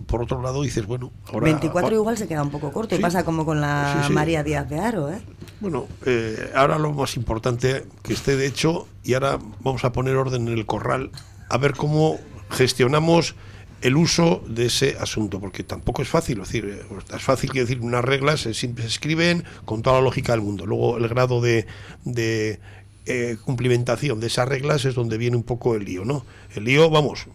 Por 0.05 0.21
otro 0.21 0.41
lado, 0.41 0.61
dices, 0.61 0.85
bueno, 0.85 1.11
ahora. 1.27 1.45
24 1.45 1.95
igual 1.95 2.17
se 2.17 2.27
queda 2.27 2.43
un 2.43 2.51
poco 2.51 2.73
corto 2.73 2.93
y 2.95 2.99
pasa 2.99 3.23
como 3.23 3.45
con 3.45 3.61
la 3.61 4.07
María 4.11 4.43
Díaz 4.43 4.67
de 4.67 4.79
Aro, 4.79 5.09
¿eh? 5.09 5.21
Bueno, 5.61 5.87
eh, 6.05 6.51
ahora 6.53 6.77
lo 6.77 6.91
más 6.91 7.15
importante 7.15 7.85
que 8.03 8.13
esté 8.13 8.35
de 8.35 8.45
hecho, 8.45 8.85
y 9.03 9.13
ahora 9.13 9.39
vamos 9.61 9.85
a 9.85 9.93
poner 9.93 10.17
orden 10.17 10.49
en 10.49 10.53
el 10.53 10.65
corral, 10.65 11.09
a 11.49 11.57
ver 11.57 11.73
cómo 11.73 12.19
gestionamos 12.49 13.35
el 13.81 13.95
uso 13.95 14.43
de 14.47 14.65
ese 14.65 14.97
asunto, 14.99 15.39
porque 15.39 15.63
tampoco 15.63 16.01
es 16.01 16.07
fácil, 16.07 16.39
decir, 16.39 16.65
eh, 16.65 17.15
es 17.15 17.21
fácil 17.21 17.51
que 17.51 17.59
decir 17.59 17.79
unas 17.79 18.03
reglas 18.03 18.41
se, 18.41 18.53
se 18.53 18.67
escriben 18.85 19.43
con 19.65 19.81
toda 19.81 19.97
la 19.97 20.03
lógica 20.03 20.31
del 20.31 20.41
mundo. 20.41 20.65
Luego 20.65 20.97
el 20.97 21.07
grado 21.07 21.41
de, 21.41 21.67
de 22.03 22.59
eh, 23.05 23.37
cumplimentación 23.43 24.19
de 24.19 24.27
esas 24.27 24.47
reglas 24.47 24.85
es 24.85 24.95
donde 24.95 25.17
viene 25.17 25.37
un 25.37 25.43
poco 25.43 25.75
el 25.75 25.85
lío, 25.85 26.05
¿no? 26.05 26.25
El 26.55 26.63
lío, 26.63 26.89
vamos, 26.89 27.27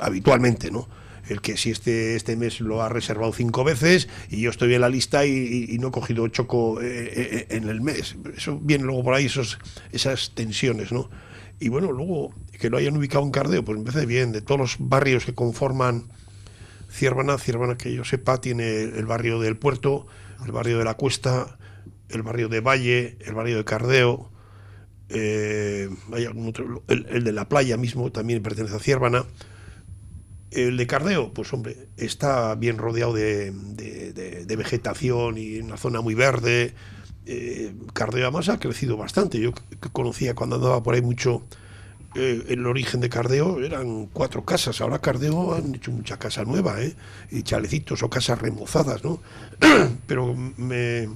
habitualmente, 0.00 0.70
¿no? 0.70 0.88
el 1.28 1.42
que 1.42 1.58
si 1.58 1.70
este, 1.70 2.16
este 2.16 2.36
mes 2.36 2.60
lo 2.60 2.82
ha 2.82 2.88
reservado 2.88 3.34
cinco 3.34 3.62
veces 3.62 4.08
y 4.30 4.40
yo 4.40 4.48
estoy 4.50 4.72
en 4.74 4.80
la 4.80 4.88
lista 4.88 5.26
y, 5.26 5.76
no 5.78 5.88
he 5.88 5.90
cogido 5.90 6.26
choco 6.28 6.80
eh, 6.80 7.46
en 7.50 7.68
el 7.68 7.82
mes. 7.82 8.16
Eso 8.34 8.58
viene 8.58 8.84
luego 8.84 9.04
por 9.04 9.12
ahí, 9.12 9.26
esos, 9.26 9.58
esas 9.92 10.30
tensiones, 10.34 10.90
¿no? 10.90 11.10
Y 11.60 11.68
bueno, 11.68 11.92
luego 11.92 12.32
que 12.58 12.70
lo 12.70 12.78
hayan 12.78 12.96
ubicado 12.96 13.24
en 13.24 13.30
Cardeo, 13.30 13.64
pues 13.64 13.78
me 13.78 13.84
parece 13.84 14.06
bien, 14.06 14.32
de 14.32 14.42
todos 14.42 14.60
los 14.60 14.76
barrios 14.78 15.24
que 15.24 15.34
conforman 15.34 16.08
Ciervana, 16.90 17.38
Ciervana 17.38 17.76
que 17.76 17.94
yo 17.94 18.04
sepa, 18.04 18.40
tiene 18.40 18.82
el 18.82 19.06
barrio 19.06 19.38
del 19.40 19.56
puerto, 19.56 20.06
el 20.44 20.52
barrio 20.52 20.78
de 20.78 20.84
la 20.84 20.94
Cuesta, 20.94 21.58
el 22.08 22.22
barrio 22.22 22.48
de 22.48 22.60
Valle, 22.60 23.18
el 23.20 23.34
barrio 23.34 23.58
de 23.58 23.64
Cardeo, 23.64 24.30
eh, 25.10 25.88
el, 26.88 27.24
de 27.24 27.32
la 27.32 27.48
playa 27.48 27.76
mismo 27.76 28.10
también 28.10 28.42
pertenece 28.42 28.76
a 28.76 28.80
Ciervana. 28.80 29.24
El 30.50 30.76
de 30.76 30.86
Cardeo, 30.86 31.32
pues 31.32 31.52
hombre, 31.52 31.88
está 31.96 32.54
bien 32.54 32.78
rodeado 32.78 33.12
de, 33.12 33.52
vegetación 34.48 35.38
y 35.38 35.58
una 35.58 35.76
zona 35.76 36.00
muy 36.00 36.14
verde. 36.14 36.74
Eh, 37.26 37.74
Cardeo 37.92 38.24
además 38.24 38.48
ha 38.48 38.58
crecido 38.58 38.96
bastante. 38.96 39.38
Yo 39.38 39.52
conocía 39.92 40.34
cuando 40.34 40.56
andaba 40.56 40.82
por 40.82 40.94
ahí 40.94 41.02
mucho 41.02 41.46
eh, 42.14 42.46
el 42.48 42.66
origen 42.66 43.00
de 43.00 43.08
Cardeo 43.08 43.60
eran 43.60 44.06
cuatro 44.06 44.44
casas. 44.44 44.80
Ahora 44.80 45.00
Cardeo 45.00 45.54
han 45.54 45.74
hecho 45.74 45.90
mucha 45.90 46.18
casa 46.18 46.44
nueva, 46.44 46.80
¿eh? 46.82 46.94
Y 47.30 47.42
chalecitos 47.42 48.02
o 48.02 48.10
casas 48.10 48.40
remozadas, 48.40 49.04
¿no? 49.04 49.20
Pero 50.06 50.34
me, 50.34 51.08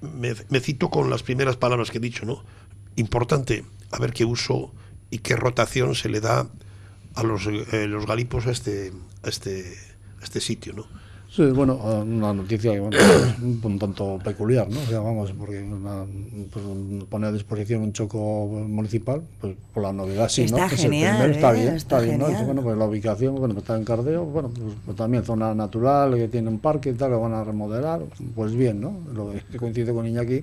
me, 0.00 0.60
cito 0.60 0.90
con 0.90 1.10
las 1.10 1.22
primeras 1.22 1.56
palabras 1.56 1.90
que 1.90 1.98
he 1.98 2.00
dicho, 2.00 2.26
¿no? 2.26 2.44
Importante, 2.96 3.64
a 3.90 3.98
ver 3.98 4.12
qué 4.12 4.24
uso 4.24 4.72
y 5.10 5.18
qué 5.18 5.36
rotación 5.36 5.94
se 5.94 6.08
le 6.08 6.20
da 6.20 6.48
a 7.14 7.22
los, 7.22 7.46
eh, 7.46 7.86
los 7.86 8.06
galipos 8.06 8.46
a 8.46 8.50
este, 8.50 8.92
a 9.22 9.28
este, 9.28 9.74
a 10.20 10.24
este 10.24 10.40
sitio, 10.40 10.74
¿no? 10.74 10.86
Sí, 11.28 11.44
bueno, 11.46 11.74
una 11.74 12.32
noticia 12.32 12.72
un 12.80 13.78
tanto 13.78 14.18
peculiar, 14.22 14.68
¿no? 14.70 14.80
O 14.80 14.84
sea, 14.84 15.00
vamos, 15.00 15.32
porque 15.36 15.60
una, 15.60 16.04
pues, 16.50 16.64
pone 17.08 17.26
a 17.26 17.32
disposición 17.32 17.82
un 17.82 17.92
choco 17.92 18.46
municipal, 18.46 19.22
pues 19.40 19.56
por 19.74 19.82
la 19.82 19.92
novedad 19.92 20.28
sí, 20.28 20.42
está 20.44 20.62
¿no? 20.62 20.68
Genial, 20.68 21.30
está 21.30 21.52
bien, 21.52 21.74
está, 21.74 22.00
bien, 22.00 22.18
¿no? 22.18 22.28
bueno, 22.44 22.62
pues 22.62 22.78
la 22.78 22.86
ubicación, 22.86 23.34
bueno, 23.34 23.54
pues, 23.54 23.64
está 23.64 23.76
en 23.76 23.84
Cardeo, 23.84 24.24
bueno, 24.24 24.50
pues, 24.50 24.74
pues, 24.84 24.96
también 24.96 25.24
zona 25.24 25.54
natural, 25.54 26.14
que 26.14 26.28
tiene 26.28 26.48
un 26.48 26.60
parque 26.60 26.90
y 26.90 26.94
tal, 26.94 27.10
lo 27.10 27.20
van 27.20 27.34
a 27.34 27.44
remodelar, 27.44 28.02
pues 28.34 28.54
bien, 28.54 28.80
¿no? 28.80 28.96
Lo 29.12 29.32
que 29.50 29.58
coincide 29.58 29.92
con 29.92 30.06
Iñaki, 30.06 30.42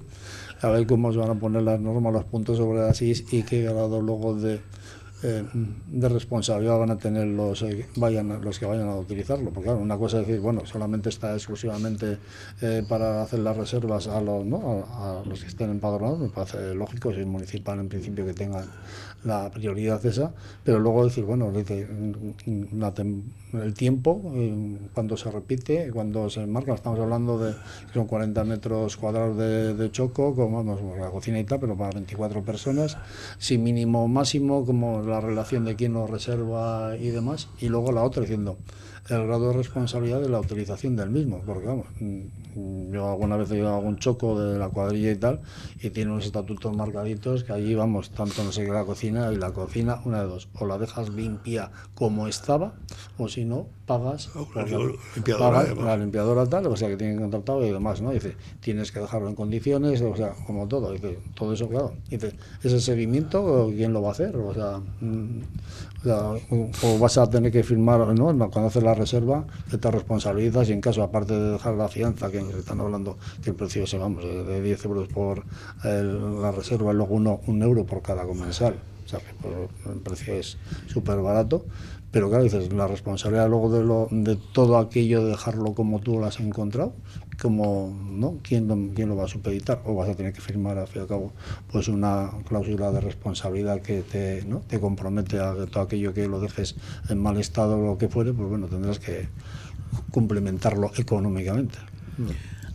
a 0.61 0.69
ver 0.69 0.85
cómo 0.85 1.11
se 1.11 1.17
van 1.17 1.31
a 1.31 1.35
poner 1.35 1.63
las 1.63 1.79
normas, 1.79 2.13
los 2.13 2.25
puntos 2.25 2.57
sobre 2.57 2.81
las 2.81 3.01
is 3.01 3.25
y 3.31 3.43
qué 3.43 3.63
grado 3.63 4.01
luego 4.01 4.35
de 4.35 4.59
eh, 5.23 5.43
de 5.53 6.09
responsabilidad 6.09 6.77
van 6.77 6.91
a 6.91 6.97
tener 6.97 7.27
los, 7.27 7.61
eh, 7.61 7.87
vayan, 7.95 8.41
los 8.41 8.59
que 8.59 8.65
vayan 8.65 8.89
a 8.89 8.95
utilizarlo. 8.95 9.51
Porque 9.51 9.69
claro, 9.69 9.79
una 9.79 9.97
cosa 9.97 10.19
es 10.19 10.27
decir, 10.27 10.41
bueno, 10.41 10.65
solamente 10.65 11.09
está 11.09 11.33
exclusivamente 11.33 12.17
eh, 12.61 12.83
para 12.87 13.21
hacer 13.21 13.39
las 13.39 13.55
reservas 13.55 14.07
a 14.07 14.19
los, 14.21 14.45
¿no? 14.45 14.85
a, 14.89 15.23
los 15.25 15.41
que 15.41 15.47
estén 15.47 15.69
empadronados, 15.69 16.19
me 16.19 16.29
parece 16.29 16.75
lógico, 16.75 17.11
es 17.11 17.25
municipal 17.25 17.79
en 17.79 17.89
principio 17.89 18.25
que 18.25 18.33
tengan 18.33 18.65
la 19.23 19.49
prioridad 19.51 20.05
esa, 20.05 20.33
pero 20.63 20.79
luego 20.79 21.05
decir, 21.05 21.23
bueno, 21.23 21.51
el 21.53 23.73
tiempo, 23.73 24.33
cuando 24.93 25.17
se 25.17 25.31
repite, 25.31 25.91
cuando 25.91 26.29
se 26.29 26.45
marca, 26.45 26.73
estamos 26.73 26.99
hablando 26.99 27.39
de 27.39 27.53
son 27.93 28.07
40 28.07 28.43
metros 28.43 28.97
cuadrados 28.97 29.37
de, 29.37 29.91
choco, 29.91 30.35
como 30.35 30.63
vamos, 30.63 30.97
la 30.97 31.09
cocina 31.09 31.39
y 31.39 31.43
tal, 31.43 31.59
pero 31.59 31.77
para 31.77 31.91
24 31.91 32.43
personas, 32.43 32.97
sin 33.37 33.63
mínimo 33.63 34.07
máximo, 34.07 34.65
como 34.65 35.01
la 35.01 35.21
relación 35.21 35.65
de 35.65 35.75
quién 35.75 35.93
lo 35.93 36.07
reserva 36.07 36.95
y 36.97 37.09
demás, 37.09 37.49
y 37.59 37.69
luego 37.69 37.91
la 37.91 38.03
otra 38.03 38.21
diciendo 38.21 38.57
el 39.09 39.27
grado 39.27 39.49
de 39.49 39.57
responsabilidad 39.57 40.21
de 40.21 40.29
la 40.29 40.39
utilización 40.39 40.95
del 40.95 41.09
mismo, 41.09 41.41
porque 41.45 41.67
vamos, 41.67 41.87
mm, 41.99 42.21
yo 42.55 43.09
alguna 43.09 43.37
vez 43.37 43.51
he 43.51 43.57
ido 43.57 43.69
a 43.69 43.77
algún 43.77 43.97
choco 43.97 44.39
de 44.39 44.57
la 44.57 44.69
cuadrilla 44.69 45.11
y 45.11 45.15
tal, 45.15 45.41
y 45.81 45.89
tiene 45.89 46.11
unos 46.11 46.25
estatutos 46.25 46.75
marcaditos 46.75 47.43
que 47.43 47.53
allí 47.53 47.75
vamos, 47.75 48.11
tanto 48.11 48.43
no 48.43 48.51
sé 48.51 48.65
qué 48.65 48.71
la 48.71 48.85
cocina, 48.85 49.31
y 49.31 49.37
la 49.37 49.51
cocina, 49.51 50.01
una 50.05 50.21
de 50.21 50.27
dos, 50.27 50.49
o 50.59 50.65
la 50.65 50.77
dejas 50.77 51.09
limpia 51.09 51.71
como 51.95 52.27
estaba, 52.27 52.73
o 53.17 53.27
si 53.27 53.45
no, 53.45 53.67
pagas, 53.85 54.29
la, 54.55 54.63
limpiadora, 55.15 55.73
la 55.75 55.97
limpiadora 55.97 56.45
tal, 56.47 56.67
o 56.67 56.75
sea 56.75 56.87
que 56.89 56.97
tienen 56.97 57.19
contratado 57.19 57.65
y 57.65 57.71
demás, 57.71 58.01
¿no? 58.01 58.11
Dice, 58.11 58.35
tienes 58.61 58.91
que 58.91 58.99
dejarlo 58.99 59.29
en 59.29 59.35
condiciones, 59.35 60.01
o 60.01 60.15
sea, 60.15 60.33
como 60.45 60.67
todo, 60.67 60.91
dice, 60.91 61.19
todo 61.35 61.53
eso, 61.53 61.67
claro. 61.67 61.93
Dice, 62.09 62.33
ese 62.63 62.79
seguimiento, 62.79 63.71
¿quién 63.75 63.93
lo 63.93 64.01
va 64.01 64.09
a 64.09 64.11
hacer? 64.11 64.35
O 64.35 64.53
sea, 64.53 64.81
o, 66.05 66.99
vas 66.99 67.17
a 67.17 67.29
tener 67.29 67.51
que 67.51 67.63
firmar, 67.63 67.99
¿no? 68.13 68.25
Cuando 68.49 68.67
haces 68.67 68.83
la 68.83 68.93
reserva, 68.93 69.45
que 69.69 69.77
te 69.77 69.91
responsabilizas 69.91 70.69
y 70.69 70.73
en 70.73 70.81
caso, 70.81 71.03
aparte 71.03 71.33
de 71.33 71.51
dejar 71.53 71.75
la 71.75 71.87
fianza, 71.87 72.29
que 72.29 72.39
están 72.39 72.79
hablando 72.79 73.17
que 73.43 73.51
el 73.51 73.55
precio 73.55 73.87
se 73.87 73.97
vamos, 73.97 74.23
de 74.23 74.61
10 74.61 74.85
euros 74.85 75.07
por 75.07 75.43
la 75.83 76.51
reserva 76.51 76.91
y 76.91 76.95
luego 76.95 77.15
uno, 77.15 77.41
un 77.47 77.61
euro 77.61 77.85
por 77.85 78.01
cada 78.01 78.25
comensal. 78.25 78.75
O 79.05 79.07
sea, 79.07 79.19
que 79.19 79.91
el 79.91 79.99
precio 79.99 80.33
es 80.33 80.57
súper 80.87 81.17
barato, 81.21 81.65
pero 82.13 82.29
claro, 82.29 82.43
dices, 82.43 82.71
la 82.71 82.85
responsabilidad 82.85 83.49
luego 83.49 83.75
de, 83.75 83.83
lo, 83.83 84.07
de 84.11 84.35
todo 84.35 84.77
aquello 84.77 85.23
de 85.23 85.31
dejarlo 85.31 85.73
como 85.73 85.99
tú 85.99 86.19
lo 86.19 86.27
has 86.27 86.39
encontrado, 86.39 86.93
como, 87.41 87.91
¿no? 88.07 88.37
¿Quién, 88.43 88.93
¿Quién 88.93 89.09
lo 89.09 89.15
va 89.15 89.23
a 89.23 89.27
supeditar? 89.27 89.81
O 89.83 89.95
vas 89.95 90.09
a 90.09 90.13
tener 90.13 90.31
que 90.31 90.39
firmar, 90.39 90.77
al 90.77 90.87
fin 90.87 90.99
y 90.99 91.01
al 91.01 91.07
cabo, 91.07 91.33
pues 91.71 91.87
una 91.87 92.29
cláusula 92.47 92.91
de 92.91 93.01
responsabilidad 93.01 93.81
que 93.81 94.03
te, 94.03 94.45
¿no? 94.45 94.59
te 94.59 94.79
compromete 94.79 95.39
a 95.39 95.55
todo 95.65 95.81
aquello 95.81 96.13
que 96.13 96.27
lo 96.27 96.39
dejes 96.39 96.75
en 97.09 97.19
mal 97.19 97.37
estado 97.37 97.79
o 97.79 97.83
lo 97.83 97.97
que 97.97 98.09
fuere, 98.09 98.31
pues 98.31 98.47
bueno, 98.47 98.67
tendrás 98.67 98.99
que 98.99 99.27
complementarlo 100.11 100.91
económicamente. 100.95 101.79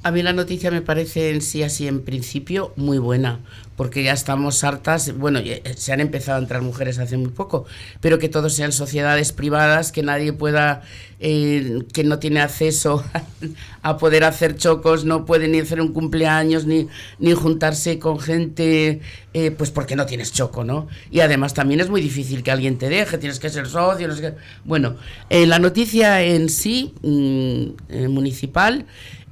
A 0.05 0.13
mí 0.13 0.23
la 0.23 0.33
noticia 0.33 0.71
me 0.71 0.81
parece 0.81 1.31
en 1.31 1.43
sí 1.43 1.65
así 1.65 1.89
en 1.89 2.03
principio 2.03 2.73
muy 2.77 2.99
buena, 2.99 3.41
porque 3.77 4.05
ya 4.05 4.13
estamos 4.13 4.63
hartas, 4.63 5.17
bueno, 5.19 5.41
eh, 5.41 5.61
se 5.77 5.93
han 5.93 5.99
empezado 5.99 6.39
a 6.39 6.41
entrar 6.41 6.63
mujeres 6.63 7.01
hace 7.01 7.17
muy 7.17 7.31
poco, 7.31 7.67
pero 8.01 8.21
que 8.21 8.29
todos 8.29 8.55
sean 8.55 8.71
sociedades 8.71 9.33
privadas, 9.33 9.91
que 9.91 10.05
nadie 10.05 10.33
pueda, 10.33 10.83
eh, 11.19 11.81
que 11.93 12.05
no 12.05 12.21
tiene 12.21 12.41
acceso 12.41 13.05
a 13.83 13.97
poder 13.99 14.23
hacer 14.23 14.57
chocos, 14.57 15.05
no 15.05 15.25
puede 15.25 15.49
ni 15.49 15.59
hacer 15.59 15.81
un 15.81 15.93
cumpleaños, 15.93 16.65
ni, 16.65 16.87
ni 17.19 17.33
juntarse 17.33 17.99
con 17.99 18.21
gente, 18.21 19.01
eh, 19.35 19.51
pues 19.51 19.73
porque 19.73 19.97
no 19.97 20.07
tienes 20.07 20.33
choco, 20.33 20.63
¿no? 20.63 20.87
Y 21.11 21.21
además 21.21 21.55
también 21.55 21.81
es 21.81 21.91
muy 21.91 22.01
difícil 22.01 22.45
que 22.45 22.53
alguien 22.53 22.79
te 22.79 22.89
deje, 22.89 23.19
tienes 23.19 23.41
que 23.41 23.51
ser 23.51 23.67
socio, 23.67 24.07
no 24.07 24.15
sé 24.15 24.23
qué. 24.23 24.35
Bueno, 24.65 24.95
la 25.29 25.59
noticia 25.59 26.23
en 26.23 26.49
sí, 26.49 26.95
mm, 27.03 28.09
municipal, 28.09 28.87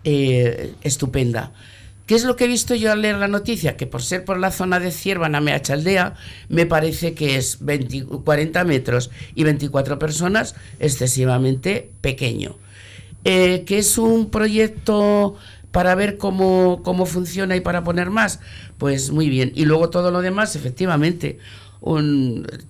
eh, 0.09 0.72
estupenda. 0.82 1.50
¿Qué 2.07 2.14
es 2.14 2.22
lo 2.22 2.36
que 2.36 2.44
he 2.44 2.48
visto 2.48 2.76
yo 2.76 2.92
al 2.92 3.02
leer 3.02 3.16
la 3.16 3.26
noticia? 3.26 3.76
Que 3.76 3.88
por 3.88 4.02
ser 4.04 4.24
por 4.24 4.38
la 4.38 4.52
zona 4.52 4.78
de 4.78 4.92
Ciervana, 4.92 5.38
Aldea, 5.38 6.14
me 6.48 6.64
parece 6.64 7.14
que 7.14 7.34
es 7.34 7.59
40 8.24 8.64
metros 8.64 9.11
y 9.34 9.42
24 9.42 9.98
personas 9.98 10.54
excesivamente 10.78 11.90
pequeño. 12.02 12.57
Eh, 13.24 13.64
que 13.66 13.78
es 13.78 13.98
un 13.98 14.30
proyecto 14.30 15.34
para 15.72 15.96
ver 15.96 16.16
cómo, 16.16 16.80
cómo 16.84 17.04
funciona 17.04 17.57
y 17.57 17.61
para 17.61 17.82
poner 17.82 18.11
más, 18.11 18.38
pues 18.78 19.11
muy 19.11 19.28
bien. 19.28 19.50
Y 19.57 19.64
luego 19.64 19.90
todo 19.90 20.12
lo 20.12 20.22
demás, 20.22 20.54
efectivamente, 20.54 21.40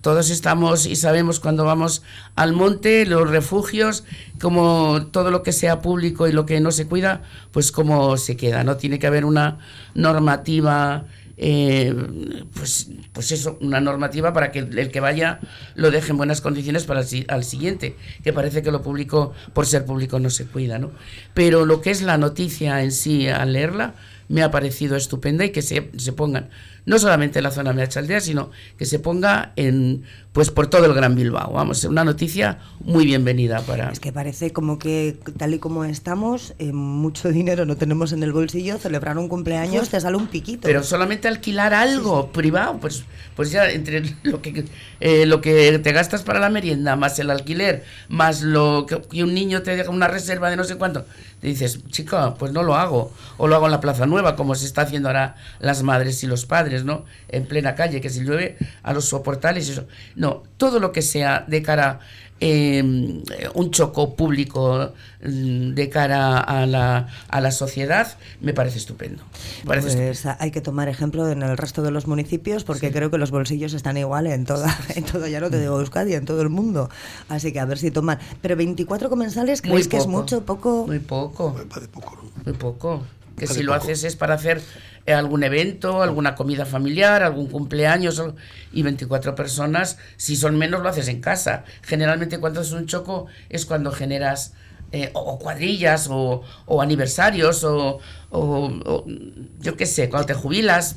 todos 0.01 0.31
estamos 0.31 0.87
y 0.87 0.97
sabemos 0.97 1.41
cuando 1.41 1.65
vamos 1.65 2.03
al 2.35 2.53
monte, 2.53 3.07
los 3.07 3.29
refugios, 3.31 4.05
como 4.41 5.07
todo 5.11 5.31
lo 5.31 5.43
que 5.43 5.53
sea 5.53 5.81
público 5.81 6.29
y 6.29 6.33
lo 6.33 6.45
que 6.45 6.61
no 6.61 6.71
se 6.71 6.87
cuida, 6.87 7.23
pues 7.53 7.73
cómo 7.73 8.17
se 8.17 8.37
queda, 8.37 8.65
¿no? 8.65 8.77
Tiene 8.77 8.99
que 8.99 9.07
haber 9.07 9.25
una 9.25 9.59
normativa, 9.95 11.07
eh, 11.39 11.95
pues, 12.55 12.91
pues 13.13 13.33
eso, 13.33 13.59
una 13.61 13.81
normativa 13.81 14.33
para 14.33 14.53
que 14.53 14.59
el, 14.59 14.91
que 14.91 15.01
vaya 15.01 15.41
lo 15.75 15.91
deje 15.91 16.11
en 16.11 16.19
buenas 16.19 16.41
condiciones 16.41 16.85
para 16.85 17.01
el, 17.01 17.27
al 17.29 17.45
siguiente, 17.45 17.97
que 18.23 18.33
parece 18.33 18.63
que 18.63 18.71
lo 18.71 18.83
público, 18.83 19.33
por 19.53 19.67
ser 19.67 19.85
público, 19.85 20.19
no 20.19 20.31
se 20.31 20.47
cuida, 20.47 20.79
¿no? 20.79 20.91
Pero 21.33 21.65
lo 21.65 21.81
que 21.81 21.91
es 21.91 22.03
la 22.03 22.19
noticia 22.19 22.83
en 22.83 22.93
sí, 22.93 23.29
al 23.29 23.53
leerla, 23.53 23.95
me 24.29 24.43
ha 24.43 24.51
parecido 24.51 24.97
estupenda 24.97 25.45
y 25.45 25.51
que 25.51 25.63
se, 25.63 25.91
se 25.97 26.13
pongan 26.13 26.51
no 26.87 26.99
solamente 26.99 27.41
en 27.41 27.43
la 27.43 27.51
zona 27.51 27.73
de 27.73 27.83
Aldea, 27.83 28.21
sino 28.21 28.51
que 28.79 28.87
se 28.87 28.99
ponga 28.99 29.53
en 29.57 30.05
pues 30.37 30.51
por 30.51 30.67
todo 30.67 30.85
el 30.85 30.93
Gran 30.93 31.15
Bilbao. 31.15 31.51
Vamos, 31.55 31.85
una 31.85 32.05
noticia 32.05 32.59
muy 32.81 33.07
bienvenida 33.07 33.63
para... 33.63 33.91
Es 33.91 34.01
que 34.01 34.13
parece 34.13 34.53
como 34.53 34.79
que 34.79 35.17
tal 35.39 35.55
y 35.55 35.59
como 35.59 35.87
estamos, 35.87 36.53
eh, 36.59 36.75
mucho 36.75 37.31
dinero 37.31 37.65
no 37.65 37.77
tenemos 37.77 38.13
en 38.13 38.23
el 38.23 38.35
bolsillo, 38.35 38.77
celebrar 38.77 39.17
un 39.17 39.29
cumpleaños 39.29 39.89
te 39.89 39.99
sale 39.99 40.19
un 40.19 40.27
piquito. 40.27 40.61
Pero 40.65 40.83
solamente 40.83 41.27
alquilar 41.27 41.73
algo 41.73 42.33
privado, 42.33 42.79
pues, 42.79 43.05
pues 43.35 43.51
ya 43.51 43.71
entre 43.71 44.03
lo 44.25 44.43
que, 44.43 44.67
eh, 45.01 45.25
lo 45.25 45.41
que 45.41 45.79
te 45.79 45.93
gastas 45.93 46.23
para 46.23 46.39
la 46.39 46.51
merienda, 46.51 46.97
más 46.97 47.19
el 47.19 47.31
alquiler, 47.31 47.85
más 48.11 48.43
lo 48.43 48.85
que, 48.85 49.23
un 49.23 49.33
niño 49.33 49.63
te 49.63 49.75
deja 49.75 49.89
una 49.89 50.07
reserva 50.07 50.51
de 50.51 50.57
no 50.57 50.65
sé 50.65 50.77
cuánto, 50.77 51.07
dices, 51.43 51.85
chica, 51.91 52.35
pues 52.35 52.53
no 52.53 52.63
lo 52.63 52.75
hago, 52.75 53.13
o 53.37 53.47
lo 53.47 53.57
hago 53.57 53.67
en 53.67 53.73
la 53.73 53.81
Plaza 53.81 54.07
Nueva, 54.07 54.37
como 54.37 54.55
se 54.55 54.67
está 54.67 54.83
haciendo 54.83 55.09
ahora 55.09 55.37
las 55.61 55.83
madres 55.83 56.23
y 56.23 56.27
los 56.27 56.47
padres 56.47 56.85
¿no? 56.85 57.05
En 57.29 57.47
plena 57.47 57.75
calle, 57.75 58.01
que 58.01 58.11
si 58.11 58.21
llueve 58.25 58.57
a 58.83 58.93
los 58.93 59.07
soportales 59.07 59.69
y 59.69 59.73
eso. 59.73 59.87
No, 60.15 60.43
todo 60.57 60.81
lo 60.81 60.93
que 60.93 61.03
sea 61.03 61.45
de 61.47 61.63
cara 61.63 62.01
eh, 62.41 62.83
un 63.55 63.71
choco 63.71 64.15
público 64.15 64.93
mm, 65.23 65.73
de 65.73 65.89
cara 65.89 66.39
a 66.39 66.67
la, 66.67 67.09
a 67.29 67.41
la 67.41 67.51
sociedad, 67.51 68.19
me 68.41 68.53
parece 68.53 68.79
estupendo. 68.79 69.23
pues 69.65 70.27
hay 70.27 70.51
que 70.51 70.61
tomar 70.61 70.89
ejemplo 70.89 71.31
en 71.31 71.43
el 71.43 71.57
resto 71.57 71.83
de 71.83 71.91
los 71.91 72.07
municipios 72.07 72.65
porque 72.65 72.93
creo 72.93 73.11
que 73.11 73.19
los 73.19 73.31
bolsillos 73.31 73.73
están 73.73 73.97
igual 73.97 74.27
en 74.27 74.45
toda, 74.45 74.77
en 74.95 75.05
todo, 75.05 75.27
ya 75.27 75.41
no 75.41 75.51
te 75.51 75.61
digo 75.61 75.81
Euskadi, 75.81 76.15
en 76.15 76.27
todo 76.27 76.43
el 76.43 76.51
mundo. 76.51 76.91
Así 77.29 77.53
que 77.53 77.61
a 77.61 77.65
ver 77.65 77.79
si 77.79 77.91
toman. 77.91 78.19
Pero 78.43 78.57
24 78.57 79.09
comensales, 79.09 79.63
¿creéis 79.63 79.89
que 79.89 79.97
es 79.97 80.07
mucho, 80.07 80.45
poco? 80.45 80.87
Muy 80.87 80.99
poco. 80.99 81.57
Muy 82.45 82.55
poco. 82.55 83.03
Que 83.37 83.47
si 83.47 83.63
lo 83.63 83.75
haces 83.75 84.05
es 84.05 84.17
para 84.17 84.35
hacer 84.35 84.63
algún 85.15 85.45
evento, 85.45 86.03
alguna 86.03 86.35
comida 86.35 86.67
familiar, 86.67 87.23
algún 87.23 87.47
cumpleaños 87.49 88.23
y 88.73 88.83
24 88.83 89.35
personas, 89.35 89.99
si 90.17 90.37
son 90.37 90.59
menos 90.59 90.83
lo 90.83 90.89
haces 90.89 91.09
en 91.09 91.21
casa. 91.21 91.65
Generalmente 91.83 92.39
cuando 92.39 92.61
es 92.61 92.73
un 92.73 92.87
choco 92.87 93.27
es 93.49 93.67
cuando 93.67 93.93
generas 93.93 94.53
eh, 94.93 95.11
o, 95.15 95.39
cuadrillas 95.39 96.09
o, 96.11 96.43
aniversarios 96.81 97.65
o, 97.65 97.99
yo 99.61 99.77
qué 99.77 99.85
sé, 99.85 100.09
cuando 100.09 100.27
te 100.27 100.35
jubilas. 100.35 100.97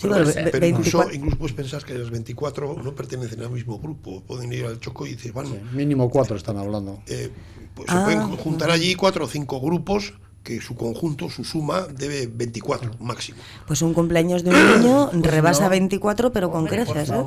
pero, 0.00 0.66
incluso, 0.66 1.12
incluso, 1.12 1.36
puedes 1.36 1.54
pensar 1.54 1.84
que 1.84 1.94
los 1.94 2.10
24 2.10 2.80
no 2.82 2.94
pertenecen 2.94 3.42
al 3.42 3.50
mismo 3.50 3.78
grupo, 3.78 4.22
pueden 4.22 4.52
ir 4.52 4.64
al 4.64 4.80
choco 4.80 5.06
y 5.06 5.14
decir, 5.14 5.32
bueno, 5.32 5.50
mínimo 5.72 6.08
cuatro 6.08 6.36
están 6.36 6.56
hablando. 6.56 7.02
Eh, 7.06 7.30
pues 7.74 7.90
se 7.90 7.96
pueden 7.96 8.20
ah. 8.20 8.36
juntar 8.38 8.70
allí 8.70 8.94
cuatro 8.94 9.26
o 9.26 9.28
cinco 9.28 9.60
grupos 9.60 10.14
que 10.46 10.60
su 10.60 10.76
conjunto, 10.76 11.28
su 11.28 11.44
suma, 11.44 11.88
debe 11.92 12.28
24 12.28 12.92
máximo. 13.00 13.38
Pues 13.66 13.82
un 13.82 13.92
cumpleaños 13.92 14.44
de 14.44 14.50
un 14.50 14.80
niño 14.80 15.08
pues 15.12 15.26
rebasa 15.26 15.68
24, 15.68 16.32
pero 16.32 16.50
con 16.50 16.66
creces, 16.66 17.10
¿eh? 17.10 17.24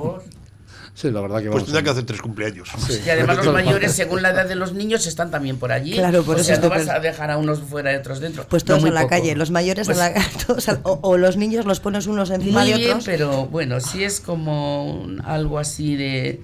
Sí, 0.96 1.12
la 1.12 1.22
verdad 1.22 1.42
que 1.42 1.50
Pues 1.50 1.64
tendrá 1.64 1.84
que 1.84 1.92
hacer 1.92 2.06
tres 2.06 2.22
cumpleaños. 2.22 2.70
Y 3.06 3.10
además 3.10 3.38
los 3.38 3.54
mayores, 3.54 3.94
según 3.94 4.22
la 4.22 4.32
edad 4.32 4.48
de 4.48 4.56
los 4.56 4.74
niños, 4.74 5.06
están 5.06 5.32
también 5.32 5.58
por 5.58 5.72
allí. 5.72 5.94
Claro, 5.94 6.24
por 6.24 6.38
o 6.38 6.40
eso 6.40 6.48
sea, 6.48 6.60
no 6.60 6.70
vas 6.70 6.90
a 6.90 7.00
dejar 7.00 7.32
a 7.32 7.38
unos 7.38 7.60
fuera 7.60 7.94
y 7.94 7.96
otros 7.98 8.20
dentro. 8.20 8.46
Pues 8.50 8.64
todos 8.64 8.84
en 8.84 8.94
la 8.94 9.08
calle, 9.08 9.36
los 9.36 9.52
mayores 9.52 9.86
pues, 9.86 9.98
la, 10.68 10.80
o, 10.84 11.18
los 11.18 11.38
niños 11.38 11.66
los 11.66 11.80
pones 11.80 12.08
unos 12.08 12.32
encima 12.32 12.66
de 12.66 12.76
otros. 12.76 13.06
Bien, 13.06 13.18
pero 13.18 13.46
bueno, 13.46 13.80
si 13.80 14.04
es 14.04 14.20
como 14.20 15.06
algo 15.24 15.60
así 15.60 15.96
de 15.96 16.42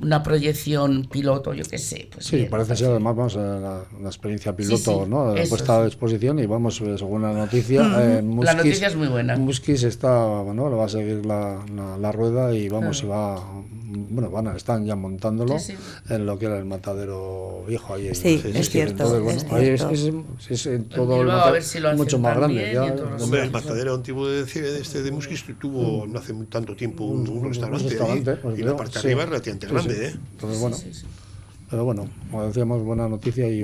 una 0.00 0.22
proyección 0.22 1.06
piloto, 1.10 1.54
yo 1.54 1.64
qué 1.64 1.78
sé. 1.78 2.08
Pues 2.12 2.26
sí, 2.26 2.46
parece 2.50 2.76
ser 2.76 2.90
además 2.90 3.16
vamos, 3.16 3.36
la, 3.36 3.82
la 4.00 4.08
experiencia 4.08 4.54
piloto, 4.54 5.06
¿no? 5.06 5.34
puesta 5.48 5.78
a 5.78 5.84
disposición 5.84 6.38
y 6.38 6.46
vamos, 6.46 6.80
eh, 6.80 6.98
según 6.98 7.22
la 7.22 7.32
noticia, 7.32 7.80
eh, 8.00 8.22
la 8.42 8.54
noticia 8.54 8.88
es 8.88 8.96
muy 8.96 9.08
buena. 9.08 9.36
Muskis 9.36 9.84
está, 9.84 10.26
bueno, 10.42 10.70
va 10.76 10.84
a 10.84 10.88
seguir 10.88 11.24
la, 11.24 11.64
la, 11.98 12.12
rueda 12.12 12.54
y 12.54 12.68
vamos, 12.68 13.02
y 13.02 13.06
va 13.06 13.42
bueno, 13.88 14.30
van 14.30 14.48
a, 14.48 14.56
están 14.56 14.84
ya 14.84 14.96
montándolo 14.96 15.56
en 16.08 16.26
lo 16.26 16.38
que 16.38 16.46
era 16.46 16.58
el 16.58 16.64
matadero 16.64 17.64
viejo 17.68 17.94
ahí. 17.94 18.14
Sí, 18.14 18.42
es, 18.44 18.70
cierto. 18.70 19.30
es, 19.30 19.44
ahí 19.50 19.68
es, 19.68 19.82
es, 20.50 20.88
todo 20.88 21.22
el 21.22 21.96
mucho 21.96 22.18
más 22.18 22.36
grande. 22.36 22.72
Ya, 22.72 22.94
Hombre, 23.20 23.44
el 23.44 23.50
matadero 23.50 23.94
antiguo 23.94 24.28
de, 24.28 24.44
de, 24.44 24.80
este 24.80 25.02
de 25.02 25.10
Muskis 25.10 25.44
tuvo 25.60 26.06
no 26.06 26.18
hace 26.18 26.34
tanto 26.48 26.74
tiempo 26.74 27.04
un, 27.04 27.28
un 27.28 27.44
restaurante, 27.44 27.96
y 28.56 28.62
la 28.62 28.76
parte 28.76 28.94
de 28.94 28.98
arriba 29.00 29.22
es 29.22 29.28
relativamente 29.28 29.66
grande. 29.66 30.06
¿eh? 30.06 30.14
Entonces, 30.32 30.60
bueno. 30.60 30.76
Pero 31.68 31.84
bueno, 31.84 32.08
como 32.30 32.46
decíamos, 32.46 32.82
buena 32.82 33.08
noticia 33.08 33.48
y, 33.48 33.62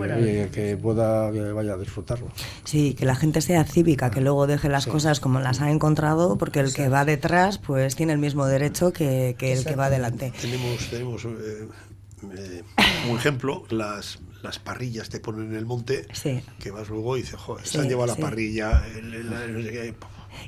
que 0.50 0.76
pueda 0.80 1.30
que 1.30 1.52
vaya 1.52 1.74
a 1.74 1.76
disfrutarlo. 1.76 2.28
Sí, 2.64 2.94
que 2.94 3.04
la 3.04 3.14
gente 3.14 3.40
sea 3.40 3.64
cívica, 3.64 4.10
que 4.10 4.20
luego 4.20 4.46
deje 4.46 4.68
las 4.68 4.86
cosas 4.86 5.20
como 5.20 5.38
las 5.40 5.60
ha 5.60 5.70
encontrado, 5.70 6.36
porque 6.36 6.60
el 6.60 6.74
que 6.74 6.88
va 6.88 7.04
detrás 7.04 7.58
pues 7.58 7.94
tiene 7.94 8.12
el 8.12 8.18
mismo 8.18 8.46
derecho 8.46 8.92
que, 8.92 9.36
que 9.38 9.52
el 9.52 9.64
que 9.64 9.76
va 9.76 9.86
adelante. 9.86 10.32
Tenemos, 10.40 10.90
tenemos 10.90 11.24
eh, 11.24 11.68
eh, 12.36 12.62
un 13.08 13.16
ejemplo, 13.16 13.64
las, 13.70 14.18
las 14.42 14.58
parrillas 14.58 15.08
te 15.08 15.20
ponen 15.20 15.50
en 15.50 15.56
el 15.56 15.66
monte, 15.66 16.06
que 16.58 16.70
vas 16.70 16.88
luego 16.88 17.16
y 17.16 17.22
dices, 17.22 17.38
joder, 17.38 17.66
se 17.66 17.80
han 17.80 17.88
llevado 17.88 18.08
la 18.08 18.16
parrilla, 18.16 18.84
el, 18.96 19.14
el, 19.14 19.94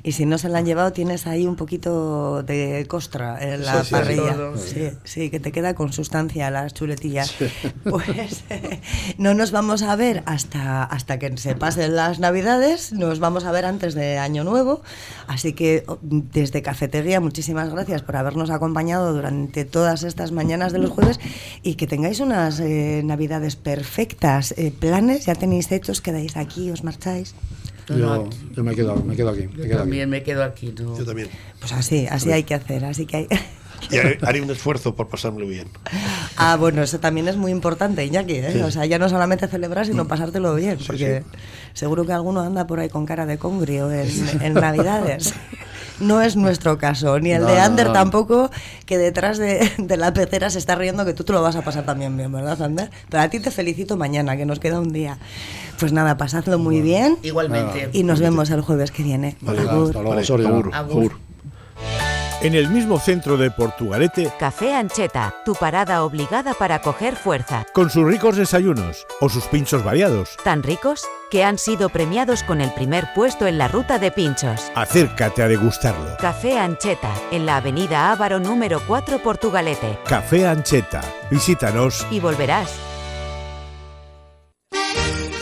y 0.03 0.11
si 0.13 0.25
no 0.25 0.37
se 0.37 0.49
la 0.49 0.59
han 0.59 0.65
llevado, 0.65 0.91
tienes 0.91 1.27
ahí 1.27 1.45
un 1.45 1.55
poquito 1.55 2.43
de 2.43 2.85
costra 2.87 3.37
en 3.41 3.65
la 3.65 3.83
parrilla. 3.83 4.35
Sí, 4.57 4.89
sí, 5.03 5.29
que 5.29 5.39
te 5.39 5.51
queda 5.51 5.75
con 5.75 5.93
sustancia 5.93 6.49
las 6.51 6.73
chuletillas. 6.73 7.35
Pues 7.83 8.43
no 9.17 9.33
nos 9.33 9.51
vamos 9.51 9.83
a 9.83 9.95
ver 9.95 10.23
hasta, 10.25 10.83
hasta 10.83 11.19
que 11.19 11.37
se 11.37 11.55
pasen 11.55 11.95
las 11.95 12.19
Navidades, 12.19 12.93
nos 12.93 13.19
vamos 13.19 13.45
a 13.45 13.51
ver 13.51 13.65
antes 13.65 13.93
de 13.95 14.17
Año 14.17 14.43
Nuevo. 14.43 14.81
Así 15.27 15.53
que 15.53 15.83
oh, 15.87 15.97
desde 16.01 16.61
Cafetería, 16.61 17.19
muchísimas 17.19 17.69
gracias 17.69 18.01
por 18.01 18.15
habernos 18.15 18.49
acompañado 18.49 19.13
durante 19.13 19.65
todas 19.65 20.03
estas 20.03 20.31
mañanas 20.31 20.71
de 20.71 20.79
los 20.79 20.91
jueves 20.91 21.19
y 21.63 21.75
que 21.75 21.87
tengáis 21.87 22.19
unas 22.19 22.59
eh, 22.59 23.01
Navidades 23.03 23.55
perfectas. 23.55 24.53
Eh, 24.57 24.71
¿Planes 24.77 25.25
ya 25.25 25.35
tenéis 25.35 25.71
hechos? 25.71 26.01
¿Quedáis 26.01 26.37
aquí? 26.37 26.71
¿Os 26.71 26.83
marcháis? 26.83 27.35
Yo, 27.87 28.29
yo, 28.55 28.63
me 28.63 28.75
quedo, 28.75 28.95
me 29.03 29.15
quedo 29.15 29.29
aquí. 29.29 29.47
yo 29.55 29.77
también 29.77 30.09
me 30.09 30.23
quedo 30.23 30.43
aquí. 30.43 30.73
¿no? 30.77 30.97
Yo 30.97 31.05
también. 31.05 31.29
Pues 31.59 31.73
así, 31.73 32.07
así 32.09 32.31
hay 32.31 32.43
que 32.43 32.55
hacer, 32.55 32.85
así 32.85 33.05
que 33.05 33.17
hay... 33.17 33.27
Y 33.91 33.97
haré, 33.97 34.41
un 34.41 34.49
esfuerzo 34.49 34.95
por 34.95 35.09
pasármelo 35.09 35.47
bien. 35.47 35.67
Ah, 36.37 36.55
bueno, 36.55 36.81
eso 36.81 36.99
también 36.99 37.27
es 37.27 37.35
muy 37.35 37.51
importante, 37.51 38.03
Iñaki. 38.03 38.33
¿eh? 38.33 38.63
O 38.63 38.71
sea, 38.71 38.85
ya 38.85 38.97
no 38.97 39.09
solamente 39.09 39.47
celebrar, 39.47 39.85
sino 39.85 40.05
mm. 40.05 40.07
pasártelo 40.07 40.55
bien. 40.55 40.79
Porque 40.87 41.23
seguro 41.73 42.05
que 42.05 42.13
alguno 42.13 42.41
anda 42.41 42.65
por 42.65 42.79
ahí 42.79 42.89
con 42.89 43.05
cara 43.05 43.27
de 43.27 43.37
congrio 43.37 43.91
en, 43.91 44.07
en 44.41 44.53
Navidades. 44.53 45.35
No 45.99 46.21
es 46.21 46.35
nuestro 46.35 46.77
caso, 46.77 47.19
ni 47.19 47.31
el 47.31 47.45
de 47.45 47.59
Ander 47.59 47.93
tampoco, 47.93 48.51
que 48.85 48.97
detrás 48.97 49.37
de, 49.37 49.71
de, 49.77 49.97
la 49.97 50.13
pecera 50.13 50.49
se 50.49 50.59
está 50.59 50.75
riendo 50.75 51.05
que 51.05 51.13
tú 51.13 51.23
te 51.23 51.33
lo 51.33 51.41
vas 51.41 51.55
a 51.55 51.61
pasar 51.61 51.85
también 51.85 52.15
bien, 52.17 52.31
¿verdad, 52.31 52.61
Ander? 52.61 52.89
Pero 53.09 53.23
a 53.23 53.29
ti 53.29 53.39
te 53.39 53.51
felicito 53.51 53.95
mañana, 53.97 54.35
que 54.35 54.45
nos 54.45 54.59
queda 54.59 54.79
un 54.79 54.91
día. 54.91 55.17
Pues 55.79 55.91
nada, 55.91 56.17
pasadlo 56.17 56.59
muy 56.59 56.81
bien. 56.81 57.17
Igualmente. 57.21 57.89
Y 57.93 58.03
nos 58.03 58.19
vemos 58.19 58.49
el 58.49 58.61
jueves 58.61 58.91
que 58.91 59.03
viene. 59.03 59.35
Vale, 59.41 59.61
hasta 59.61 60.37
luego. 60.37 60.71
En 62.41 62.53
el 62.53 62.69
mismo 62.69 62.99
centro 62.99 63.37
de 63.37 63.49
Portugalete, 63.49 64.31
Café 64.37 64.75
Ancheta, 64.75 65.33
tu 65.45 65.55
parada 65.55 66.03
obligada 66.03 66.53
para 66.53 66.81
coger 66.81 67.15
fuerza. 67.15 67.65
Con 67.73 67.89
sus 67.89 68.05
ricos 68.05 68.35
desayunos 68.35 69.07
o 69.19 69.29
sus 69.29 69.45
pinchos 69.45 69.83
variados. 69.83 70.37
Tan 70.43 70.61
ricos 70.61 71.01
que 71.35 71.43
han 71.43 71.57
sido 71.57 71.89
premiados 71.89 72.43
con 72.43 72.61
el 72.61 72.71
primer 72.71 73.11
puesto 73.13 73.45
en 73.45 73.57
la 73.57 73.67
ruta 73.67 73.99
de 73.99 74.09
pinchos. 74.09 74.71
Acércate 74.73 75.43
a 75.43 75.49
degustarlo. 75.49 76.15
Café 76.17 76.57
Ancheta, 76.57 77.11
en 77.29 77.45
la 77.45 77.57
avenida 77.57 78.09
Ávaro 78.09 78.39
número 78.39 78.81
4 78.87 79.21
Portugalete. 79.21 79.99
Café 80.05 80.47
Ancheta, 80.47 81.01
visítanos 81.29 82.07
y 82.09 82.21
volverás. 82.21 82.94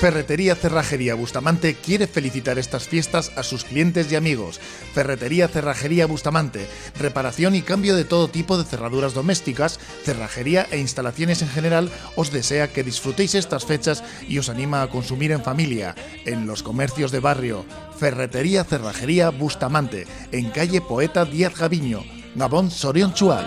Ferretería 0.03 0.55
Cerrajería 0.55 1.15
Bustamante 1.15 1.75
quiere 1.75 2.07
felicitar 2.07 2.59
estas 2.59 2.89
fiestas 2.89 3.31
a 3.37 3.43
sus 3.43 3.63
clientes 3.63 4.11
y 4.11 4.17
amigos. 4.17 4.59
Ferretería 4.93 5.47
Cerrajería 5.47 6.07
Bustamante, 6.07 6.67
reparación 6.99 7.55
y 7.55 7.61
cambio 7.61 7.95
de 7.95 8.03
todo 8.03 8.27
tipo 8.27 8.57
de 8.57 8.65
cerraduras 8.65 9.13
domésticas, 9.13 9.79
cerrajería 10.03 10.67
e 10.71 10.79
instalaciones 10.79 11.41
en 11.41 11.47
general, 11.47 11.89
os 12.17 12.33
desea 12.33 12.67
que 12.67 12.83
disfrutéis 12.83 13.33
estas 13.33 13.63
fechas 13.63 14.03
y 14.27 14.39
os 14.39 14.49
anima 14.49 14.81
a 14.81 14.89
consumir 14.89 15.31
en 15.31 15.41
familia, 15.41 15.95
en 16.25 16.47
los 16.47 16.63
comercios 16.63 17.13
de 17.13 17.21
barrio. 17.21 17.63
Ferretería 17.97 18.65
Cerrajería 18.65 19.29
Bustamante, 19.29 20.05
en 20.33 20.49
calle 20.49 20.81
Poeta 20.81 21.23
Díaz 21.23 21.57
Gaviño, 21.57 22.03
Gabón 22.35 22.71
Sorion 22.71 23.13
Chuac. 23.13 23.45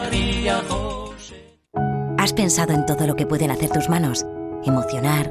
¿Has 2.17 2.33
pensado 2.33 2.73
en 2.73 2.87
todo 2.87 3.07
lo 3.07 3.15
que 3.15 3.27
pueden 3.27 3.51
hacer 3.51 3.69
tus 3.69 3.91
manos? 3.91 4.25
Emocionar, 4.65 5.31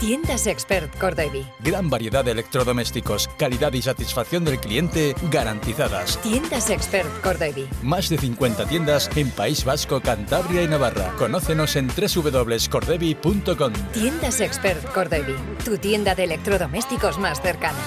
Tiendas 0.00 0.46
Expert 0.46 0.98
Cordevi. 0.98 1.44
Gran 1.62 1.90
variedad 1.90 2.24
de 2.24 2.30
electrodomésticos, 2.30 3.28
calidad 3.38 3.74
y 3.74 3.82
satisfacción 3.82 4.46
del 4.46 4.58
cliente 4.58 5.14
garantizadas. 5.30 6.18
Tiendas 6.22 6.70
Expert 6.70 7.06
Cordevi. 7.20 7.68
Más 7.82 8.08
de 8.08 8.16
50 8.16 8.64
tiendas 8.64 9.10
en 9.14 9.30
País 9.30 9.62
Vasco, 9.62 10.00
Cantabria 10.00 10.62
y 10.62 10.68
Navarra. 10.68 11.12
Conócenos 11.18 11.76
en 11.76 11.88
www.cordevi.com. 11.88 13.72
Tiendas 13.92 14.40
Expert 14.40 14.82
Cordevi, 14.94 15.34
tu 15.66 15.76
tienda 15.76 16.14
de 16.14 16.24
electrodomésticos 16.24 17.18
más 17.18 17.42
cercana. 17.42 17.78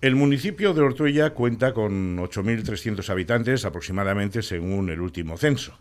El 0.00 0.16
municipio 0.16 0.74
de 0.74 0.80
Ortuella 0.80 1.30
cuenta 1.30 1.72
con 1.72 2.18
8.300 2.18 3.08
habitantes 3.08 3.64
aproximadamente 3.64 4.42
según 4.42 4.90
el 4.90 5.00
último 5.00 5.36
censo. 5.36 5.78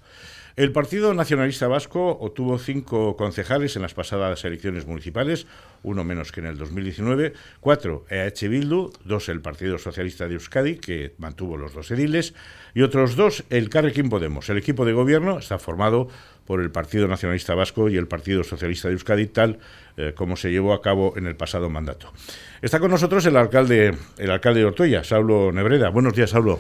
El 0.56 0.72
Partido 0.72 1.14
Nacionalista 1.14 1.68
Vasco 1.68 2.18
obtuvo 2.20 2.58
cinco 2.58 3.16
concejales 3.16 3.76
en 3.76 3.82
las 3.82 3.94
pasadas 3.94 4.44
elecciones 4.44 4.86
municipales, 4.86 5.48
uno 5.84 6.04
menos 6.04 6.32
que 6.32 6.42
en 6.42 6.48
el 6.48 6.58
2019, 6.58 7.34
cuatro 7.60 8.06
EH 8.10 8.48
Bildu, 8.50 8.92
dos 9.06 9.30
el 9.30 9.42
Partido 9.42 9.78
Socialista 9.78 10.28
de 10.28 10.34
Euskadi, 10.34 10.78
que 10.78 11.14
mantuvo 11.18 11.58
los 11.58 11.74
dos 11.74 11.92
ediles, 11.92 12.34
y 12.74 12.82
otros 12.82 13.16
dos 13.16 13.44
el 13.50 13.70
Carrequín 13.70 14.10
Podemos. 14.10 14.50
El 14.50 14.58
equipo 14.58 14.86
de 14.86 14.94
gobierno 14.94 15.40
está 15.40 15.60
formado 15.60 16.08
por 16.46 16.62
el 16.62 16.72
Partido 16.72 17.08
Nacionalista 17.08 17.54
Vasco 17.56 17.90
y 17.90 17.98
el 17.98 18.08
Partido 18.08 18.44
Socialista 18.44 18.88
de 18.88 18.96
Euskadi, 18.96 19.28
tal 19.28 19.60
eh, 19.98 20.14
como 20.16 20.36
se 20.36 20.52
llevó 20.52 20.74
a 20.74 20.82
cabo 20.82 21.14
en 21.16 21.28
el 21.28 21.36
pasado 21.36 21.70
mandato. 21.70 22.12
Está 22.62 22.80
con 22.80 22.92
nosotros 22.92 23.26
el 23.26 23.38
alcalde, 23.38 23.96
el 24.18 24.32
alcalde 24.32 24.62
de 24.62 24.66
Ortoya, 24.66 25.04
Saulo 25.04 25.52
Nebreda. 25.52 25.90
Buenos 25.90 26.14
días, 26.14 26.32
Saulo. 26.32 26.60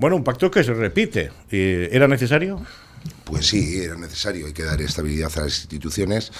Bueno, 0.00 0.16
un 0.16 0.24
pacto 0.24 0.50
que 0.50 0.64
se 0.64 0.72
repite. 0.72 1.30
¿Era 1.50 2.08
necesario? 2.08 2.64
Pues 3.24 3.48
sí, 3.48 3.82
era 3.82 3.96
necesario. 3.96 4.46
Hay 4.46 4.54
que 4.54 4.62
dar 4.62 4.80
estabilidad 4.80 5.30
a 5.36 5.42
las 5.42 5.58
instituciones. 5.58 6.32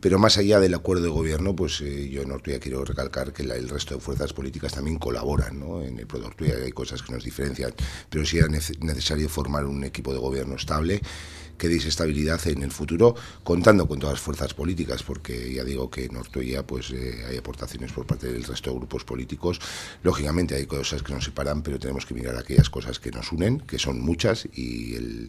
Pero 0.00 0.18
más 0.18 0.38
allá 0.38 0.58
del 0.58 0.72
acuerdo 0.72 1.02
de 1.02 1.08
gobierno, 1.10 1.54
pues 1.54 1.82
eh, 1.82 2.08
yo 2.08 2.22
en 2.22 2.30
Ortuya 2.30 2.58
quiero 2.60 2.82
recalcar 2.82 3.34
que 3.34 3.42
el 3.42 3.68
resto 3.68 3.96
de 3.96 4.00
fuerzas 4.00 4.32
políticas 4.32 4.72
también 4.72 4.98
colaboran 4.98 5.60
¿no? 5.60 5.82
en 5.82 5.98
el 5.98 6.06
Pro 6.06 6.24
Ortuya. 6.24 6.54
Hay 6.64 6.72
cosas 6.72 7.02
que 7.02 7.12
nos 7.12 7.24
diferencian, 7.24 7.74
pero 8.08 8.24
sí 8.24 8.38
era 8.38 8.48
necesario 8.48 9.28
formar 9.28 9.66
un 9.66 9.84
equipo 9.84 10.14
de 10.14 10.18
gobierno 10.18 10.56
estable 10.56 11.02
que 11.58 11.68
diese 11.68 11.88
estabilidad 11.88 12.46
en 12.46 12.62
el 12.62 12.70
futuro, 12.70 13.14
contando 13.42 13.86
con 13.86 13.98
todas 13.98 14.14
las 14.14 14.22
fuerzas 14.22 14.54
políticas, 14.54 15.02
porque 15.02 15.52
ya 15.52 15.64
digo 15.64 15.90
que 15.90 16.04
en 16.04 16.16
Ortuella 16.16 16.66
pues, 16.66 16.90
eh, 16.90 17.24
hay 17.28 17.36
aportaciones 17.36 17.92
por 17.92 18.06
parte 18.06 18.32
del 18.32 18.44
resto 18.44 18.70
de 18.70 18.76
grupos 18.76 19.04
políticos. 19.04 19.60
Lógicamente 20.02 20.54
hay 20.54 20.66
cosas 20.66 21.02
que 21.02 21.12
nos 21.12 21.24
separan, 21.24 21.62
pero 21.62 21.78
tenemos 21.78 22.06
que 22.06 22.14
mirar 22.14 22.36
aquellas 22.36 22.70
cosas 22.70 22.98
que 22.98 23.10
nos 23.10 23.32
unen, 23.32 23.60
que 23.60 23.78
son 23.78 24.00
muchas, 24.00 24.48
y 24.54 24.94
el 24.94 25.28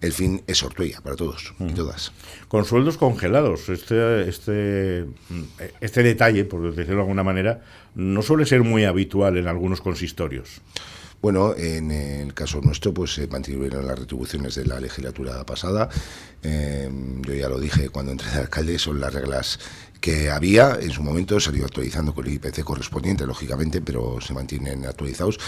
el 0.00 0.12
fin 0.12 0.42
es 0.46 0.62
Ortuella 0.62 1.00
para 1.00 1.16
todos 1.16 1.54
y 1.58 1.72
todas. 1.72 2.12
Con 2.48 2.64
sueldos 2.64 2.98
congelados, 2.98 3.68
este, 3.68 4.28
este, 4.28 5.06
este 5.80 6.02
detalle, 6.02 6.44
por 6.44 6.62
decirlo 6.74 6.96
de 6.96 7.02
alguna 7.02 7.22
manera, 7.22 7.62
no 7.94 8.20
suele 8.22 8.44
ser 8.44 8.62
muy 8.62 8.84
habitual 8.84 9.38
en 9.38 9.48
algunos 9.48 9.80
consistorios. 9.80 10.60
Bueno, 11.24 11.54
en 11.56 11.90
el 11.90 12.34
caso 12.34 12.60
nuestro, 12.60 12.92
pues 12.92 13.14
se 13.14 13.26
mantuvieron 13.28 13.86
las 13.86 13.98
retribuciones 13.98 14.56
de 14.56 14.66
la 14.66 14.78
legislatura 14.78 15.42
pasada. 15.46 15.88
Eh, 16.42 16.86
yo 17.22 17.32
ya 17.32 17.48
lo 17.48 17.58
dije 17.58 17.88
cuando 17.88 18.12
entré 18.12 18.30
de 18.30 18.40
alcalde, 18.40 18.78
son 18.78 19.00
las 19.00 19.14
reglas 19.14 19.58
que 20.02 20.28
había 20.28 20.76
en 20.78 20.90
su 20.90 21.02
momento, 21.02 21.40
se 21.40 21.48
han 21.48 21.56
ido 21.56 21.64
actualizando 21.64 22.14
con 22.14 22.26
el 22.26 22.34
IPC 22.34 22.62
correspondiente, 22.62 23.26
lógicamente, 23.26 23.80
pero 23.80 24.20
se 24.20 24.34
mantienen 24.34 24.84
actualizados. 24.84 25.38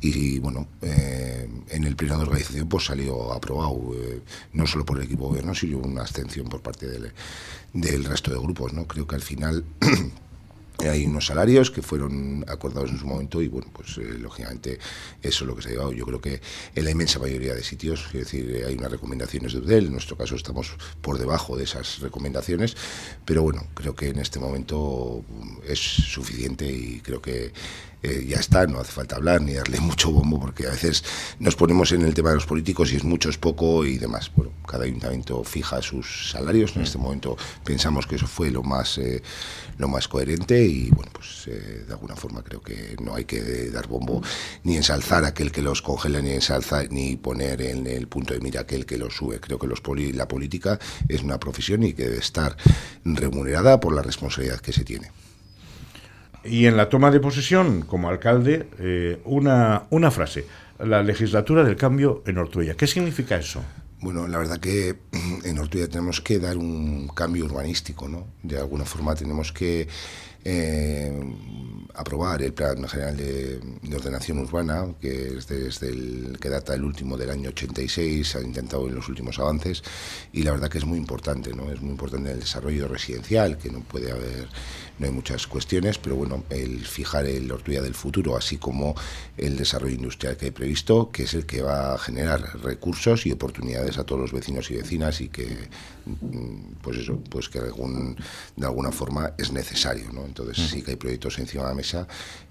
Y, 0.00 0.38
bueno, 0.38 0.68
eh, 0.80 1.46
en 1.68 1.84
el 1.84 1.96
pleno 1.96 2.16
de 2.16 2.22
organización 2.22 2.66
pues 2.66 2.86
salió 2.86 3.30
aprobado, 3.34 3.90
eh, 3.94 4.22
no 4.54 4.66
solo 4.66 4.86
por 4.86 4.96
el 4.96 5.04
equipo 5.04 5.24
de 5.24 5.28
gobierno, 5.28 5.54
sino 5.54 5.80
una 5.80 6.00
abstención 6.00 6.48
por 6.48 6.62
parte 6.62 6.86
del, 6.86 7.12
del 7.74 8.04
resto 8.04 8.30
de 8.30 8.38
grupos. 8.38 8.72
¿no? 8.72 8.86
Creo 8.86 9.06
que 9.06 9.16
al 9.16 9.22
final 9.22 9.66
hay 10.84 11.06
unos 11.06 11.26
salarios 11.26 11.70
que 11.70 11.82
fueron 11.82 12.44
acordados 12.48 12.90
en 12.90 12.98
su 12.98 13.06
momento 13.06 13.40
y 13.42 13.48
bueno, 13.48 13.68
pues 13.72 13.98
eh, 13.98 14.18
lógicamente 14.18 14.78
eso 15.22 15.44
es 15.44 15.48
lo 15.48 15.56
que 15.56 15.62
se 15.62 15.68
ha 15.68 15.72
llevado. 15.72 15.92
Yo 15.92 16.04
creo 16.04 16.20
que 16.20 16.40
en 16.74 16.84
la 16.84 16.90
inmensa 16.90 17.18
mayoría 17.18 17.54
de 17.54 17.62
sitios, 17.62 18.06
es 18.06 18.12
decir, 18.12 18.64
hay 18.66 18.74
unas 18.74 18.90
recomendaciones 18.90 19.52
de 19.52 19.60
UDEL, 19.60 19.86
en 19.86 19.92
nuestro 19.92 20.16
caso 20.16 20.34
estamos 20.34 20.72
por 21.00 21.18
debajo 21.18 21.56
de 21.56 21.64
esas 21.64 22.00
recomendaciones, 22.00 22.76
pero 23.24 23.42
bueno, 23.42 23.66
creo 23.74 23.94
que 23.94 24.08
en 24.08 24.18
este 24.18 24.38
momento 24.38 25.24
es 25.66 25.78
suficiente 25.78 26.70
y 26.70 27.00
creo 27.00 27.22
que 27.22 27.52
eh, 28.02 28.24
ya 28.28 28.36
está, 28.36 28.66
no 28.66 28.78
hace 28.78 28.92
falta 28.92 29.16
hablar 29.16 29.40
ni 29.40 29.54
darle 29.54 29.80
mucho 29.90 30.10
bombo 30.10 30.38
porque 30.38 30.66
a 30.66 30.70
veces 30.70 31.02
nos 31.40 31.56
ponemos 31.56 31.92
en 31.92 32.02
el 32.02 32.14
tema 32.14 32.30
de 32.30 32.36
los 32.36 32.46
políticos 32.46 32.92
y 32.92 32.96
es 32.96 33.04
mucho, 33.04 33.28
es 33.28 33.38
poco 33.38 33.84
y 33.84 33.98
demás. 33.98 34.30
Bueno, 34.34 34.52
cada 34.66 34.84
ayuntamiento 34.84 35.42
fija 35.44 35.82
sus 35.82 36.30
salarios, 36.30 36.76
en 36.76 36.82
este 36.82 36.98
momento 36.98 37.36
pensamos 37.64 38.06
que 38.06 38.16
eso 38.16 38.26
fue 38.26 38.50
lo 38.50 38.62
más, 38.62 38.98
eh, 38.98 39.22
lo 39.78 39.88
más 39.88 40.08
coherente 40.08 40.64
y 40.64 40.90
bueno, 40.90 41.10
pues 41.12 41.48
eh, 41.48 41.84
de 41.86 41.92
alguna 41.92 42.16
forma 42.16 42.42
creo 42.42 42.60
que 42.60 42.96
no 43.02 43.14
hay 43.14 43.24
que 43.24 43.70
dar 43.70 43.86
bombo 43.86 44.22
ni 44.64 44.76
ensalzar 44.76 45.24
a 45.24 45.28
aquel 45.28 45.52
que 45.52 45.62
los 45.62 45.82
congela 45.82 46.20
ni 46.20 46.30
ensalzar 46.30 46.90
ni 46.90 47.16
poner 47.16 47.62
en 47.62 47.86
el 47.86 48.08
punto 48.08 48.34
de 48.34 48.40
mira 48.40 48.62
aquel 48.62 48.86
que 48.86 48.98
los 48.98 49.14
sube. 49.14 49.40
Creo 49.40 49.58
que 49.58 49.66
los 49.66 49.82
la 50.14 50.28
política 50.28 50.78
es 51.08 51.22
una 51.22 51.38
profesión 51.38 51.82
y 51.82 51.92
que 51.92 52.04
debe 52.04 52.18
estar 52.18 52.56
remunerada 53.04 53.80
por 53.80 53.94
la 53.94 54.02
responsabilidad 54.02 54.60
que 54.60 54.72
se 54.72 54.84
tiene. 54.84 55.10
Y 56.44 56.66
en 56.66 56.76
la 56.76 56.88
toma 56.88 57.10
de 57.10 57.20
posesión 57.20 57.82
como 57.82 58.08
alcalde, 58.08 58.68
eh, 58.78 59.20
una, 59.24 59.84
una 59.90 60.10
frase, 60.10 60.46
la 60.78 61.02
legislatura 61.02 61.64
del 61.64 61.76
cambio 61.76 62.22
en 62.26 62.38
Ortuella. 62.38 62.74
¿Qué 62.74 62.86
significa 62.86 63.36
eso? 63.36 63.62
Bueno, 64.06 64.28
la 64.28 64.38
verdad 64.38 64.60
que 64.60 65.00
en 65.44 65.58
Ortuella 65.58 65.88
tenemos 65.88 66.20
que 66.20 66.38
dar 66.38 66.58
un 66.58 67.08
cambio 67.08 67.44
urbanístico, 67.44 68.06
¿no? 68.06 68.28
De 68.40 68.56
alguna 68.56 68.84
forma 68.84 69.16
tenemos 69.16 69.50
que 69.50 69.88
eh, 70.48 71.12
aprobar 71.94 72.40
el 72.40 72.52
Plan 72.52 72.86
General 72.86 73.16
de, 73.16 73.60
Ordenación 73.92 74.38
Urbana, 74.38 74.94
que 75.00 75.38
es 75.38 75.48
desde 75.48 75.88
el 75.88 76.38
que 76.40 76.48
data 76.48 76.74
el 76.74 76.84
último 76.84 77.16
del 77.16 77.30
año 77.30 77.48
86, 77.48 78.28
se 78.28 78.38
ha 78.38 78.42
intentado 78.42 78.86
en 78.86 78.94
los 78.94 79.08
últimos 79.08 79.40
avances, 79.40 79.82
y 80.32 80.44
la 80.44 80.52
verdad 80.52 80.68
que 80.68 80.78
es 80.78 80.84
muy 80.84 80.98
importante, 80.98 81.52
¿no? 81.52 81.72
Es 81.72 81.80
muy 81.80 81.90
importante 81.90 82.30
el 82.30 82.38
desarrollo 82.38 82.86
residencial, 82.86 83.58
que 83.58 83.70
no 83.70 83.80
puede 83.80 84.12
haber 84.12 84.46
no 84.98 85.06
hay 85.06 85.12
muchas 85.12 85.46
cuestiones, 85.46 85.98
pero 85.98 86.16
bueno, 86.16 86.44
el 86.48 86.86
fijar 86.86 87.26
el 87.26 87.50
Ortuella 87.52 87.82
del 87.82 87.94
futuro, 87.94 88.36
así 88.36 88.56
como 88.56 88.94
el 89.36 89.56
desarrollo 89.56 89.94
industrial 89.94 90.36
que 90.36 90.46
hay 90.46 90.50
previsto, 90.52 91.10
que 91.10 91.24
es 91.24 91.34
el 91.34 91.44
que 91.44 91.62
va 91.62 91.94
a 91.94 91.98
generar 91.98 92.58
recursos 92.62 93.26
y 93.26 93.32
oportunidades 93.32 93.98
a 93.98 94.04
todos 94.04 94.22
los 94.22 94.32
vecinos 94.32 94.70
y 94.70 94.76
vecinas 94.76 95.20
y 95.20 95.28
que, 95.28 95.68
mm, 96.06 96.76
pues 96.82 96.98
eso, 96.98 97.20
pues 97.30 97.48
que 97.48 97.60
de 97.60 98.66
alguna 98.66 98.92
forma 98.92 99.32
es 99.36 99.52
necesario, 99.52 100.10
¿no? 100.12 100.24
Entonces 100.38 100.68
sí 100.68 100.82
que 100.82 100.90
hay 100.92 100.96
proyectos 100.96 101.38
encima 101.38 101.62
de 101.64 101.70
la 101.70 101.74
mesa 101.74 102.06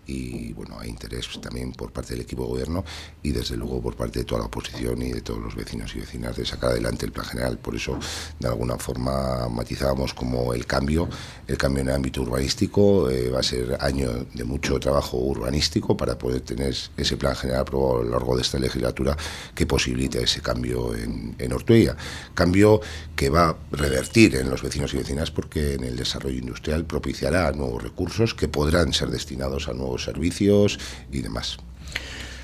y 0.07 0.53
bueno, 0.53 0.79
hay 0.79 0.89
interés 0.89 1.27
también 1.41 1.71
por 1.71 1.91
parte 1.91 2.13
del 2.13 2.21
equipo 2.21 2.43
de 2.43 2.49
gobierno 2.49 2.85
y 3.23 3.31
desde 3.31 3.57
luego 3.57 3.81
por 3.81 3.95
parte 3.95 4.19
de 4.19 4.25
toda 4.25 4.41
la 4.41 4.47
oposición 4.47 5.01
y 5.01 5.11
de 5.11 5.21
todos 5.21 5.41
los 5.41 5.55
vecinos 5.55 5.95
y 5.95 5.99
vecinas 5.99 6.35
de 6.35 6.45
sacar 6.45 6.71
adelante 6.71 7.05
el 7.05 7.11
plan 7.11 7.25
general. 7.25 7.57
Por 7.57 7.75
eso, 7.75 7.97
de 8.39 8.47
alguna 8.47 8.77
forma, 8.77 9.47
matizábamos 9.49 10.13
como 10.13 10.53
el 10.53 10.65
cambio, 10.65 11.09
el 11.47 11.57
cambio 11.57 11.81
en 11.81 11.89
el 11.89 11.95
ámbito 11.95 12.21
urbanístico 12.21 13.09
eh, 13.09 13.29
va 13.29 13.39
a 13.39 13.43
ser 13.43 13.77
año 13.79 14.25
de 14.33 14.43
mucho 14.43 14.79
trabajo 14.79 15.17
urbanístico 15.17 15.97
para 15.97 16.17
poder 16.17 16.41
tener 16.41 16.75
ese 16.97 17.17
plan 17.17 17.35
general 17.35 17.61
aprobado 17.61 18.01
a 18.01 18.03
lo 18.03 18.11
largo 18.11 18.35
de 18.35 18.41
esta 18.41 18.59
legislatura 18.59 19.17
que 19.53 19.65
posibilite 19.65 20.21
ese 20.21 20.41
cambio 20.41 20.95
en, 20.95 21.35
en 21.37 21.53
Ortuella. 21.53 21.95
Cambio 22.33 22.81
que 23.15 23.29
va 23.29 23.49
a 23.49 23.55
revertir 23.71 24.35
en 24.35 24.49
los 24.49 24.61
vecinos 24.61 24.93
y 24.93 24.97
vecinas 24.97 25.31
porque 25.31 25.73
en 25.73 25.83
el 25.83 25.95
desarrollo 25.95 26.37
industrial 26.37 26.85
propiciará 26.85 27.51
nuevos 27.51 27.81
recursos 27.81 28.33
que 28.33 28.47
podrán 28.47 28.93
ser 28.93 29.09
destinados 29.09 29.67
a 29.67 29.73
nuevos 29.73 29.94
servicios 29.97 30.79
y 31.11 31.21
demás. 31.21 31.57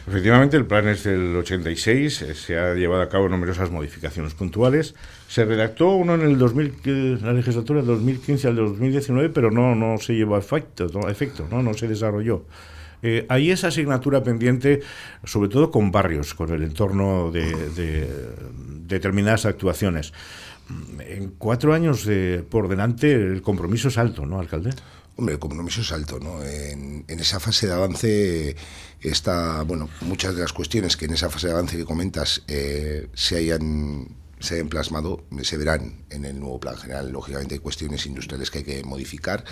Efectivamente, 0.08 0.58
el 0.58 0.66
plan 0.66 0.88
es 0.88 1.04
del 1.04 1.36
86, 1.36 2.22
eh, 2.24 2.34
se 2.34 2.58
ha 2.58 2.74
llevado 2.74 3.04
a 3.04 3.10
cabo 3.10 3.30
numerosas 3.30 3.70
modificaciones 3.70 4.34
puntuales. 4.34 4.96
Se 5.28 5.46
redactó 5.46 5.90
uno 5.90 6.16
en 6.16 6.22
el 6.22 6.40
2000, 6.40 7.22
la 7.22 7.34
legislatura 7.34 7.80
del 7.80 7.88
2015 7.88 8.48
al 8.48 8.56
2019, 8.56 9.30
pero 9.30 9.52
no, 9.52 9.76
no 9.76 10.00
se 10.00 10.14
llevó 10.14 10.36
a 10.36 10.40
efecto, 10.40 10.88
no, 10.92 11.08
efecto, 11.08 11.48
no, 11.52 11.62
no 11.62 11.76
se 11.76 11.88
desarrolló. 11.88 12.46
Eh, 13.04 13.26
hay 13.30 13.52
esa 13.52 13.68
asignatura 13.68 14.24
pendiente, 14.24 14.82
sobre 15.24 15.50
todo 15.50 15.70
con 15.70 15.92
barrios, 15.92 16.34
con 16.34 16.52
el 16.52 16.64
entorno 16.64 17.32
de, 17.32 17.70
de 17.70 18.08
determinadas 18.88 19.46
actuaciones. 19.46 20.14
En 21.00 21.32
cuatro 21.38 21.74
años 21.74 22.08
por 22.50 22.70
delante 22.70 23.14
el 23.14 23.42
compromiso 23.42 23.90
es 23.90 23.98
alto, 23.98 24.26
¿no, 24.26 24.40
alcalde? 24.40 24.72
Hombre, 25.18 25.34
el 25.34 25.40
compromiso 25.40 25.82
es 25.82 25.92
alto, 25.92 26.20
¿no? 26.20 26.44
En, 26.44 27.06
esa 27.08 27.40
fase 27.40 27.68
de 27.68 27.74
avance 27.74 28.56
está, 29.02 29.62
bueno, 29.64 29.90
muchas 30.02 30.36
de 30.36 30.42
las 30.42 30.54
cuestiones 30.54 30.98
que 30.98 31.06
en 31.06 31.14
esa 31.14 31.30
fase 31.30 31.48
de 31.48 31.54
avance 31.54 31.78
que 31.78 31.86
comentas 31.86 32.44
eh, 32.48 33.08
se 33.14 33.38
hayan 33.38 34.08
se 34.40 34.56
hayan 34.56 34.70
plasmado, 34.70 35.24
se 35.44 35.56
verán 35.58 36.04
en 36.10 36.26
el 36.26 36.40
nuevo 36.40 36.60
plan 36.60 36.76
general. 36.76 37.12
Lógicamente 37.12 37.56
hay 37.56 37.60
cuestiones 37.60 38.06
industriales 38.08 38.50
que 38.50 38.60
hay 38.60 38.64
que 38.64 38.84
modificar 38.84 39.46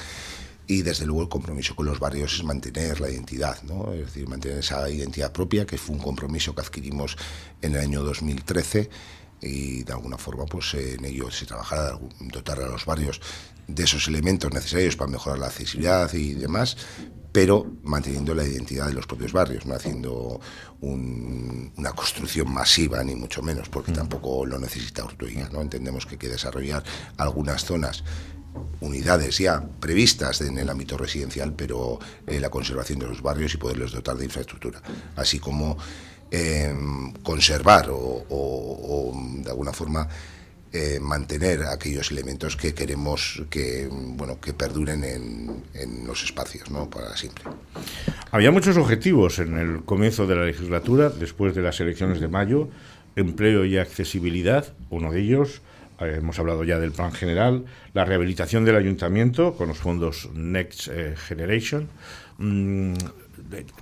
y 0.70 0.84
desde 0.84 1.06
luego 1.06 1.24
el 1.24 1.30
compromiso 1.30 1.76
con 1.76 1.86
los 1.86 2.00
barrios 2.00 2.36
es 2.36 2.44
mantener 2.44 3.00
la 3.00 3.10
identidad, 3.10 3.62
¿no? 3.64 3.92
es 3.94 4.02
decir, 4.02 4.28
mantener 4.28 4.60
esa 4.60 4.88
identidad 4.90 5.32
propia, 5.32 5.66
que 5.66 5.78
fue 5.78 5.96
un 5.96 6.02
compromiso 6.02 6.54
que 6.54 6.62
adquirimos 6.62 7.18
en 7.62 7.76
el 7.76 7.82
año 7.82 8.04
2013 8.04 8.90
y 9.42 9.84
de 9.84 9.94
alguna 9.94 10.18
forma 10.18 10.46
pues 10.46 10.74
en 10.76 11.06
ello 11.06 11.32
se 11.32 11.46
trabajará 11.46 12.00
dotar 12.20 12.60
a 12.60 12.68
los 12.68 12.86
barrios 12.86 13.20
de 13.70 13.84
esos 13.84 14.08
elementos 14.08 14.52
necesarios 14.54 14.96
para 14.96 15.12
mejorar 15.12 15.40
la 15.40 15.48
accesibilidad 15.48 16.12
y 16.14 16.34
demás, 16.34 16.78
pero 17.32 17.66
manteniendo 17.84 18.34
la 18.34 18.46
identidad 18.46 18.88
de 18.88 18.94
los 18.94 19.06
propios 19.06 19.32
barrios, 19.32 19.66
no 19.66 19.76
haciendo 19.76 20.40
una 20.82 21.92
construcción 21.92 22.52
masiva, 22.52 23.04
ni 23.04 23.16
mucho 23.16 23.42
menos, 23.42 23.70
porque 23.70 23.92
tampoco 23.92 24.46
lo 24.46 24.58
necesita 24.58 25.04
Ortuella. 25.04 25.50
¿no? 25.52 25.62
Entendemos 25.62 26.06
que 26.06 26.14
hay 26.16 26.18
que 26.18 26.30
desarrollar 26.30 26.84
algunas 27.18 27.64
zonas 27.66 28.04
unidades 28.82 29.38
ya 29.38 29.64
previstas 29.80 30.42
en 30.42 30.58
el 30.58 30.70
ámbito 30.70 30.98
residencial, 30.98 31.54
pero 31.54 32.00
eh, 32.26 32.40
la 32.40 32.50
conservación 32.50 33.00
de 33.00 33.08
los 33.08 33.22
barrios 33.22 33.54
y 33.54 33.58
poderlos 33.58 33.92
dotar 33.92 34.18
de 34.18 34.26
infraestructura, 34.26 34.82
así 35.16 35.40
como 35.40 35.78
conservar 37.24 37.88
o, 37.90 39.12
de 39.44 39.50
alguna 39.50 39.74
forma 39.74 40.08
mantener 41.02 41.64
aquellos 41.64 42.12
elementos 42.12 42.56
que 42.56 42.76
queremos 42.76 43.42
que 43.50 43.88
bueno 43.92 44.40
que 44.40 44.54
perduren 44.54 45.04
en, 45.04 45.64
en, 45.74 46.06
los 46.06 46.24
espacios 46.24 46.70
¿no? 46.70 46.90
para 46.90 47.18
siempre. 47.18 47.44
Había 48.32 48.52
muchos 48.52 48.78
objetivos 48.78 49.40
en 49.40 49.58
el 49.58 49.84
comienzo 49.84 50.28
de 50.28 50.36
la 50.36 50.46
legislatura, 50.46 51.10
después 51.10 51.56
de 51.56 51.64
las 51.64 51.80
elecciones 51.80 52.20
de 52.20 52.28
mayo, 52.28 52.70
empleo 53.16 53.66
y 53.66 53.78
accesibilidad, 53.78 54.74
uno 54.92 55.12
de 55.12 55.22
ellos, 55.22 55.62
eh, 56.00 56.16
hemos 56.18 56.40
hablado 56.40 56.64
ya 56.64 56.80
del 56.80 56.92
plan 56.92 57.12
general, 57.12 57.66
la 57.94 58.06
rehabilitación 58.06 58.66
del 58.66 58.76
ayuntamiento 58.76 59.56
con 59.56 59.68
los 59.68 59.78
fondos 59.78 60.30
Next 60.34 60.88
eh, 60.88 61.16
Generation. 61.18 61.90
Mm, 62.38 62.94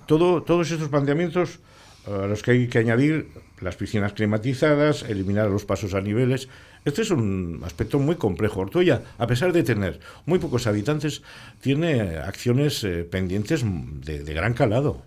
todo, 0.06 0.42
todos 0.44 0.72
estos 0.72 0.90
planteamientos 0.90 1.60
a 2.08 2.26
los 2.26 2.42
que 2.42 2.52
hay 2.52 2.68
que 2.68 2.80
añadir 2.80 3.28
las 3.62 3.76
piscinas 3.76 4.14
climatizadas, 4.14 5.04
eliminar 5.04 5.50
los 5.50 5.66
pasos 5.66 5.94
a 5.94 6.02
niveles. 6.02 6.48
Este 6.86 7.02
es 7.02 7.12
un 7.12 7.62
aspecto 7.66 8.00
muy 8.00 8.16
complejo. 8.16 8.62
Ortuella, 8.62 9.04
a 9.18 9.28
pesar 9.28 9.54
de 9.54 9.64
tener 9.64 10.00
muy 10.26 10.40
pocos 10.40 10.68
habitantes, 10.68 11.22
tiene 11.62 12.18
acciones 12.18 12.84
eh, 12.84 13.04
pendientes 13.04 13.64
de, 13.66 14.34
gran 14.34 14.54
calado. 14.54 15.02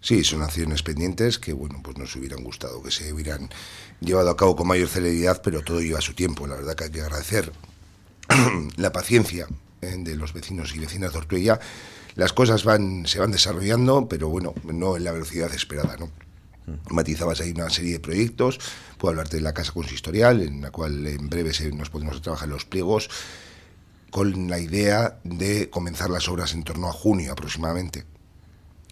Sí, 0.00 0.24
son 0.24 0.42
acciones 0.42 0.82
pendientes 0.82 1.38
que, 1.38 1.52
bueno, 1.52 1.80
pues 1.82 1.98
nos 1.98 2.14
hubieran 2.16 2.42
gustado 2.42 2.82
que 2.82 2.90
se 2.90 3.12
hubieran 3.12 3.50
llevado 4.00 4.30
a 4.30 4.36
cabo 4.36 4.56
con 4.56 4.68
mayor 4.68 4.88
celeridad, 4.88 5.42
pero 5.42 5.62
todo 5.62 5.80
lleva 5.80 6.00
su 6.00 6.14
tiempo. 6.14 6.46
La 6.46 6.56
verdad 6.56 6.74
que 6.74 6.84
hay 6.84 6.90
que 6.90 7.02
agradecer 7.02 7.52
la 8.76 8.92
paciencia 8.92 9.46
eh, 9.82 9.96
de 9.98 10.16
los 10.16 10.32
vecinos 10.32 10.74
y 10.74 10.78
vecinas 10.78 11.12
de 11.12 11.18
Ortuella. 11.18 11.60
Las 12.14 12.32
cosas 12.32 12.64
van, 12.64 13.06
se 13.06 13.18
van 13.18 13.30
desarrollando, 13.30 14.08
pero 14.08 14.28
bueno, 14.28 14.54
no 14.64 14.96
en 14.96 15.04
la 15.04 15.12
velocidad 15.12 15.52
esperada, 15.52 15.96
¿no? 15.98 16.10
Matizabas 16.90 17.40
ahí 17.40 17.52
una 17.52 17.70
serie 17.70 17.94
de 17.94 18.00
proyectos, 18.00 18.58
puedo 18.98 19.10
hablarte 19.10 19.36
de 19.36 19.42
la 19.42 19.54
casa 19.54 19.72
consistorial, 19.72 20.40
en 20.42 20.60
la 20.60 20.70
cual 20.70 21.06
en 21.06 21.28
breve 21.28 21.52
nos 21.72 21.90
podemos 21.90 22.20
trabajar 22.22 22.48
los 22.48 22.64
pliegos, 22.64 23.10
con 24.10 24.48
la 24.48 24.58
idea 24.58 25.20
de 25.24 25.70
comenzar 25.70 26.10
las 26.10 26.28
obras 26.28 26.52
en 26.54 26.64
torno 26.64 26.88
a 26.88 26.92
junio 26.92 27.32
aproximadamente. 27.32 28.04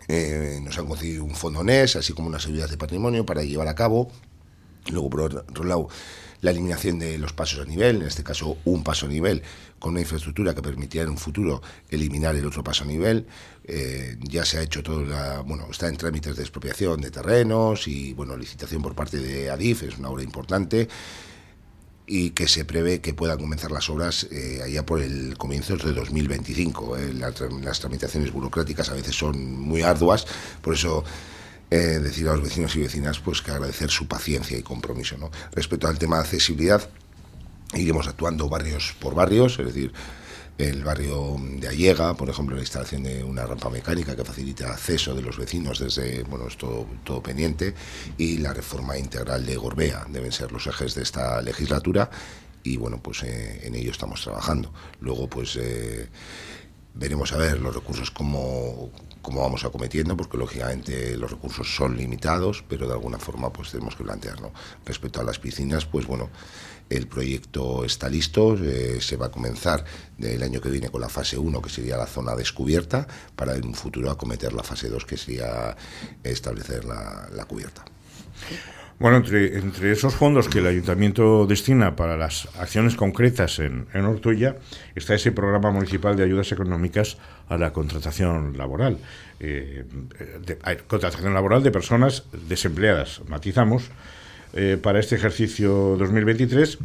Eh, 0.06 0.60
nos 0.62 0.78
han 0.78 0.86
concedido 0.86 1.24
un 1.24 1.34
fondo 1.34 1.62
NES, 1.62 1.96
así 1.96 2.12
como 2.12 2.28
unas 2.28 2.46
ayudas 2.46 2.70
de 2.70 2.78
patrimonio 2.78 3.26
para 3.26 3.42
llevar 3.42 3.68
a 3.68 3.74
cabo. 3.74 4.10
Luego, 4.90 5.10
por 5.10 5.20
otro 5.20 5.64
la 6.41 6.51
eliminación 6.51 6.99
de 6.99 7.18
los 7.18 7.32
pasos 7.32 7.61
a 7.61 7.64
nivel, 7.64 7.97
en 7.97 8.09
este 8.09 8.22
caso 8.22 8.59
un 8.64 8.82
paso 8.84 9.07
a 9.07 9.09
nivel, 9.09 9.43
con 9.78 9.93
una 9.93 10.01
infraestructura 10.01 10.55
que 10.55 10.62
permitiera 10.62 11.05
en 11.05 11.11
un 11.11 11.18
futuro 11.18 11.62
eliminar 11.91 12.36
el 12.36 12.47
otro 12.47 12.62
paso 12.62 12.84
a 12.84 12.86
nivel. 12.86 13.26
Eh, 13.64 14.16
ya 14.20 14.45
se 14.45 14.59
ha 14.59 14.62
hecho 14.62 14.82
todo, 14.82 15.05
la, 15.05 15.41
bueno, 15.41 15.66
está 15.70 15.89
en 15.89 15.97
trámites 15.97 16.36
de 16.36 16.43
expropiación 16.43 17.01
de 17.01 17.11
terrenos 17.11 17.89
y, 17.89 18.12
bueno, 18.14 18.36
licitación 18.36 18.82
por 18.82 18.95
parte 18.95 19.18
de 19.18 19.51
ADIF, 19.51 19.82
es 19.82 19.99
una 19.99 20.11
obra 20.11 20.22
importante 20.22 20.89
y 22.09 22.30
que 22.30 22.49
se 22.49 22.64
prevé 22.64 23.01
que 23.01 23.12
puedan 23.12 23.39
comenzar 23.39 23.70
las 23.70 23.91
obras 23.91 24.26
eh, 24.30 24.61
allá 24.64 24.84
por 24.86 25.03
el 25.03 25.36
comienzo 25.36 25.76
de 25.76 25.93
2025. 25.93 26.97
Eh. 26.97 27.12
las 27.12 27.80
tramitaciones 27.80 28.32
burocráticas 28.32 28.89
a 28.89 28.95
veces 28.95 29.14
son 29.14 29.61
muy 29.61 29.82
arduas, 29.82 30.26
por 30.62 30.74
eso 30.74 31.05
eh, 31.70 31.76
decir 31.76 32.28
a 32.28 32.32
los 32.32 32.42
vecinos 32.42 32.74
y 32.76 32.80
vecinas 32.80 33.18
pues 33.18 33.42
que 33.42 33.50
agradecer 33.50 33.90
su 33.90 34.06
paciencia 34.06 34.56
y 34.56 34.62
compromiso. 34.62 35.16
¿no? 35.18 35.30
Respecto 35.52 35.88
al 35.88 35.98
tema 35.98 36.16
de 36.16 36.22
accesibilidad, 36.22 36.88
iremos 37.74 38.08
actuando 38.08 38.48
barrios 38.48 38.94
por 39.00 39.14
barrios, 39.14 39.58
es 39.58 39.66
decir, 39.66 39.92
el 40.58 40.82
barrio 40.82 41.36
de 41.38 41.68
Allega, 41.68 42.14
por 42.14 42.28
ejemplo, 42.28 42.56
la 42.56 42.62
instalación 42.62 43.04
de 43.04 43.22
una 43.22 43.46
rampa 43.46 43.70
mecánica 43.70 44.16
que 44.16 44.24
facilite 44.24 44.64
el 44.64 44.70
acceso 44.70 45.14
de 45.14 45.22
los 45.22 45.38
vecinos 45.38 45.78
desde, 45.78 46.24
bueno, 46.24 46.48
es 46.48 46.56
todo, 46.56 46.84
todo 47.04 47.22
pendiente, 47.22 47.74
y 48.16 48.38
la 48.38 48.52
reforma 48.52 48.98
integral 48.98 49.46
de 49.46 49.56
Gorbea, 49.56 50.06
deben 50.08 50.32
ser 50.32 50.50
los 50.50 50.66
ejes 50.66 50.96
de 50.96 51.02
esta 51.02 51.40
legislatura, 51.42 52.10
y 52.64 52.76
bueno, 52.76 53.00
pues 53.00 53.22
eh, 53.22 53.60
en 53.62 53.76
ello 53.76 53.92
estamos 53.92 54.20
trabajando. 54.20 54.72
Luego, 55.00 55.28
pues 55.28 55.56
eh, 55.60 56.08
veremos 56.94 57.32
a 57.32 57.36
ver 57.36 57.60
los 57.60 57.74
recursos 57.74 58.10
cómo, 58.10 58.90
cómo 59.29 59.43
vamos 59.43 59.62
acometiendo, 59.66 60.16
porque 60.16 60.39
lógicamente 60.39 61.14
los 61.18 61.31
recursos 61.31 61.76
son 61.76 61.99
limitados, 61.99 62.64
pero 62.66 62.87
de 62.87 62.95
alguna 62.95 63.18
forma 63.18 63.53
pues 63.53 63.70
tenemos 63.70 63.95
que 63.95 64.03
plantearlo. 64.03 64.53
Respecto 64.87 65.20
a 65.20 65.24
las 65.24 65.39
piscinas, 65.39 65.85
pues 65.85 66.07
bueno, 66.07 66.31
el 66.89 67.07
proyecto 67.09 67.85
está 67.85 68.09
listo, 68.09 68.57
eh, 68.57 69.03
se 69.03 69.18
va 69.18 69.26
a 69.26 69.31
comenzar 69.31 69.85
el 70.18 70.43
año 70.43 70.62
que 70.62 70.70
viene 70.70 70.89
con 70.89 71.03
la 71.03 71.11
fase 71.11 71.37
1, 71.37 71.61
que 71.61 71.68
sería 71.68 71.99
la 71.99 72.07
zona 72.07 72.35
descubierta, 72.35 73.07
para 73.37 73.55
en 73.55 73.66
un 73.66 73.74
futuro 73.74 74.11
acometer 74.11 74.55
la 74.55 74.62
fase 74.62 74.89
2, 74.89 75.05
que 75.05 75.18
sería 75.18 75.76
establecer 76.24 76.87
la, 76.87 77.45
cubierta. 77.47 77.85
Bueno, 79.01 79.18
entre, 79.18 79.92
esos 79.92 80.16
fondos 80.16 80.49
que 80.49 80.59
el 80.59 80.66
ayuntamiento 80.66 81.46
destina 81.46 81.94
para 81.94 82.16
las 82.16 82.49
acciones 82.59 82.96
concretas 82.96 83.61
en, 83.61 83.86
en 83.94 84.05
Ortuella 84.05 84.57
está 84.96 85.14
ese 85.14 85.30
programa 85.30 85.70
municipal 85.70 86.16
de 86.16 86.24
ayudas 86.24 86.51
económicas 86.51 87.16
a 87.49 87.57
la 87.59 87.72
contratación 87.72 88.59
laboral. 88.59 88.99
Eh, 89.38 89.84
contratación 90.88 91.32
laboral 91.32 91.62
de 91.62 91.70
personas 91.70 92.24
desempleadas, 92.49 93.20
matizamos, 93.28 93.88
eh, 94.55 94.78
para 94.82 94.99
este 94.99 95.14
ejercicio 95.14 95.96
2023 95.96 96.78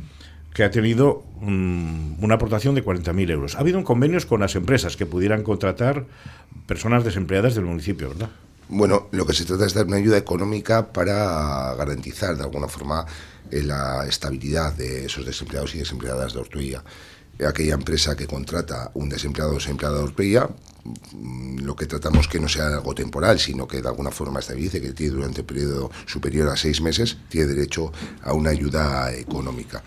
que 0.53 0.63
ha 0.63 0.69
tenido 0.69 1.23
una 1.41 2.35
aportación 2.35 2.75
de 2.75 2.85
40.000 2.85 3.31
euros. 3.31 3.55
Ha 3.55 3.61
habido 3.61 3.79
un 3.79 3.83
convenios 3.83 4.27
con 4.27 4.41
las 4.41 4.55
empresas 4.55 4.95
que 4.97 5.07
pudieran 5.07 5.41
contratar 5.41 6.05
personas 6.67 7.03
desempleadas 7.03 7.55
del 7.55 7.65
municipio, 7.65 8.09
¿verdad? 8.09 8.29
Bueno, 8.69 9.07
lo 9.11 9.25
que 9.25 9.33
se 9.33 9.45
trata 9.45 9.65
es 9.65 9.73
dar 9.73 9.85
una 9.85 9.97
ayuda 9.97 10.17
económica 10.17 10.91
para 10.91 11.75
garantizar 11.75 12.35
de 12.35 12.43
alguna 12.43 12.67
forma 12.67 13.05
eh, 13.51 13.61
la 13.63 14.05
estabilidad 14.07 14.73
de 14.73 15.05
esos 15.05 15.25
desempleados 15.25 15.75
y 15.75 15.79
desempleadas 15.79 16.33
de 16.33 16.39
Ortuella 16.39 16.83
aquella 17.47 17.73
empresa 17.73 18.15
que 18.15 18.27
contrata 18.27 18.91
un 18.93 19.09
desempleado 19.09 19.51
o 19.51 19.55
desempleada 19.55 19.97
de 19.97 20.03
Orpella, 20.03 20.49
mm, 21.13 21.59
lo 21.59 21.75
que 21.75 21.85
tratamos 21.87 22.27
que 22.27 22.39
no 22.39 22.47
sea 22.47 22.67
algo 22.67 22.93
temporal, 22.93 23.39
sino 23.39 23.67
que 23.67 23.81
de 23.81 23.87
alguna 23.87 24.11
forma 24.11 24.39
estabilice, 24.39 24.81
que 24.81 24.93
tiene 24.93 25.15
durante 25.15 25.41
un 25.41 25.47
periodo 25.47 25.91
superior 26.05 26.49
a 26.49 26.55
seis 26.55 26.81
meses, 26.81 27.17
tiene 27.29 27.47
derecho 27.47 27.91
a 28.21 28.33
una 28.33 28.51
ayuda 28.51 29.11
económica. 29.13 29.83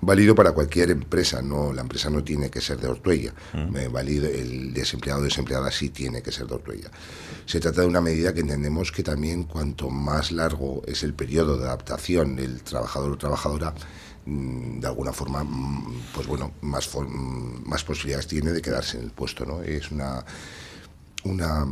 Válido 0.00 0.34
para 0.34 0.52
cualquier 0.52 0.90
empresa, 0.90 1.40
no 1.42 1.72
la 1.72 1.82
empresa 1.82 2.10
no 2.10 2.22
tiene 2.22 2.50
que 2.50 2.60
ser 2.60 2.78
de 2.78 2.88
Ortuella. 2.88 3.32
Mm. 3.52 3.76
Eh, 3.76 3.88
válido, 3.88 4.28
el 4.28 4.72
desempleado 4.74 5.20
o 5.20 5.24
desempleada 5.24 5.70
sí 5.70 5.90
tiene 5.90 6.22
que 6.22 6.32
ser 6.32 6.46
de 6.46 6.54
Ortuella. 6.54 6.90
Se 7.46 7.60
trata 7.60 7.80
de 7.80 7.86
una 7.86 8.00
medida 8.00 8.34
que 8.34 8.40
entendemos 8.40 8.92
que 8.92 9.02
también 9.02 9.44
cuanto 9.44 9.88
más 9.90 10.32
largo 10.32 10.82
es 10.86 11.02
el 11.02 11.14
periodo 11.14 11.56
de 11.58 11.64
adaptación 11.64 12.36
del 12.36 12.62
trabajador 12.62 13.12
o 13.12 13.18
trabajadora, 13.18 13.74
Mm, 14.26 14.80
de 14.80 14.86
alguna 14.88 15.12
forma, 15.12 15.44
mm, 15.44 16.08
pues 16.12 16.26
bueno, 16.26 16.52
más, 16.62 16.90
más 17.64 17.84
posibilidades 17.84 18.26
tiene 18.26 18.50
de 18.50 18.60
quedarse 18.60 18.98
en 18.98 19.04
el 19.04 19.10
puesto, 19.12 19.46
¿no? 19.46 19.62
Es 19.62 19.92
una, 19.92 20.24
una, 21.24 21.64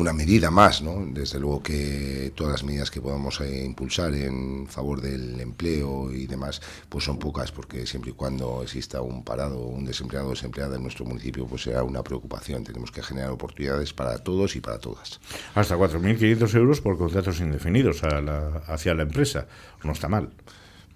una 0.00 0.12
medida 0.12 0.50
más, 0.50 0.82
¿no? 0.82 1.04
Desde 1.06 1.38
luego 1.38 1.62
que 1.62 2.32
todas 2.34 2.52
las 2.52 2.64
medidas 2.64 2.90
que 2.90 3.00
podamos 3.00 3.40
eh, 3.40 3.64
impulsar 3.64 4.14
en 4.14 4.66
favor 4.66 5.00
del 5.00 5.40
empleo 5.40 6.12
y 6.12 6.26
demás, 6.26 6.60
pues 6.88 7.04
son 7.04 7.18
pocas, 7.18 7.52
porque 7.52 7.86
siempre 7.86 8.12
y 8.12 8.14
cuando 8.14 8.62
exista 8.62 9.00
un 9.00 9.24
parado, 9.24 9.60
un 9.60 9.84
desempleado 9.84 10.28
o 10.28 10.30
desempleada 10.30 10.76
en 10.76 10.82
nuestro 10.82 11.04
municipio, 11.04 11.46
pues 11.46 11.62
sea 11.62 11.82
una 11.82 12.02
preocupación. 12.02 12.64
Tenemos 12.64 12.90
que 12.90 13.02
generar 13.02 13.30
oportunidades 13.30 13.92
para 13.92 14.18
todos 14.18 14.56
y 14.56 14.60
para 14.60 14.78
todas. 14.78 15.20
Hasta 15.54 15.76
4.500 15.76 16.54
euros 16.54 16.80
por 16.80 16.96
contratos 16.96 17.40
indefinidos 17.40 18.02
hacia 18.02 18.94
la 18.94 19.02
empresa. 19.02 19.46
No 19.82 19.92
está 19.92 20.08
mal. 20.08 20.30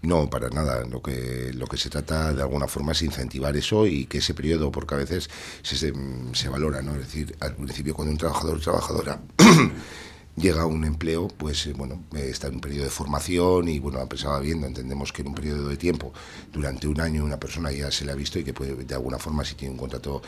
No, 0.03 0.29
para 0.29 0.51
nada. 0.51 0.85
Lo 0.85 1.01
que, 1.01 1.53
lo 1.55 1.67
que 1.67 1.77
se 1.77 1.89
trata 1.89 2.35
de 2.35 2.43
alguna 2.43 2.67
forma 2.67 2.93
es 2.93 3.03
incentivar 3.03 3.57
eso 3.57 3.87
y 3.87 4.07
que 4.07 4.19
ese 4.19 4.35
periodo, 4.35 4.73
porque 4.73 4.95
a 4.95 4.99
veces 4.99 5.31
se, 5.63 5.93
se, 6.33 6.49
valora, 6.49 6.83
¿no? 6.83 6.93
Es 6.95 7.07
decir, 7.07 7.37
al 7.41 7.55
principio 7.55 7.95
cuando 7.95 8.11
un 8.13 8.19
trabajador 8.19 8.57
o 8.57 8.61
trabajadora 8.61 9.21
llega 10.37 10.63
a 10.63 10.67
un 10.67 10.85
empleo, 10.85 11.29
pues 11.29 11.67
eh, 11.67 11.73
bueno, 11.73 12.03
está 12.15 12.49
en 12.49 12.57
un 12.57 12.61
periodo 12.61 12.85
de 12.85 12.91
formación 12.91 13.69
y 13.69 13.79
bueno, 13.79 14.01
va 14.01 14.41
viendo, 14.41 14.67
entendemos 14.67 15.13
que 15.13 15.23
en 15.23 15.29
un 15.29 15.35
periodo 15.35 15.69
de 15.69 15.77
tiempo, 15.77 16.13
durante 16.53 16.89
un 16.89 17.01
año 17.01 17.25
una 17.25 17.39
persona 17.39 17.71
ya 17.71 17.91
se 17.93 18.05
le 18.05 18.13
ha 18.13 18.17
visto 18.17 18.41
y 18.41 18.45
que 18.45 18.53
puede, 18.53 18.75
de 18.75 18.95
alguna 18.95 19.19
forma 19.19 19.45
si 19.45 19.55
tiene 19.55 19.73
un 19.73 19.79
contrato 19.79 20.21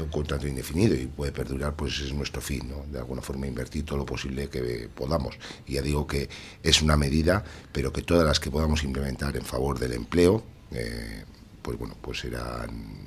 un 0.00 0.08
contrato 0.08 0.46
indefinido 0.46 0.94
y 0.94 1.06
puede 1.06 1.32
perdurar, 1.32 1.74
pues 1.74 2.00
es 2.00 2.12
nuestro 2.12 2.40
fin, 2.40 2.68
¿no? 2.68 2.84
De 2.90 2.98
alguna 2.98 3.22
forma 3.22 3.46
invertir 3.46 3.84
todo 3.84 3.98
lo 3.98 4.06
posible 4.06 4.48
que 4.48 4.88
podamos. 4.94 5.38
Y 5.66 5.74
ya 5.74 5.82
digo 5.82 6.06
que 6.06 6.28
es 6.62 6.82
una 6.82 6.96
medida, 6.96 7.44
pero 7.72 7.92
que 7.92 8.02
todas 8.02 8.26
las 8.26 8.40
que 8.40 8.50
podamos 8.50 8.84
implementar 8.84 9.36
en 9.36 9.44
favor 9.44 9.78
del 9.78 9.92
empleo, 9.92 10.42
eh, 10.72 11.24
pues 11.62 11.78
bueno, 11.78 11.96
pues 12.00 12.20
serán 12.20 13.06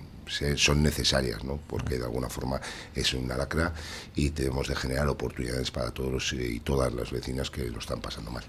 son 0.55 0.83
necesarias, 0.83 1.43
¿no? 1.43 1.59
porque 1.67 1.97
de 1.97 2.03
alguna 2.03 2.29
forma 2.29 2.61
es 2.95 3.13
una 3.13 3.35
lacra 3.35 3.73
y 4.15 4.29
debemos 4.29 4.67
de 4.67 4.75
generar 4.75 5.07
oportunidades 5.07 5.71
para 5.71 5.91
todos 5.91 6.33
y 6.33 6.59
todas 6.59 6.93
las 6.93 7.11
vecinas 7.11 7.49
que 7.49 7.69
lo 7.69 7.79
están 7.79 7.99
pasando 7.99 8.31
mal. 8.31 8.43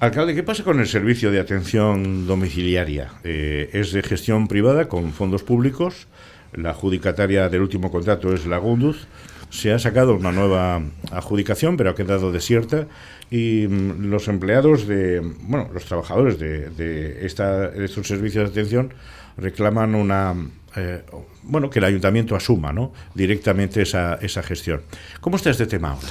Alcalde, 0.00 0.34
¿qué 0.34 0.42
pasa 0.42 0.64
con 0.64 0.80
el 0.80 0.88
servicio 0.88 1.30
de 1.30 1.40
atención 1.40 2.26
domiciliaria? 2.26 3.12
Eh, 3.22 3.70
¿Es 3.72 3.92
de 3.92 4.02
gestión 4.02 4.48
privada 4.48 4.88
con 4.88 5.12
fondos 5.12 5.42
públicos? 5.42 6.08
La 6.54 6.70
adjudicataria 6.70 7.48
del 7.48 7.62
último 7.62 7.90
contrato 7.90 8.32
es 8.32 8.46
la 8.46 8.58
Gonduz. 8.58 9.06
se 9.50 9.72
ha 9.72 9.78
sacado 9.78 10.14
una 10.14 10.32
nueva 10.32 10.82
adjudicación, 11.12 11.76
pero 11.76 11.90
ha 11.90 11.94
quedado 11.94 12.32
desierta 12.32 12.86
y 13.30 13.66
mm, 13.68 14.10
los 14.10 14.28
empleados 14.28 14.86
de, 14.86 15.20
bueno, 15.20 15.68
los 15.72 15.84
trabajadores 15.84 16.38
de, 16.38 16.70
de, 16.70 17.26
esta, 17.26 17.68
estos 17.74 18.06
servicios 18.06 18.44
de 18.44 18.50
atención 18.50 18.94
reclaman 19.36 19.94
una, 19.94 20.34
eh, 20.76 21.02
bueno, 21.42 21.70
que 21.70 21.78
el 21.78 21.84
ayuntamiento 21.84 22.36
asuma 22.36 22.72
¿no? 22.72 22.92
directamente 23.14 23.82
esa, 23.82 24.14
esa 24.16 24.42
gestión. 24.42 24.82
¿Cómo 25.20 25.36
está 25.36 25.50
este 25.50 25.66
tema 25.66 25.92
ahora? 25.92 26.08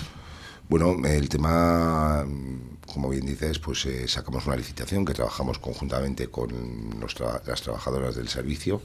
Bueno, 0.70 0.96
el 1.06 1.28
tema, 1.28 2.26
como 2.86 3.10
bien 3.10 3.26
dices, 3.26 3.60
pues 3.60 3.86
eh, 3.86 4.08
sacamos 4.08 4.48
una 4.48 4.56
licitación 4.56 5.06
que 5.06 5.14
trabajamos 5.14 5.60
conjuntamente 5.60 6.28
con 6.28 6.50
las 7.46 7.62
trabajadoras 7.62 8.16
del 8.16 8.30
servicio. 8.30 8.82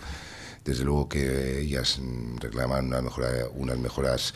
Desde 0.69 0.85
luego 0.85 1.09
que 1.09 1.62
ellas 1.62 1.99
reclaman 2.41 2.93
unas 3.55 3.79
mejoras 3.79 4.35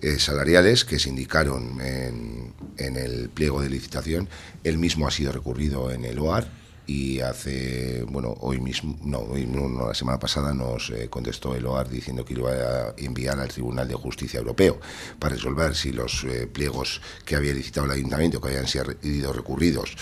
eh, 0.00 0.20
salariales 0.20 0.84
que 0.84 1.00
se 1.00 1.08
indicaron 1.08 1.80
en, 1.80 2.54
el 2.76 3.28
pliego 3.30 3.60
de 3.60 3.68
licitación. 3.68 4.28
El 4.62 4.78
mismo 4.78 5.08
ha 5.08 5.10
sido 5.10 5.32
recurrido 5.32 5.90
en 5.90 6.04
el 6.04 6.20
OAR 6.20 6.46
y 6.86 7.18
hace, 7.18 8.04
bueno, 8.08 8.36
hoy 8.42 8.60
mismo, 8.60 8.96
no, 9.02 9.18
hoy 9.18 9.44
no, 9.44 9.88
la 9.88 9.94
semana 9.94 10.20
pasada 10.20 10.54
nos 10.54 10.90
eh, 10.90 11.08
contestó 11.10 11.56
el 11.56 11.66
OAR 11.66 11.88
diciendo 11.88 12.24
que 12.24 12.34
iba 12.34 12.52
a 12.52 12.94
enviar 12.96 13.40
al 13.40 13.48
Tribunal 13.48 13.88
de 13.88 13.94
Justicia 13.94 14.38
Europeo 14.38 14.78
para 15.18 15.34
resolver 15.34 15.74
si 15.74 15.90
los 15.90 16.22
eh, 16.22 16.46
pliegos 16.46 17.00
que 17.24 17.34
había 17.34 17.54
licitado 17.54 17.86
el 17.86 17.92
Ayuntamiento, 17.92 18.40
que 18.40 18.50
habían 18.50 18.68
sido 18.68 19.32
recurridos 19.32 19.96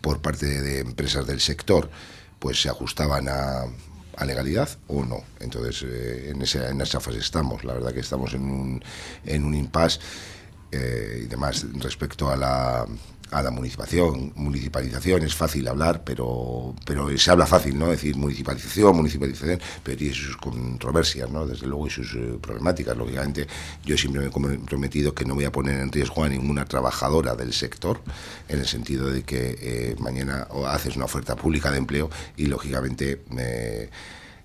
por 0.00 0.20
parte 0.20 0.46
de 0.46 0.80
empresas 0.80 1.28
del 1.28 1.40
sector, 1.40 1.88
pues 2.40 2.60
se 2.60 2.68
ajustaban 2.68 3.28
a, 3.28 3.66
a 4.16 4.24
legalidad 4.24 4.68
o 4.88 5.04
no. 5.04 5.22
Entonces, 5.40 5.84
eh, 5.88 6.30
en, 6.30 6.42
ese, 6.42 6.66
en 6.68 6.80
esa 6.80 7.00
fase 7.00 7.18
estamos. 7.18 7.64
La 7.64 7.74
verdad 7.74 7.92
que 7.92 8.00
estamos 8.00 8.34
en 8.34 8.42
un, 8.42 8.84
en 9.24 9.44
un 9.44 9.54
impasse 9.54 10.00
y 10.72 11.26
demás 11.26 11.66
respecto 11.74 12.30
a 12.30 12.36
la 12.36 12.86
a 13.32 13.42
la 13.42 13.50
municipalización. 13.50 14.32
Municipalización 14.36 15.22
es 15.22 15.34
fácil 15.34 15.66
hablar, 15.66 16.04
pero, 16.04 16.74
pero 16.84 17.16
se 17.18 17.30
habla 17.30 17.46
fácil, 17.46 17.78
¿no? 17.78 17.88
Decir, 17.88 18.16
municipalización, 18.16 18.94
municipalización, 18.96 19.60
pero 19.82 19.96
tiene 19.96 20.14
sus 20.14 20.36
controversias, 20.36 21.30
¿no? 21.30 21.46
Desde 21.46 21.66
luego, 21.66 21.86
y 21.86 21.90
sus 21.90 22.14
eh, 22.14 22.38
problemáticas. 22.40 22.96
Lógicamente, 22.96 23.46
yo 23.84 23.96
siempre 23.96 24.22
me 24.22 24.28
he 24.28 24.30
comprometido 24.30 25.14
que 25.14 25.24
no 25.24 25.34
voy 25.34 25.44
a 25.44 25.52
poner 25.52 25.80
en 25.80 25.90
riesgo 25.90 26.24
a 26.24 26.28
ninguna 26.28 26.64
trabajadora 26.66 27.34
del 27.34 27.52
sector, 27.52 28.00
en 28.48 28.60
el 28.60 28.66
sentido 28.66 29.10
de 29.10 29.22
que 29.22 29.58
eh, 29.60 29.96
mañana 29.98 30.46
haces 30.68 30.96
una 30.96 31.06
oferta 31.06 31.34
pública 31.34 31.70
de 31.70 31.78
empleo 31.78 32.10
y, 32.36 32.46
lógicamente, 32.46 33.22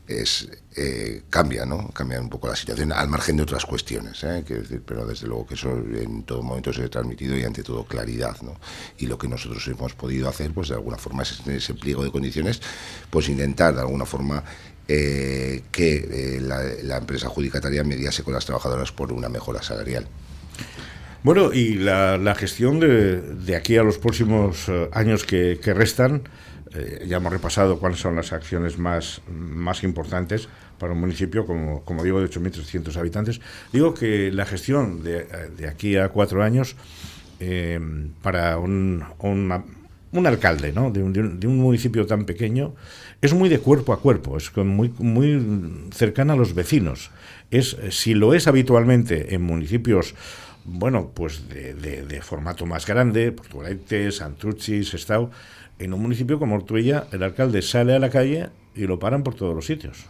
es, 0.08 0.48
eh, 0.76 1.24
cambia, 1.30 1.66
¿no? 1.66 1.90
Cambia 1.90 2.20
un 2.20 2.30
poco 2.30 2.48
la 2.48 2.56
situación, 2.56 2.92
al 2.94 3.10
margen 3.10 3.38
de 3.38 3.44
otras 3.44 3.66
cuestiones, 3.66 4.24
¿eh? 4.24 4.44
decir, 4.48 4.82
pero 4.86 5.06
desde 5.06 5.28
luego 5.28 5.46
que 5.46 5.56
eso 5.56 5.72
en 5.72 6.24
todo 6.24 6.42
momento 6.42 6.72
se 6.72 6.84
ha 6.84 6.90
transmitido 6.90 7.38
y 7.38 7.44
ante 7.44 7.62
todo 7.62 7.86
claridad, 7.86 8.38
¿no? 8.42 8.56
Y 8.98 9.08
lo 9.08 9.18
que 9.18 9.28
nosotros 9.28 9.68
hemos 9.68 9.94
podido 9.94 10.30
hacer, 10.30 10.52
pues 10.54 10.70
de 10.70 10.76
alguna 10.76 10.98
forma, 10.98 11.24
es 11.24 11.42
en 11.46 11.56
ese 11.56 11.74
pliego 11.74 12.04
de 12.04 12.12
condiciones, 12.12 12.62
pues 13.10 13.28
intentar 13.28 13.76
de 13.76 13.82
alguna 13.82 14.06
forma 14.06 14.44
eh, 14.88 15.64
que 15.72 16.40
la, 16.42 16.98
empresa 16.98 17.28
adjudicataria 17.28 17.84
mediase 17.84 18.24
con 18.24 18.34
las 18.34 18.46
trabajadoras 18.46 18.92
por 18.94 19.12
una 19.12 19.28
mejora 19.28 19.62
salarial. 19.62 20.08
Bueno, 21.24 21.52
y 21.52 21.74
la, 21.74 22.36
gestión 22.36 22.80
de, 22.80 23.20
de, 23.20 23.56
aquí 23.58 23.76
a 23.76 23.84
los 23.84 23.98
próximos 23.98 24.68
años 24.94 25.26
que 25.26 25.74
restan, 25.74 26.24
eh, 26.78 27.06
ya 27.08 27.18
hemos 27.18 27.32
repasado 27.32 27.80
cuáles 27.80 28.00
son 28.00 28.16
las 28.16 28.34
acciones 28.34 28.78
más, 28.78 29.22
más 29.32 29.84
importantes 29.84 30.48
para 30.78 30.94
un 30.94 31.00
municipio, 31.00 31.46
como, 31.46 31.84
como 31.84 32.04
digo, 32.04 32.22
de 32.22 32.30
8.300 32.30 32.96
habitantes. 32.98 33.42
Digo 33.74 33.94
que 33.94 34.32
la 34.32 34.46
gestión 34.46 35.04
de, 35.04 35.28
aquí 35.68 35.98
a 35.98 36.10
cuatro 36.10 36.44
años 36.44 36.76
eh, 37.40 37.80
para 38.22 38.60
un, 38.60 39.04
un, 39.20 40.28
alcalde 40.28 40.72
¿no? 40.72 40.92
de, 40.92 41.02
un, 41.02 41.14
de, 41.14 41.48
un, 41.48 41.58
municipio 41.58 42.06
tan 42.06 42.26
pequeño 42.26 42.76
es 43.22 43.34
muy 43.34 43.50
de 43.50 43.60
cuerpo 43.60 43.94
a 43.94 44.00
cuerpo, 44.00 44.38
es 44.38 44.56
muy, 44.56 44.94
muy 45.00 45.90
cercana 45.92 46.34
a 46.34 46.36
los 46.36 46.54
vecinos. 46.54 47.10
Es, 47.50 47.76
si 47.90 48.14
lo 48.14 48.34
es 48.36 48.48
habitualmente 48.48 49.34
en 49.34 49.42
municipios 49.42 50.14
bueno, 50.68 51.12
pues 51.14 51.48
de, 51.48 52.22
formato 52.22 52.66
más 52.66 52.86
grande, 52.86 53.32
Portugalete, 53.32 54.12
Santurcis, 54.12 54.94
Estado, 54.94 55.32
en 55.80 55.94
un 55.94 56.02
municipio 56.02 56.40
como 56.40 56.56
Ortuella, 56.56 57.08
el 57.12 57.24
alcalde 57.24 57.62
sale 57.62 57.94
a 57.94 58.00
la 58.00 58.10
calle 58.10 58.50
y 58.76 58.88
lo 58.88 59.00
paran 59.00 59.24
por 59.24 59.36
todos 59.36 59.56
los 59.56 59.66
sitios. 59.66 60.06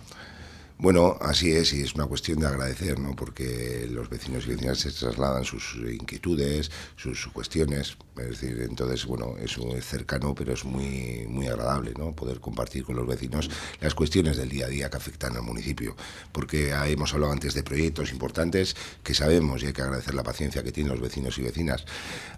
Bueno, 0.79 1.17
así 1.21 1.51
es, 1.51 1.73
y 1.73 1.81
es 1.81 1.95
una 1.95 2.05
cuestión 2.05 2.39
de 2.39 2.47
agradecer, 2.47 2.99
¿no? 2.99 3.15
Porque 3.15 3.87
los 3.89 4.09
vecinos 4.09 4.45
y 4.45 4.51
vecinas 4.51 4.77
se 4.77 4.91
trasladan 4.91 5.43
sus 5.43 5.75
inquietudes, 5.75 6.69
sus 6.95 7.27
cuestiones, 7.27 7.97
es 8.19 8.41
decir, 8.41 8.61
entonces, 8.61 9.05
bueno, 9.05 9.35
eso 9.39 9.75
es 9.75 9.85
cercano, 9.85 10.33
pero 10.35 10.53
es 10.53 10.65
muy, 10.65 11.25
muy 11.27 11.47
agradable, 11.47 11.93
¿no? 11.97 12.13
Poder 12.13 12.39
compartir 12.39 12.83
con 12.83 12.95
los 12.95 13.07
vecinos 13.07 13.49
las 13.81 13.93
cuestiones 13.93 14.37
del 14.37 14.49
día 14.49 14.65
a 14.65 14.69
día 14.69 14.89
que 14.89 14.97
afectan 14.97 15.35
al 15.35 15.43
municipio, 15.43 15.95
porque 16.31 16.73
hemos 16.87 17.13
hablado 17.13 17.31
antes 17.31 17.53
de 17.53 17.63
proyectos 17.63 18.11
importantes 18.11 18.75
que 19.03 19.13
sabemos 19.13 19.63
y 19.63 19.67
hay 19.67 19.73
que 19.73 19.81
agradecer 19.81 20.13
la 20.13 20.23
paciencia 20.23 20.63
que 20.63 20.71
tienen 20.71 20.91
los 20.91 21.01
vecinos 21.01 21.37
y 21.37 21.41
vecinas 21.43 21.85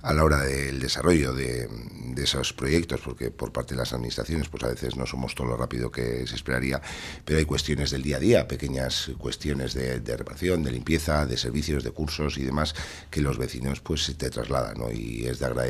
a 0.02 0.14
la 0.14 0.24
hora 0.24 0.42
del 0.42 0.80
desarrollo 0.80 1.34
de, 1.34 1.68
de 1.68 2.24
esos 2.24 2.54
proyectos, 2.54 3.02
porque 3.02 3.32
por 3.32 3.52
parte 3.52 3.74
de 3.76 3.80
las 3.80 3.94
administraciones, 3.94 4.50
pues 4.50 4.64
a 4.64 4.68
veces 4.68 4.96
no 4.96 5.06
somos 5.06 5.36
todo 5.36 5.48
lo 5.48 5.58
rápido 5.58 5.92
que 5.92 6.26
se 6.28 6.36
esperaría, 6.36 6.82
pero 7.26 7.40
hay 7.40 7.46
cuestiones 7.46 7.92
del 7.92 8.04
día 8.04 8.18
a 8.18 8.20
día 8.20 8.48
pequeñas 8.48 9.12
cuestiones 9.18 9.74
de, 9.74 10.18
reparación, 10.18 10.64
de 10.64 10.72
limpieza, 10.72 11.26
de 11.26 11.38
servicios, 11.38 11.84
de 11.84 11.92
cursos 11.92 12.38
y 12.38 12.44
demás 12.44 12.76
que 13.10 13.22
los 13.22 13.38
vecinos 13.38 13.80
pues 13.80 14.14
te 14.18 14.30
trasladan, 14.30 14.78
Y 14.94 15.26
es 15.26 15.40
de 15.40 15.46
agradecer 15.46 15.69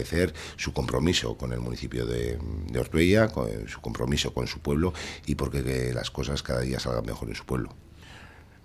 su 0.55 0.73
compromiso 0.73 1.37
con 1.37 1.53
el 1.53 1.59
municipio 1.59 2.05
de, 2.05 2.37
de 2.67 2.79
Ortuella, 2.79 3.27
con, 3.27 3.67
su 3.67 3.81
compromiso 3.81 4.33
con 4.33 4.47
su 4.47 4.59
pueblo 4.59 4.93
y 5.25 5.35
porque 5.35 5.91
las 5.93 6.11
cosas 6.11 6.43
cada 6.43 6.61
día 6.61 6.79
salgan 6.79 7.05
mejor 7.05 7.29
en 7.29 7.35
su 7.35 7.45
pueblo. 7.45 7.75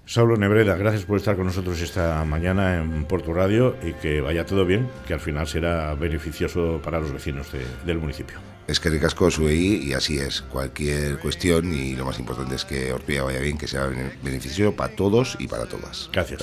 Saulo 0.06 0.36
Nebreda, 0.36 0.76
gracias 0.76 1.04
por 1.04 1.16
estar 1.16 1.34
con 1.34 1.46
nosotros 1.46 1.80
esta 1.80 2.22
mañana 2.24 2.76
en 2.76 3.06
Porto 3.06 3.32
Radio 3.32 3.74
y 3.82 3.94
que 3.94 4.20
vaya 4.20 4.44
todo 4.44 4.66
bien, 4.66 4.86
que 5.06 5.14
al 5.14 5.20
final 5.20 5.46
será 5.46 5.94
beneficioso 5.94 6.80
para 6.84 7.00
los 7.00 7.10
vecinos 7.10 7.48
del 7.86 7.98
municipio. 7.98 8.38
Es 8.66 8.80
que 8.80 8.90
ricasco 8.90 9.26
ahí 9.26 9.82
y 9.82 9.94
así 9.94 10.18
es. 10.18 10.42
Cualquier 10.42 11.18
cuestión 11.18 11.72
y 11.72 11.96
lo 11.96 12.04
más 12.04 12.18
importante 12.18 12.54
es 12.54 12.66
que 12.66 12.92
Orpía 12.92 13.22
vaya 13.22 13.40
bien, 13.40 13.56
que 13.56 13.66
sea 13.66 13.90
beneficioso 14.22 14.76
para 14.76 14.94
todos 14.94 15.36
y 15.38 15.48
para 15.48 15.66
todas. 15.66 16.10
Gracias. 16.12 16.42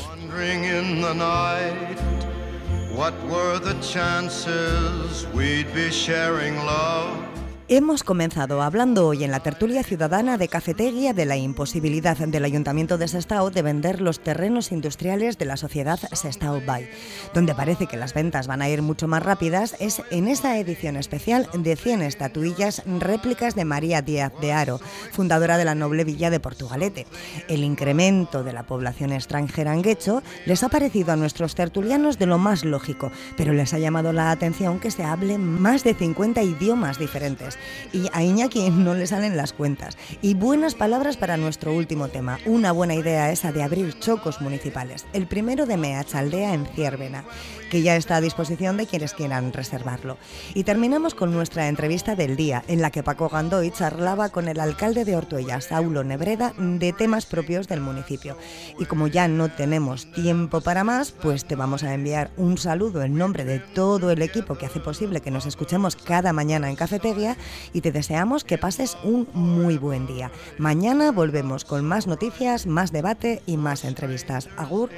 What 2.93 3.17
were 3.23 3.57
the 3.57 3.73
chances 3.81 5.25
we'd 5.27 5.73
be 5.73 5.89
sharing 5.89 6.57
love? 6.57 7.30
Hemos 7.67 8.03
comenzado 8.03 8.61
hablando 8.61 9.07
hoy 9.07 9.23
en 9.23 9.31
la 9.31 9.39
tertulia 9.39 9.83
ciudadana 9.83 10.37
de 10.37 10.49
Cafetería 10.49 11.13
de 11.13 11.25
la 11.25 11.37
imposibilidad 11.37 12.17
del 12.17 12.43
Ayuntamiento 12.43 12.97
de 12.97 13.07
Sestao 13.07 13.49
de 13.49 13.61
vender 13.61 14.01
los 14.01 14.19
terrenos 14.19 14.73
industriales 14.73 15.37
de 15.37 15.45
la 15.45 15.55
sociedad 15.55 15.97
Sestao 16.11 16.59
Bay. 16.65 16.89
Donde 17.33 17.55
parece 17.55 17.87
que 17.87 17.95
las 17.95 18.13
ventas 18.13 18.47
van 18.47 18.61
a 18.61 18.67
ir 18.67 18.81
mucho 18.81 19.07
más 19.07 19.23
rápidas 19.23 19.77
es 19.79 20.01
en 20.11 20.27
esta 20.27 20.57
edición 20.57 20.97
especial 20.97 21.47
de 21.53 21.77
100 21.77 22.01
estatuillas 22.01 22.83
réplicas 22.85 23.55
de 23.55 23.63
María 23.63 24.01
Díaz 24.01 24.33
de 24.41 24.51
Aro, 24.51 24.81
fundadora 25.11 25.57
de 25.57 25.65
la 25.65 25.75
noble 25.75 26.03
villa 26.03 26.29
de 26.29 26.41
Portugalete. 26.41 27.07
El 27.47 27.63
incremento 27.63 28.43
de 28.43 28.51
la 28.51 28.63
población 28.63 29.13
extranjera 29.13 29.73
en 29.73 29.81
Guecho 29.81 30.23
les 30.45 30.63
ha 30.63 30.69
parecido 30.69 31.13
a 31.13 31.15
nuestros 31.15 31.55
tertulianos 31.55 32.19
de 32.19 32.25
lo 32.25 32.37
más 32.37 32.65
lógico, 32.65 33.11
pero 33.37 33.53
les 33.53 33.73
ha 33.73 33.79
llamado 33.79 34.11
la 34.11 34.31
atención 34.31 34.79
que 34.79 34.91
se 34.91 35.03
hable 35.03 35.37
más 35.37 35.85
de 35.85 35.93
50 35.93 36.43
idiomas 36.43 36.99
diferentes 36.99 37.57
y 37.93 38.07
a 38.13 38.23
Iñaki 38.23 38.69
no 38.69 38.93
le 38.93 39.07
salen 39.07 39.37
las 39.37 39.53
cuentas. 39.53 39.97
Y 40.21 40.33
buenas 40.33 40.75
palabras 40.75 41.17
para 41.17 41.37
nuestro 41.37 41.73
último 41.73 42.07
tema. 42.07 42.39
Una 42.45 42.71
buena 42.71 42.95
idea 42.95 43.31
esa 43.31 43.51
de 43.51 43.63
abrir 43.63 43.97
chocos 43.99 44.41
municipales. 44.41 45.05
El 45.13 45.27
primero 45.27 45.65
de 45.65 45.77
Meachaldea 45.77 46.53
en 46.53 46.65
Ciervena, 46.65 47.25
que 47.69 47.81
ya 47.81 47.95
está 47.95 48.17
a 48.17 48.21
disposición 48.21 48.77
de 48.77 48.85
quienes 48.87 49.13
quieran 49.13 49.53
reservarlo. 49.53 50.17
Y 50.53 50.63
terminamos 50.63 51.15
con 51.15 51.31
nuestra 51.31 51.67
entrevista 51.67 52.15
del 52.15 52.35
día, 52.35 52.63
en 52.67 52.81
la 52.81 52.91
que 52.91 53.03
Paco 53.03 53.29
Gandoy 53.29 53.71
charlaba 53.71 54.29
con 54.29 54.47
el 54.47 54.59
alcalde 54.59 55.05
de 55.05 55.15
Ortuella, 55.15 55.61
Saulo 55.61 56.03
Nebreda, 56.03 56.53
de 56.57 56.93
temas 56.93 57.25
propios 57.25 57.67
del 57.67 57.81
municipio. 57.81 58.37
Y 58.77 58.85
como 58.85 59.07
ya 59.07 59.27
no 59.27 59.49
tenemos 59.49 60.11
tiempo 60.11 60.61
para 60.61 60.83
más, 60.83 61.11
pues 61.11 61.45
te 61.45 61.55
vamos 61.55 61.83
a 61.83 61.93
enviar 61.93 62.31
un 62.37 62.57
saludo 62.57 63.03
en 63.03 63.15
nombre 63.15 63.45
de 63.45 63.59
todo 63.59 64.11
el 64.11 64.21
equipo 64.21 64.57
que 64.57 64.65
hace 64.65 64.79
posible 64.79 65.21
que 65.21 65.31
nos 65.31 65.45
escuchemos 65.45 65.95
cada 65.95 66.33
mañana 66.33 66.69
en 66.69 66.75
Cafetería 66.75 67.37
y 67.73 67.81
te 67.81 67.91
deseamos 67.91 68.43
que 68.43 68.57
pases 68.57 68.97
un 69.03 69.27
muy 69.33 69.77
buen 69.77 70.07
día. 70.07 70.31
Mañana 70.57 71.11
volvemos 71.11 71.65
con 71.65 71.85
más 71.85 72.07
noticias, 72.07 72.67
más 72.67 72.91
debate 72.91 73.41
y 73.45 73.57
más 73.57 73.83
entrevistas. 73.85 74.49
Agur. 74.57 74.89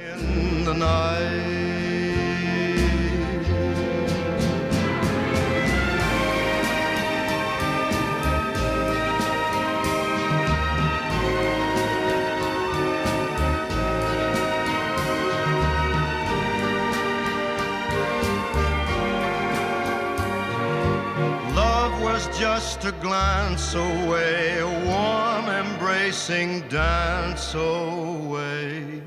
Just 22.74 22.86
a 22.86 22.92
glance 23.00 23.74
away, 23.74 24.58
a 24.58 24.66
warm 24.86 25.46
embracing 25.46 26.66
dance 26.68 27.54
away. 27.54 29.00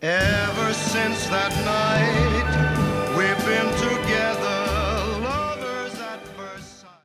Ever 0.00 0.72
since 0.72 1.26
that 1.26 1.52
night, 1.64 2.48
we've 3.16 3.44
been 3.44 3.70
together 3.90 4.65